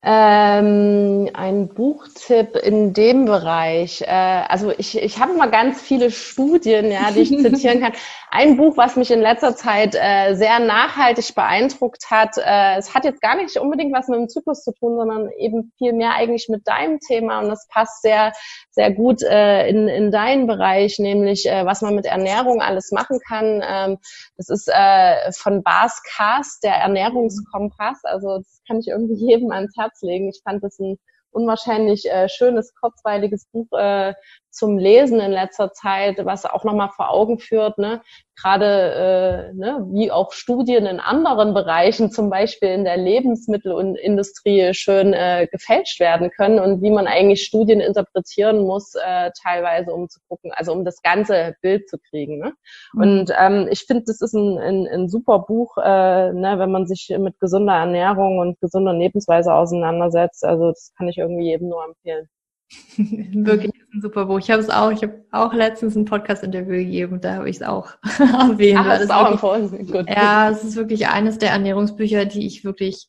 Ähm, 0.08 1.30
ein 1.34 1.68
Buchtipp 1.68 2.56
in 2.58 2.94
dem 2.94 3.26
Bereich. 3.26 4.02
Äh, 4.02 4.06
also 4.08 4.72
ich, 4.78 4.98
ich 4.98 5.20
habe 5.20 5.34
mal 5.34 5.50
ganz 5.50 5.82
viele 5.82 6.12
Studien, 6.12 6.92
ja, 6.92 7.12
die 7.12 7.22
ich 7.22 7.30
zitieren 7.42 7.82
kann. 7.82 7.94
Ein 8.30 8.58
Buch, 8.58 8.78
was 8.78 8.96
mich 8.96 9.10
in 9.12 9.22
letzter 9.22 9.56
Zeit 9.56 9.96
äh, 9.96 10.36
sehr 10.36 10.60
nachhaltig 10.60 11.34
beeindruckt 11.34 12.12
hat. 12.12 12.38
Äh, 12.38 12.78
es 12.78 12.94
hat 12.94 13.06
jetzt 13.06 13.22
gar 13.22 13.36
nicht 13.36 13.58
unbedingt 13.58 13.94
was 13.94 14.08
mit 14.08 14.20
dem 14.20 14.30
Zyklus 14.30 14.64
zu 14.64 14.74
tun, 14.74 14.96
sondern 14.96 15.30
eben 15.40 15.72
viel 15.78 15.94
mehr 15.94 16.14
eigentlich 16.16 16.50
mit 16.50 16.68
deinem 16.68 17.00
Thema 17.00 17.40
und 17.40 17.50
das 17.50 17.68
passt 17.68 18.02
sehr, 18.02 18.32
sehr 18.72 18.92
gut 18.92 19.22
äh, 19.24 19.68
in, 19.70 19.88
in 19.88 20.12
deinen 20.12 20.48
Bereich, 20.48 21.00
nämlich 21.00 21.48
äh, 21.48 21.66
was 21.66 21.82
man 21.82 21.96
mit 21.96 22.06
Ernährung 22.06 22.62
alles 22.62 22.92
machen 22.92 23.20
kann. 23.28 23.64
Ähm, 23.68 23.98
das 24.38 24.50
ist 24.50 24.68
äh, 24.68 25.32
von 25.32 25.64
Bas 25.64 26.02
Cast, 26.16 26.64
der 26.64 26.76
Ernährungskompass. 26.76 28.04
Also 28.04 28.40
das 28.40 28.62
kann 28.68 28.80
ich 28.80 28.88
irgendwie 28.88 29.16
jedem 29.28 29.52
ans 29.52 29.74
Herz 29.78 30.01
legen. 30.01 30.30
Ich 30.30 30.41
fand 30.43 30.63
das 30.63 30.80
ein 30.80 30.97
unwahrscheinlich 31.32 32.09
äh, 32.09 32.30
schönes, 32.30 32.73
kurzweiliges 32.76 33.45
Buch 33.51 33.67
äh, 33.78 34.13
zum 34.56 34.78
Lesen 34.78 35.20
in 35.20 35.32
letzter 35.32 35.74
Zeit, 35.74 36.26
was 36.26 36.45
auch 36.45 36.64
nochmal 36.64 36.89
vor 36.89 37.10
Augen 37.10 37.39
führt, 37.39 37.78
ne? 37.78 38.01
gerade 38.41 39.51
äh, 39.53 39.53
ne, 39.53 39.86
wie 39.91 40.12
auch 40.12 40.34
Studien 40.34 40.86
in 40.86 40.99
anderen 40.99 41.53
Bereichen, 41.53 42.12
zum 42.12 42.30
Beispiel 42.30 42.70
in 42.70 42.84
der 42.84 42.97
Lebensmittelindustrie, 42.97 44.74
schön 44.74 45.14
äh, 45.14 45.47
gefälscht 45.51 45.99
werden 45.99 46.30
können 46.32 46.60
und 46.60 46.82
wie 46.82 46.91
man 46.91 47.08
eigentlich 47.08 47.43
Studien 47.43 47.80
interpretieren 47.80 48.60
muss, 48.60 48.93
äh, 48.95 49.32
teilweise 49.41 49.93
um 49.93 50.10
zu 50.10 50.20
gucken, 50.28 50.51
also 50.53 50.74
um 50.74 50.84
das 50.84 51.01
ganze 51.01 51.56
Bild 51.62 51.89
zu 51.89 51.97
kriegen. 51.97 52.39
Ne? 52.39 52.53
Mhm. 52.93 53.01
Und 53.01 53.34
ähm, 53.39 53.68
ich 53.72 53.86
finde, 53.86 54.03
das 54.06 54.22
ist 54.22 54.34
ein, 54.34 54.58
ein, 54.58 54.88
ein 54.88 55.10
super 55.10 55.39
Buch, 55.39 55.78
äh, 55.78 56.34
ne, 56.34 56.56
wenn 56.58 56.72
man 56.72 56.88
sich 56.88 57.14
mit 57.18 57.39
gesunder 57.39 57.76
Ernährung 57.76 58.39
und 58.39 58.60
gesunder 58.60 58.93
Lebensweise 58.93 59.53
auseinandersetzt. 59.53 60.43
Also 60.43 60.70
das 60.70 60.91
kann 60.97 61.08
ich 61.08 61.18
irgendwie 61.18 61.45
jedem 61.45 61.70
nur 61.70 61.86
empfehlen. 61.86 62.28
Wirklich 63.45 63.72
ein 63.96 64.02
super 64.02 64.26
Buch. 64.26 64.39
Ich 64.39 64.52
habe 64.52 64.62
es 64.62 64.70
auch, 64.70 64.91
ich 64.91 65.02
habe 65.02 65.26
auch 65.32 65.54
letztens 65.54 65.96
ein 65.96 66.06
Podcast-Interview 66.06 66.84
gegeben, 66.84 67.22
da 67.22 67.36
habe 67.36 67.50
ich 67.50 67.58
es 67.58 67.64
auch 67.64 67.89
erwähnt. 68.20 68.80
Ach, 68.82 68.88
das 68.88 69.02
ist 69.02 69.12
auch 69.12 69.32
empfohlen. 69.32 69.70
Gut. 69.88 70.10
Ja, 70.10 70.50
es 70.50 70.64
ist 70.64 70.76
wirklich 70.76 71.08
eines 71.08 71.38
der 71.38 71.52
Ernährungsbücher, 71.52 72.26
die 72.26 72.46
ich 72.46 72.64
wirklich 72.64 73.08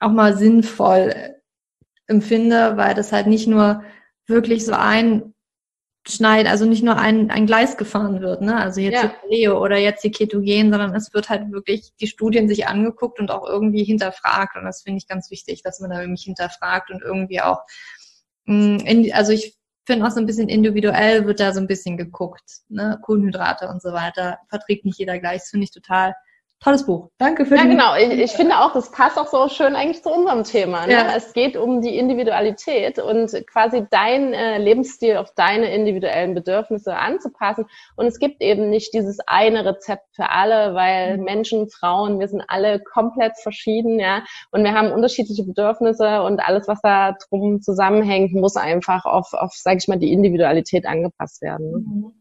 auch 0.00 0.10
mal 0.10 0.36
sinnvoll 0.36 1.14
empfinde, 2.06 2.76
weil 2.76 2.94
das 2.94 3.12
halt 3.12 3.26
nicht 3.26 3.46
nur 3.46 3.82
wirklich 4.26 4.64
so 4.64 4.72
einschneidet, 4.72 6.50
also 6.50 6.64
nicht 6.64 6.82
nur 6.82 6.96
ein, 6.96 7.30
ein 7.30 7.46
Gleis 7.46 7.76
gefahren 7.76 8.20
wird, 8.20 8.42
ne? 8.42 8.56
Also 8.56 8.80
jetzt 8.80 9.02
ja. 9.02 9.08
die 9.08 9.14
Paleo 9.20 9.62
oder 9.62 9.76
jetzt 9.76 10.02
die 10.02 10.10
Ketogen, 10.10 10.70
sondern 10.70 10.94
es 10.94 11.12
wird 11.12 11.28
halt 11.28 11.52
wirklich 11.52 11.92
die 12.00 12.06
Studien 12.06 12.48
sich 12.48 12.66
angeguckt 12.66 13.20
und 13.20 13.30
auch 13.30 13.46
irgendwie 13.46 13.84
hinterfragt. 13.84 14.56
Und 14.56 14.64
das 14.64 14.82
finde 14.82 14.98
ich 14.98 15.06
ganz 15.06 15.30
wichtig, 15.30 15.62
dass 15.62 15.80
man 15.80 15.90
da 15.90 16.00
irgendwie 16.00 16.22
hinterfragt 16.22 16.90
und 16.90 17.02
irgendwie 17.02 17.40
auch 17.40 17.60
Mm, 18.50 18.78
also 19.12 19.32
ich 19.32 19.56
finde 19.86 20.06
auch 20.06 20.10
so 20.10 20.20
ein 20.20 20.26
bisschen 20.26 20.48
individuell 20.48 21.26
wird 21.26 21.40
da 21.40 21.52
so 21.52 21.60
ein 21.60 21.66
bisschen 21.66 21.96
geguckt. 21.96 22.60
Ne? 22.68 22.98
Kohlenhydrate 23.02 23.68
und 23.68 23.82
so 23.82 23.92
weiter 23.92 24.38
verträgt 24.48 24.84
nicht 24.84 24.98
jeder 24.98 25.18
gleich. 25.18 25.40
Das 25.40 25.50
finde 25.50 25.64
ich 25.64 25.70
total 25.70 26.14
Tolles 26.62 26.84
Buch. 26.84 27.08
Danke 27.16 27.46
für 27.46 27.56
Ja, 27.56 27.64
genau. 27.64 27.96
Ich, 27.96 28.10
ich, 28.10 28.32
finde 28.32 28.58
auch, 28.58 28.74
das 28.74 28.92
passt 28.92 29.18
auch 29.18 29.28
so 29.28 29.48
schön 29.48 29.74
eigentlich 29.74 30.02
zu 30.02 30.10
unserem 30.10 30.44
Thema. 30.44 30.86
Ne? 30.86 30.92
Ja. 30.92 31.16
Es 31.16 31.32
geht 31.32 31.56
um 31.56 31.80
die 31.80 31.96
Individualität 31.96 32.98
und 32.98 33.30
quasi 33.46 33.86
dein 33.90 34.34
äh, 34.34 34.58
Lebensstil 34.58 35.16
auf 35.16 35.32
deine 35.34 35.74
individuellen 35.74 36.34
Bedürfnisse 36.34 36.94
anzupassen. 36.94 37.64
Und 37.96 38.06
es 38.06 38.18
gibt 38.18 38.42
eben 38.42 38.68
nicht 38.68 38.92
dieses 38.92 39.20
eine 39.26 39.64
Rezept 39.64 40.14
für 40.14 40.28
alle, 40.28 40.74
weil 40.74 41.16
mhm. 41.16 41.24
Menschen, 41.24 41.70
Frauen, 41.70 42.20
wir 42.20 42.28
sind 42.28 42.42
alle 42.48 42.78
komplett 42.78 43.38
verschieden, 43.38 43.98
ja. 43.98 44.22
Und 44.50 44.62
wir 44.62 44.74
haben 44.74 44.92
unterschiedliche 44.92 45.44
Bedürfnisse 45.44 46.22
und 46.22 46.40
alles, 46.40 46.68
was 46.68 46.82
da 46.82 47.16
drum 47.30 47.62
zusammenhängt, 47.62 48.34
muss 48.34 48.56
einfach 48.56 49.06
auf, 49.06 49.32
auf 49.32 49.54
sage 49.54 49.78
ich 49.78 49.88
mal, 49.88 49.98
die 49.98 50.12
Individualität 50.12 50.84
angepasst 50.84 51.40
werden. 51.40 51.70
Ne? 51.70 51.78
Mhm. 51.78 52.12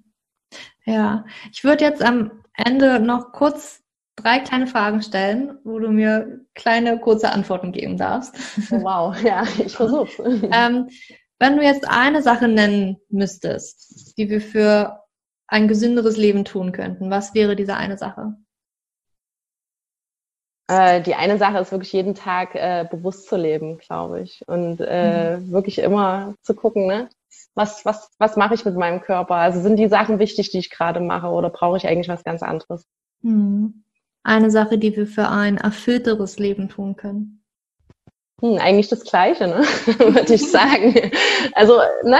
Ja, 0.86 1.26
ich 1.52 1.66
würde 1.66 1.84
jetzt 1.84 2.02
am 2.02 2.32
Ende 2.56 3.02
noch 3.02 3.34
kurz 3.34 3.84
drei 4.22 4.40
kleine 4.40 4.68
Fragen 4.68 5.02
stellen, 5.02 5.58
wo 5.64 5.80
du 5.80 5.90
mir 5.90 6.42
kleine, 6.56 7.00
kurze 7.00 7.32
Antworten 7.32 7.72
geben 7.72 7.98
darfst. 7.98 8.36
Oh, 8.72 8.84
wow, 8.84 9.16
ja, 9.24 9.44
ich 9.44 9.76
versuch's. 9.76 10.20
ähm, 10.52 10.90
wenn 11.40 11.58
du 11.58 11.64
jetzt 11.64 11.90
eine 11.90 12.22
Sache 12.22 12.48
nennen 12.48 12.98
müsstest, 13.10 14.18
die 14.18 14.30
wir 14.30 14.42
für 14.42 15.04
ein 15.48 15.68
gesünderes 15.68 16.18
Leben 16.18 16.46
tun 16.46 16.72
könnten, 16.72 17.10
was 17.10 17.34
wäre 17.34 17.56
diese 17.56 17.76
eine 17.76 17.98
Sache? 17.98 18.36
Äh, 20.68 21.02
die 21.02 21.16
eine 21.16 21.38
Sache 21.38 21.58
ist 21.60 21.72
wirklich 21.72 21.94
jeden 21.94 22.14
Tag 22.14 22.54
äh, 22.56 22.86
bewusst 22.90 23.28
zu 23.28 23.38
leben, 23.38 23.78
glaube 23.78 24.22
ich. 24.22 24.44
Und 24.48 24.80
äh, 24.82 25.38
mhm. 25.38 25.52
wirklich 25.52 25.80
immer 25.80 26.36
zu 26.42 26.54
gucken, 26.54 26.86
ne? 26.86 27.10
Was, 27.56 27.86
was, 27.86 28.12
was 28.20 28.38
mache 28.38 28.54
ich 28.54 28.66
mit 28.66 28.76
meinem 28.76 29.02
Körper? 29.02 29.36
Also 29.36 29.62
sind 29.62 29.78
die 29.78 29.88
Sachen 29.88 30.20
wichtig, 30.20 30.52
die 30.52 30.60
ich 30.60 30.70
gerade 30.70 31.00
mache, 31.00 31.28
oder 31.28 31.50
brauche 31.50 31.78
ich 31.78 31.88
eigentlich 31.88 32.10
was 32.10 32.24
ganz 32.24 32.44
anderes? 32.44 32.86
Mhm 33.22 33.84
eine 34.24 34.52
Sache, 34.52 34.78
die 34.78 34.96
wir 34.96 35.08
für 35.08 35.30
ein 35.30 35.58
erfüllteres 35.58 36.40
Leben 36.40 36.70
tun 36.70 36.96
können? 36.96 37.44
Hm, 38.42 38.58
eigentlich 38.58 38.88
das 38.88 39.04
Gleiche, 39.04 39.48
ne? 39.48 39.58
würde 39.98 40.34
ich 40.34 40.50
sagen. 40.50 41.12
Also, 41.54 41.80
ne, 42.04 42.20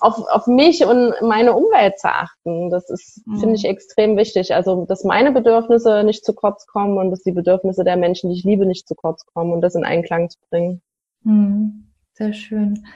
auf, 0.00 0.18
auf 0.28 0.46
mich 0.46 0.84
und 0.84 1.14
meine 1.22 1.54
Umwelt 1.54 1.98
zu 1.98 2.08
achten, 2.08 2.70
das 2.70 2.90
ist, 2.90 3.26
mhm. 3.26 3.40
finde 3.40 3.54
ich, 3.54 3.64
extrem 3.64 4.16
wichtig. 4.16 4.54
Also, 4.54 4.84
dass 4.86 5.04
meine 5.04 5.32
Bedürfnisse 5.32 6.02
nicht 6.02 6.24
zu 6.24 6.34
kurz 6.34 6.66
kommen 6.66 6.98
und 6.98 7.10
dass 7.10 7.22
die 7.22 7.32
Bedürfnisse 7.32 7.84
der 7.84 7.96
Menschen, 7.96 8.30
die 8.30 8.36
ich 8.36 8.44
liebe, 8.44 8.66
nicht 8.66 8.88
zu 8.88 8.94
kurz 8.94 9.24
kommen 9.26 9.52
und 9.52 9.60
das 9.60 9.74
in 9.74 9.84
Einklang 9.84 10.28
zu 10.30 10.38
bringen. 10.50 10.82
Mhm. 11.22 11.86
Sehr 12.14 12.32
schön. 12.32 12.86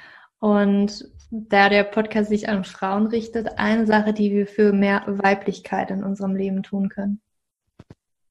Und 0.40 1.08
da 1.30 1.68
der 1.68 1.84
Podcast 1.84 2.28
sich 2.28 2.48
an 2.48 2.64
Frauen 2.64 3.06
richtet, 3.06 3.58
eine 3.58 3.86
Sache, 3.86 4.12
die 4.12 4.32
wir 4.32 4.46
für 4.46 4.72
mehr 4.72 5.02
Weiblichkeit 5.06 5.90
in 5.90 6.04
unserem 6.04 6.36
Leben 6.36 6.62
tun 6.62 6.88
können. 6.88 7.20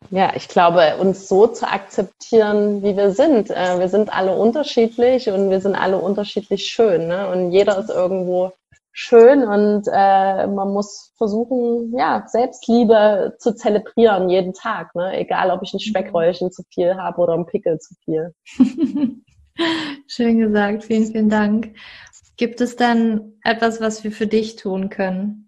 Ja, 0.10 0.34
ich 0.36 0.48
glaube, 0.48 0.98
uns 1.00 1.28
so 1.28 1.48
zu 1.48 1.68
akzeptieren, 1.68 2.84
wie 2.84 2.96
wir 2.96 3.12
sind. 3.12 3.50
Äh, 3.50 3.80
wir 3.80 3.90
sind 3.90 4.16
alle 4.16 4.36
unterschiedlich 4.36 5.30
und 5.30 5.50
wir 5.50 5.62
sind 5.62 5.76
alle 5.76 5.98
unterschiedlich 5.98 6.68
schön. 6.68 7.08
Ne? 7.08 7.30
Und 7.30 7.52
jeder 7.52 7.78
ist 7.80 7.90
irgendwo 7.90 8.52
schön 8.92 9.44
und 9.44 9.88
äh, 9.92 10.48
man 10.48 10.72
muss 10.72 11.12
versuchen, 11.18 11.98
ja, 11.98 12.24
Selbstliebe 12.28 13.36
zu 13.40 13.56
zelebrieren 13.56 14.30
jeden 14.30 14.54
Tag. 14.54 14.94
Ne? 14.96 15.18
Egal, 15.18 15.50
ob 15.50 15.64
ich 15.64 15.74
ein 15.74 15.80
Speckröllchen 15.80 16.52
zu 16.52 16.64
viel 16.70 16.96
habe 16.96 17.20
oder 17.20 17.34
ein 17.34 17.48
Pickel 17.48 17.80
zu 17.80 17.96
viel. 18.06 18.34
Schön 20.08 20.40
gesagt, 20.40 20.84
vielen, 20.84 21.08
vielen 21.08 21.30
Dank. 21.30 21.76
Gibt 22.38 22.62
es 22.62 22.76
dann 22.76 23.34
etwas, 23.44 23.82
was 23.82 24.04
wir 24.04 24.12
für 24.12 24.28
dich 24.28 24.56
tun 24.56 24.90
können? 24.90 25.43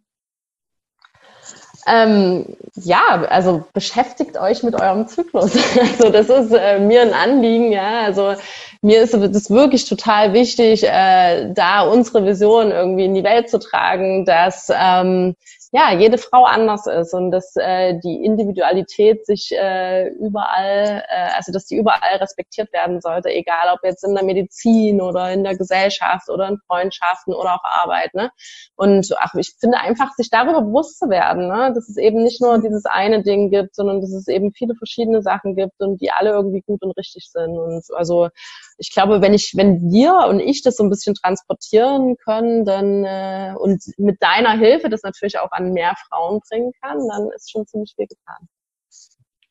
Ähm, 1.88 2.58
ja, 2.76 3.26
also 3.30 3.64
beschäftigt 3.74 4.38
euch 4.40 4.64
mit 4.64 4.80
eurem 4.80 5.08
Zyklus. 5.08 5.52
Also 5.80 6.10
das 6.10 6.30
ist 6.30 6.52
äh, 6.52 6.80
mir 6.80 7.02
ein 7.02 7.14
Anliegen, 7.14 7.72
ja. 7.72 8.02
Also 8.02 8.36
mir 8.82 9.02
ist 9.02 9.14
es 9.14 9.50
wirklich 9.50 9.86
total 9.86 10.34
wichtig, 10.34 10.84
äh, 10.84 11.52
da 11.54 11.82
unsere 11.82 12.26
Vision 12.26 12.72
irgendwie 12.72 13.06
in 13.06 13.14
die 13.14 13.24
Welt 13.24 13.50
zu 13.50 13.60
tragen, 13.60 14.26
dass 14.26 14.72
ähm, 14.76 15.36
ja, 15.76 15.92
jede 15.92 16.18
Frau 16.18 16.46
anders 16.46 16.88
ist 16.88 17.14
und 17.14 17.32
dass 17.32 17.54
äh, 17.58 18.00
die 18.00 18.24
Individualität 18.24 19.26
sich 19.26 19.52
äh, 19.52 20.08
überall, 20.08 21.04
äh, 21.10 21.32
also 21.36 21.52
dass 21.52 21.66
die 21.66 21.76
überall 21.76 22.16
respektiert 22.22 22.72
werden 22.72 23.02
sollte, 23.02 23.28
egal 23.30 23.74
ob 23.74 23.84
jetzt 23.84 24.06
in 24.06 24.16
der 24.16 24.24
Medizin 24.24 25.02
oder 25.02 25.34
in 25.34 25.44
der 25.44 25.58
Gesellschaft 25.58 26.30
oder 26.30 26.48
in 26.48 26.60
Freundschaften 26.66 27.34
oder 27.34 27.56
auch 27.56 27.64
Arbeit. 27.66 28.14
Ne? 28.14 28.32
Und 28.78 29.14
ach, 29.20 29.34
ich 29.34 29.54
finde 29.60 29.78
einfach, 29.80 30.14
sich 30.14 30.30
darüber 30.30 30.62
bewusst 30.62 30.98
zu 30.98 31.10
werden, 31.10 31.50
ne? 31.50 31.74
dass 31.76 31.90
es 31.90 31.98
eben 31.98 32.24
nicht 32.24 32.42
nur 32.42 32.62
dieses 32.62 32.86
eine 32.86 33.22
Ding 33.22 33.50
gibt, 33.50 33.76
sondern 33.76 34.00
dass 34.00 34.14
es 34.14 34.30
eben 34.30 34.54
viele 34.54 34.76
verschiedene 34.76 35.22
Sachen 35.22 35.58
gibt 35.58 35.82
und 35.82 36.00
die 36.00 36.10
alle 36.10 36.30
irgendwie 36.30 36.62
gut 36.62 36.84
und 36.84 36.98
richtig 36.98 37.30
sind. 37.30 37.58
Und 37.58 37.84
also 37.94 38.30
ich 38.78 38.92
glaube, 38.92 39.22
wenn 39.22 39.34
ich, 39.34 39.54
wenn 39.56 39.92
wir 39.92 40.28
und 40.28 40.40
ich 40.40 40.62
das 40.62 40.76
so 40.78 40.84
ein 40.84 40.90
bisschen 40.90 41.16
transportieren 41.16 42.18
können, 42.18 42.66
dann 42.66 43.06
äh, 43.06 43.54
und 43.58 43.84
mit 43.98 44.22
deiner 44.22 44.58
Hilfe 44.58 44.90
das 44.90 45.04
natürlich 45.04 45.40
auch 45.40 45.52
an 45.52 45.72
mehr 45.72 45.94
Frauen 46.10 46.42
bringen 46.50 46.72
kann, 46.82 47.00
dann 47.08 47.30
ist 47.36 47.52
schon 47.52 47.66
ziemlich 47.66 47.94
viel 47.96 48.08
getan. 48.08 48.48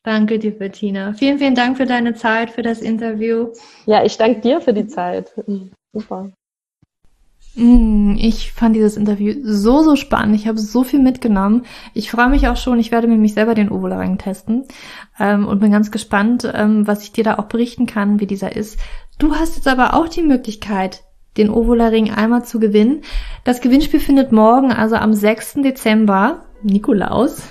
Danke 0.03 0.37
dir, 0.37 0.55
Bettina. 0.57 1.13
Vielen, 1.13 1.39
vielen 1.39 1.55
Dank 1.55 1.77
für 1.77 1.87
deine 1.87 2.13
Zeit, 2.13 2.51
für 2.51 2.61
das 2.61 2.81
Interview. 2.81 3.53
Ja, 3.87 4.03
ich 4.03 4.17
danke 4.17 4.41
dir 4.41 4.61
für 4.61 4.73
die 4.73 4.85
Zeit. 4.85 5.33
Super. 5.93 6.31
Mm, 7.55 8.15
ich 8.17 8.51
fand 8.51 8.75
dieses 8.75 8.97
Interview 8.97 9.33
so, 9.43 9.81
so 9.81 9.95
spannend. 9.95 10.35
Ich 10.35 10.47
habe 10.47 10.59
so 10.59 10.83
viel 10.83 10.99
mitgenommen. 10.99 11.65
Ich 11.93 12.11
freue 12.11 12.29
mich 12.29 12.47
auch 12.47 12.57
schon. 12.57 12.79
Ich 12.79 12.91
werde 12.91 13.07
mir 13.07 13.17
mich 13.17 13.33
selber 13.33 13.55
den 13.55 13.71
Ovularring 13.71 14.17
testen 14.17 14.65
ähm, 15.19 15.47
und 15.47 15.59
bin 15.59 15.71
ganz 15.71 15.91
gespannt, 15.91 16.49
ähm, 16.53 16.85
was 16.85 17.03
ich 17.03 17.11
dir 17.11 17.23
da 17.23 17.39
auch 17.39 17.45
berichten 17.45 17.85
kann, 17.85 18.19
wie 18.19 18.27
dieser 18.27 18.55
ist. 18.55 18.79
Du 19.17 19.35
hast 19.35 19.55
jetzt 19.55 19.67
aber 19.67 19.93
auch 19.93 20.09
die 20.09 20.23
Möglichkeit, 20.23 21.03
den 21.37 21.49
Ovularing 21.49 22.11
einmal 22.11 22.43
zu 22.43 22.59
gewinnen. 22.59 23.01
Das 23.43 23.61
Gewinnspiel 23.61 23.99
findet 23.99 24.31
morgen, 24.31 24.71
also 24.71 24.95
am 24.95 25.13
6. 25.13 25.55
Dezember, 25.63 26.45
Nikolaus, 26.63 27.43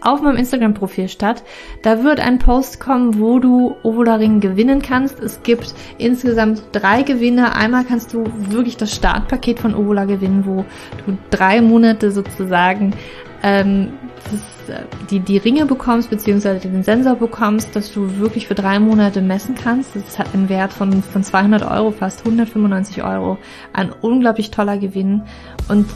auf 0.00 0.22
meinem 0.22 0.36
Instagram-Profil 0.36 1.08
statt. 1.08 1.42
Da 1.82 2.04
wird 2.04 2.20
ein 2.20 2.38
Post 2.38 2.80
kommen, 2.80 3.18
wo 3.18 3.38
du 3.38 3.76
Ovularing 3.82 4.40
gewinnen 4.40 4.82
kannst. 4.82 5.20
Es 5.20 5.42
gibt 5.42 5.74
insgesamt 5.98 6.62
drei 6.72 7.02
Gewinne. 7.02 7.54
Einmal 7.54 7.84
kannst 7.84 8.12
du 8.12 8.24
wirklich 8.48 8.76
das 8.76 8.94
Startpaket 8.94 9.60
von 9.60 9.74
Ovula 9.74 10.04
gewinnen, 10.04 10.44
wo 10.46 10.64
du 11.04 11.18
drei 11.30 11.60
Monate 11.60 12.10
sozusagen 12.10 12.94
ähm, 13.42 13.92
das, 14.30 14.76
äh, 14.76 14.82
die, 15.10 15.20
die 15.20 15.38
Ringe 15.38 15.66
bekommst, 15.66 16.10
beziehungsweise 16.10 16.68
den 16.68 16.82
Sensor 16.82 17.16
bekommst, 17.16 17.74
dass 17.76 17.92
du 17.92 18.18
wirklich 18.18 18.48
für 18.48 18.54
drei 18.54 18.78
Monate 18.78 19.20
messen 19.20 19.54
kannst. 19.54 19.94
Das 19.94 20.18
hat 20.18 20.34
einen 20.34 20.48
Wert 20.48 20.72
von, 20.72 21.02
von 21.02 21.22
200 21.22 21.62
Euro, 21.70 21.90
fast 21.92 22.20
195 22.20 23.02
Euro. 23.02 23.38
Ein 23.72 23.92
unglaublich 24.00 24.50
toller 24.50 24.78
Gewinn. 24.78 25.22
Und 25.68 25.86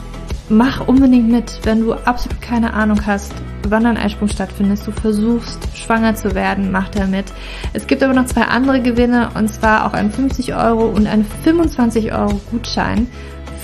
mach 0.51 0.87
unbedingt 0.87 1.31
mit, 1.31 1.59
wenn 1.63 1.81
du 1.81 1.93
absolut 1.93 2.41
keine 2.41 2.73
Ahnung 2.73 2.99
hast, 3.05 3.33
wann 3.67 3.85
ein 3.85 3.97
Eisprung 3.97 4.27
stattfindet, 4.27 4.85
du 4.85 4.91
versuchst 4.91 5.59
schwanger 5.75 6.13
zu 6.15 6.35
werden, 6.35 6.71
mach 6.71 6.89
da 6.89 7.07
mit. 7.07 7.25
Es 7.73 7.87
gibt 7.87 8.03
aber 8.03 8.13
noch 8.13 8.25
zwei 8.25 8.43
andere 8.43 8.81
Gewinne 8.81 9.29
und 9.35 9.51
zwar 9.51 9.85
auch 9.85 9.93
ein 9.93 10.11
50 10.11 10.53
Euro 10.53 10.87
und 10.87 11.07
ein 11.07 11.25
25 11.43 12.13
Euro 12.13 12.39
Gutschein 12.51 13.07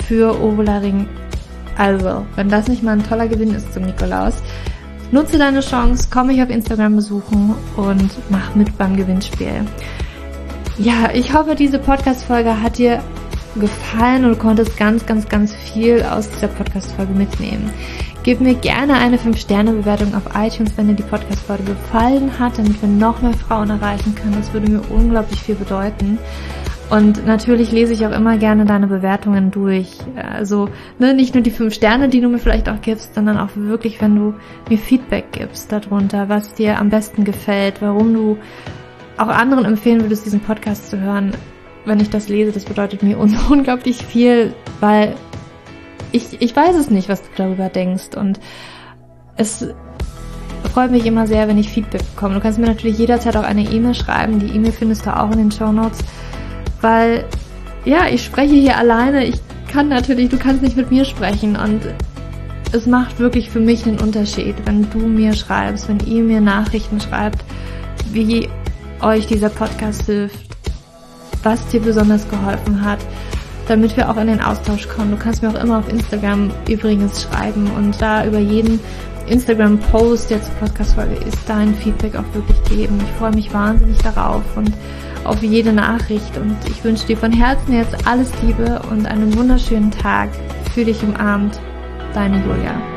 für 0.07 0.41
Ovularing 0.41 1.07
also, 1.77 2.25
wenn 2.35 2.49
das 2.49 2.67
nicht 2.67 2.81
mal 2.81 2.93
ein 2.93 3.07
toller 3.07 3.27
Gewinn 3.27 3.53
ist 3.53 3.71
zum 3.73 3.83
Nikolaus, 3.83 4.41
nutze 5.11 5.37
deine 5.37 5.59
Chance, 5.59 6.07
komm 6.11 6.27
mich 6.27 6.41
auf 6.41 6.49
Instagram 6.49 6.95
besuchen 6.95 7.53
und 7.75 8.11
mach 8.29 8.55
mit 8.55 8.75
beim 8.77 8.95
Gewinnspiel. 8.95 9.61
Ja, 10.79 11.11
ich 11.13 11.33
hoffe, 11.33 11.55
diese 11.55 11.77
Podcast-Folge 11.77 12.61
hat 12.61 12.79
dir 12.79 12.99
gefallen 13.57 14.25
und 14.25 14.31
du 14.31 14.37
konntest 14.37 14.77
ganz, 14.77 15.05
ganz, 15.05 15.27
ganz 15.27 15.53
viel 15.53 16.03
aus 16.03 16.29
dieser 16.29 16.47
Podcast-Folge 16.47 17.13
mitnehmen. 17.13 17.71
Gib 18.23 18.41
mir 18.41 18.55
gerne 18.55 18.95
eine 18.95 19.17
5-Sterne-Bewertung 19.17 20.13
auf 20.13 20.23
iTunes, 20.35 20.73
wenn 20.75 20.89
dir 20.89 20.95
die 20.95 21.03
Podcast-Folge 21.03 21.63
gefallen 21.63 22.37
hat, 22.37 22.57
damit 22.57 22.81
wir 22.81 22.89
noch 22.89 23.21
mehr 23.21 23.33
Frauen 23.33 23.69
erreichen 23.69 24.15
können. 24.15 24.35
Das 24.37 24.51
würde 24.53 24.69
mir 24.69 24.81
unglaublich 24.89 25.39
viel 25.41 25.55
bedeuten. 25.55 26.19
Und 26.89 27.25
natürlich 27.25 27.71
lese 27.71 27.93
ich 27.93 28.05
auch 28.05 28.11
immer 28.11 28.37
gerne 28.37 28.65
deine 28.65 28.87
Bewertungen 28.87 29.51
durch. 29.51 29.97
Also 30.15 30.69
ne, 30.99 31.13
nicht 31.13 31.33
nur 31.33 31.43
die 31.43 31.51
fünf 31.51 31.73
Sterne, 31.73 32.07
die 32.07 32.21
du 32.21 32.29
mir 32.29 32.39
vielleicht 32.39 32.69
auch 32.69 32.79
gibst, 32.81 33.15
sondern 33.15 33.37
auch 33.37 33.49
wirklich, 33.55 34.01
wenn 34.01 34.15
du 34.15 34.33
mir 34.69 34.77
Feedback 34.77 35.31
gibst 35.33 35.71
darunter, 35.71 36.29
was 36.29 36.53
dir 36.53 36.79
am 36.79 36.89
besten 36.89 37.25
gefällt, 37.25 37.81
warum 37.81 38.13
du 38.13 38.37
auch 39.17 39.27
anderen 39.27 39.65
empfehlen 39.65 40.01
würdest, 40.01 40.25
diesen 40.25 40.39
Podcast 40.39 40.89
zu 40.89 40.99
hören. 40.99 41.31
Wenn 41.87 41.99
ich 41.99 42.09
das 42.09 42.29
lese, 42.29 42.51
das 42.51 42.65
bedeutet 42.65 43.01
mir 43.01 43.17
unglaublich 43.49 43.97
viel, 43.97 44.53
weil 44.79 45.15
ich, 46.11 46.41
ich 46.41 46.55
weiß 46.55 46.75
es 46.75 46.89
nicht, 46.89 47.09
was 47.09 47.21
du 47.21 47.29
darüber 47.35 47.69
denkst. 47.69 48.15
Und 48.15 48.39
es 49.35 49.65
freut 50.73 50.91
mich 50.91 51.05
immer 51.05 51.25
sehr, 51.25 51.47
wenn 51.47 51.57
ich 51.57 51.69
Feedback 51.69 52.03
bekomme. 52.13 52.35
Du 52.35 52.41
kannst 52.41 52.59
mir 52.59 52.67
natürlich 52.67 52.97
jederzeit 52.97 53.35
auch 53.35 53.43
eine 53.43 53.63
E-Mail 53.63 53.95
schreiben. 53.95 54.39
Die 54.39 54.53
E-Mail 54.55 54.71
findest 54.71 55.05
du 55.05 55.17
auch 55.17 55.31
in 55.31 55.39
den 55.39 55.51
Show 55.51 55.71
Notes 55.71 56.03
weil 56.81 57.25
ja, 57.85 58.07
ich 58.07 58.23
spreche 58.23 58.53
hier 58.53 58.77
alleine. 58.77 59.25
Ich 59.25 59.39
kann 59.71 59.89
natürlich, 59.89 60.29
du 60.29 60.37
kannst 60.37 60.61
nicht 60.61 60.77
mit 60.77 60.91
mir 60.91 61.05
sprechen 61.05 61.55
und 61.55 61.81
es 62.73 62.85
macht 62.85 63.19
wirklich 63.19 63.49
für 63.49 63.59
mich 63.59 63.85
einen 63.85 63.99
Unterschied, 63.99 64.55
wenn 64.65 64.89
du 64.89 64.99
mir 64.99 65.33
schreibst, 65.33 65.87
wenn 65.87 65.99
ihr 66.01 66.23
mir 66.23 66.41
Nachrichten 66.41 66.99
schreibt, 66.99 67.43
wie 68.11 68.49
euch 69.01 69.27
dieser 69.27 69.49
Podcast 69.49 70.03
hilft, 70.03 70.46
was 71.43 71.65
dir 71.67 71.81
besonders 71.81 72.27
geholfen 72.29 72.83
hat, 72.83 72.99
damit 73.67 73.97
wir 73.97 74.09
auch 74.09 74.17
in 74.17 74.27
den 74.27 74.41
Austausch 74.41 74.87
kommen. 74.87 75.11
Du 75.11 75.17
kannst 75.17 75.41
mir 75.41 75.49
auch 75.49 75.61
immer 75.61 75.79
auf 75.79 75.89
Instagram 75.89 76.51
übrigens 76.69 77.23
schreiben 77.23 77.69
und 77.75 78.01
da 78.01 78.25
über 78.25 78.39
jeden 78.39 78.79
Instagram-Post, 79.27 80.29
der 80.29 80.41
zur 80.41 80.53
Podcast-Folge 80.55 81.15
ist, 81.15 81.37
dein 81.47 81.75
Feedback 81.75 82.15
auch 82.15 82.33
wirklich 82.33 82.63
geben. 82.69 82.97
Ich 83.03 83.11
freue 83.17 83.33
mich 83.33 83.53
wahnsinnig 83.53 83.97
darauf 83.99 84.43
und 84.55 84.71
auf 85.23 85.43
jede 85.43 85.73
Nachricht 85.73 86.37
und 86.37 86.55
ich 86.69 86.83
wünsche 86.83 87.07
dir 87.07 87.17
von 87.17 87.31
Herzen 87.31 87.73
jetzt 87.73 88.07
alles 88.07 88.31
Liebe 88.41 88.81
und 88.89 89.05
einen 89.05 89.35
wunderschönen 89.35 89.91
Tag. 89.91 90.29
Für 90.73 90.85
dich 90.85 91.03
umarmt, 91.03 91.59
deine 92.13 92.37
Julia. 92.37 92.96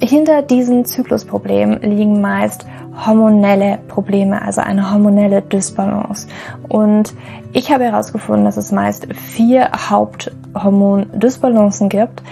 hinter 0.00 0.42
diesen 0.42 0.84
Zyklusproblemen 0.84 1.80
liegen 1.82 2.20
meist 2.20 2.66
hormonelle 3.06 3.78
Probleme, 3.88 4.42
also 4.42 4.60
eine 4.60 4.92
hormonelle 4.92 5.42
Dysbalance. 5.42 6.26
Und 6.68 7.14
ich 7.52 7.72
habe 7.72 7.84
herausgefunden, 7.84 8.44
dass 8.44 8.56
es 8.56 8.72
meist 8.72 9.06
vier 9.14 9.70
Haupthormon-Dysbalancen 9.72 11.88
gibt. 11.88 12.22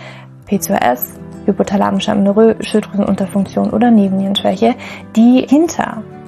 PCOS, 0.47 1.15
hypothalamische 1.47 2.13
Amenorrhoe, 2.13 2.57
Schilddrüsenunterfunktion 2.61 3.71
oder 3.71 3.91
Nebennierenschwäche, 3.91 4.75
die 5.15 5.47
hinter 5.49 6.03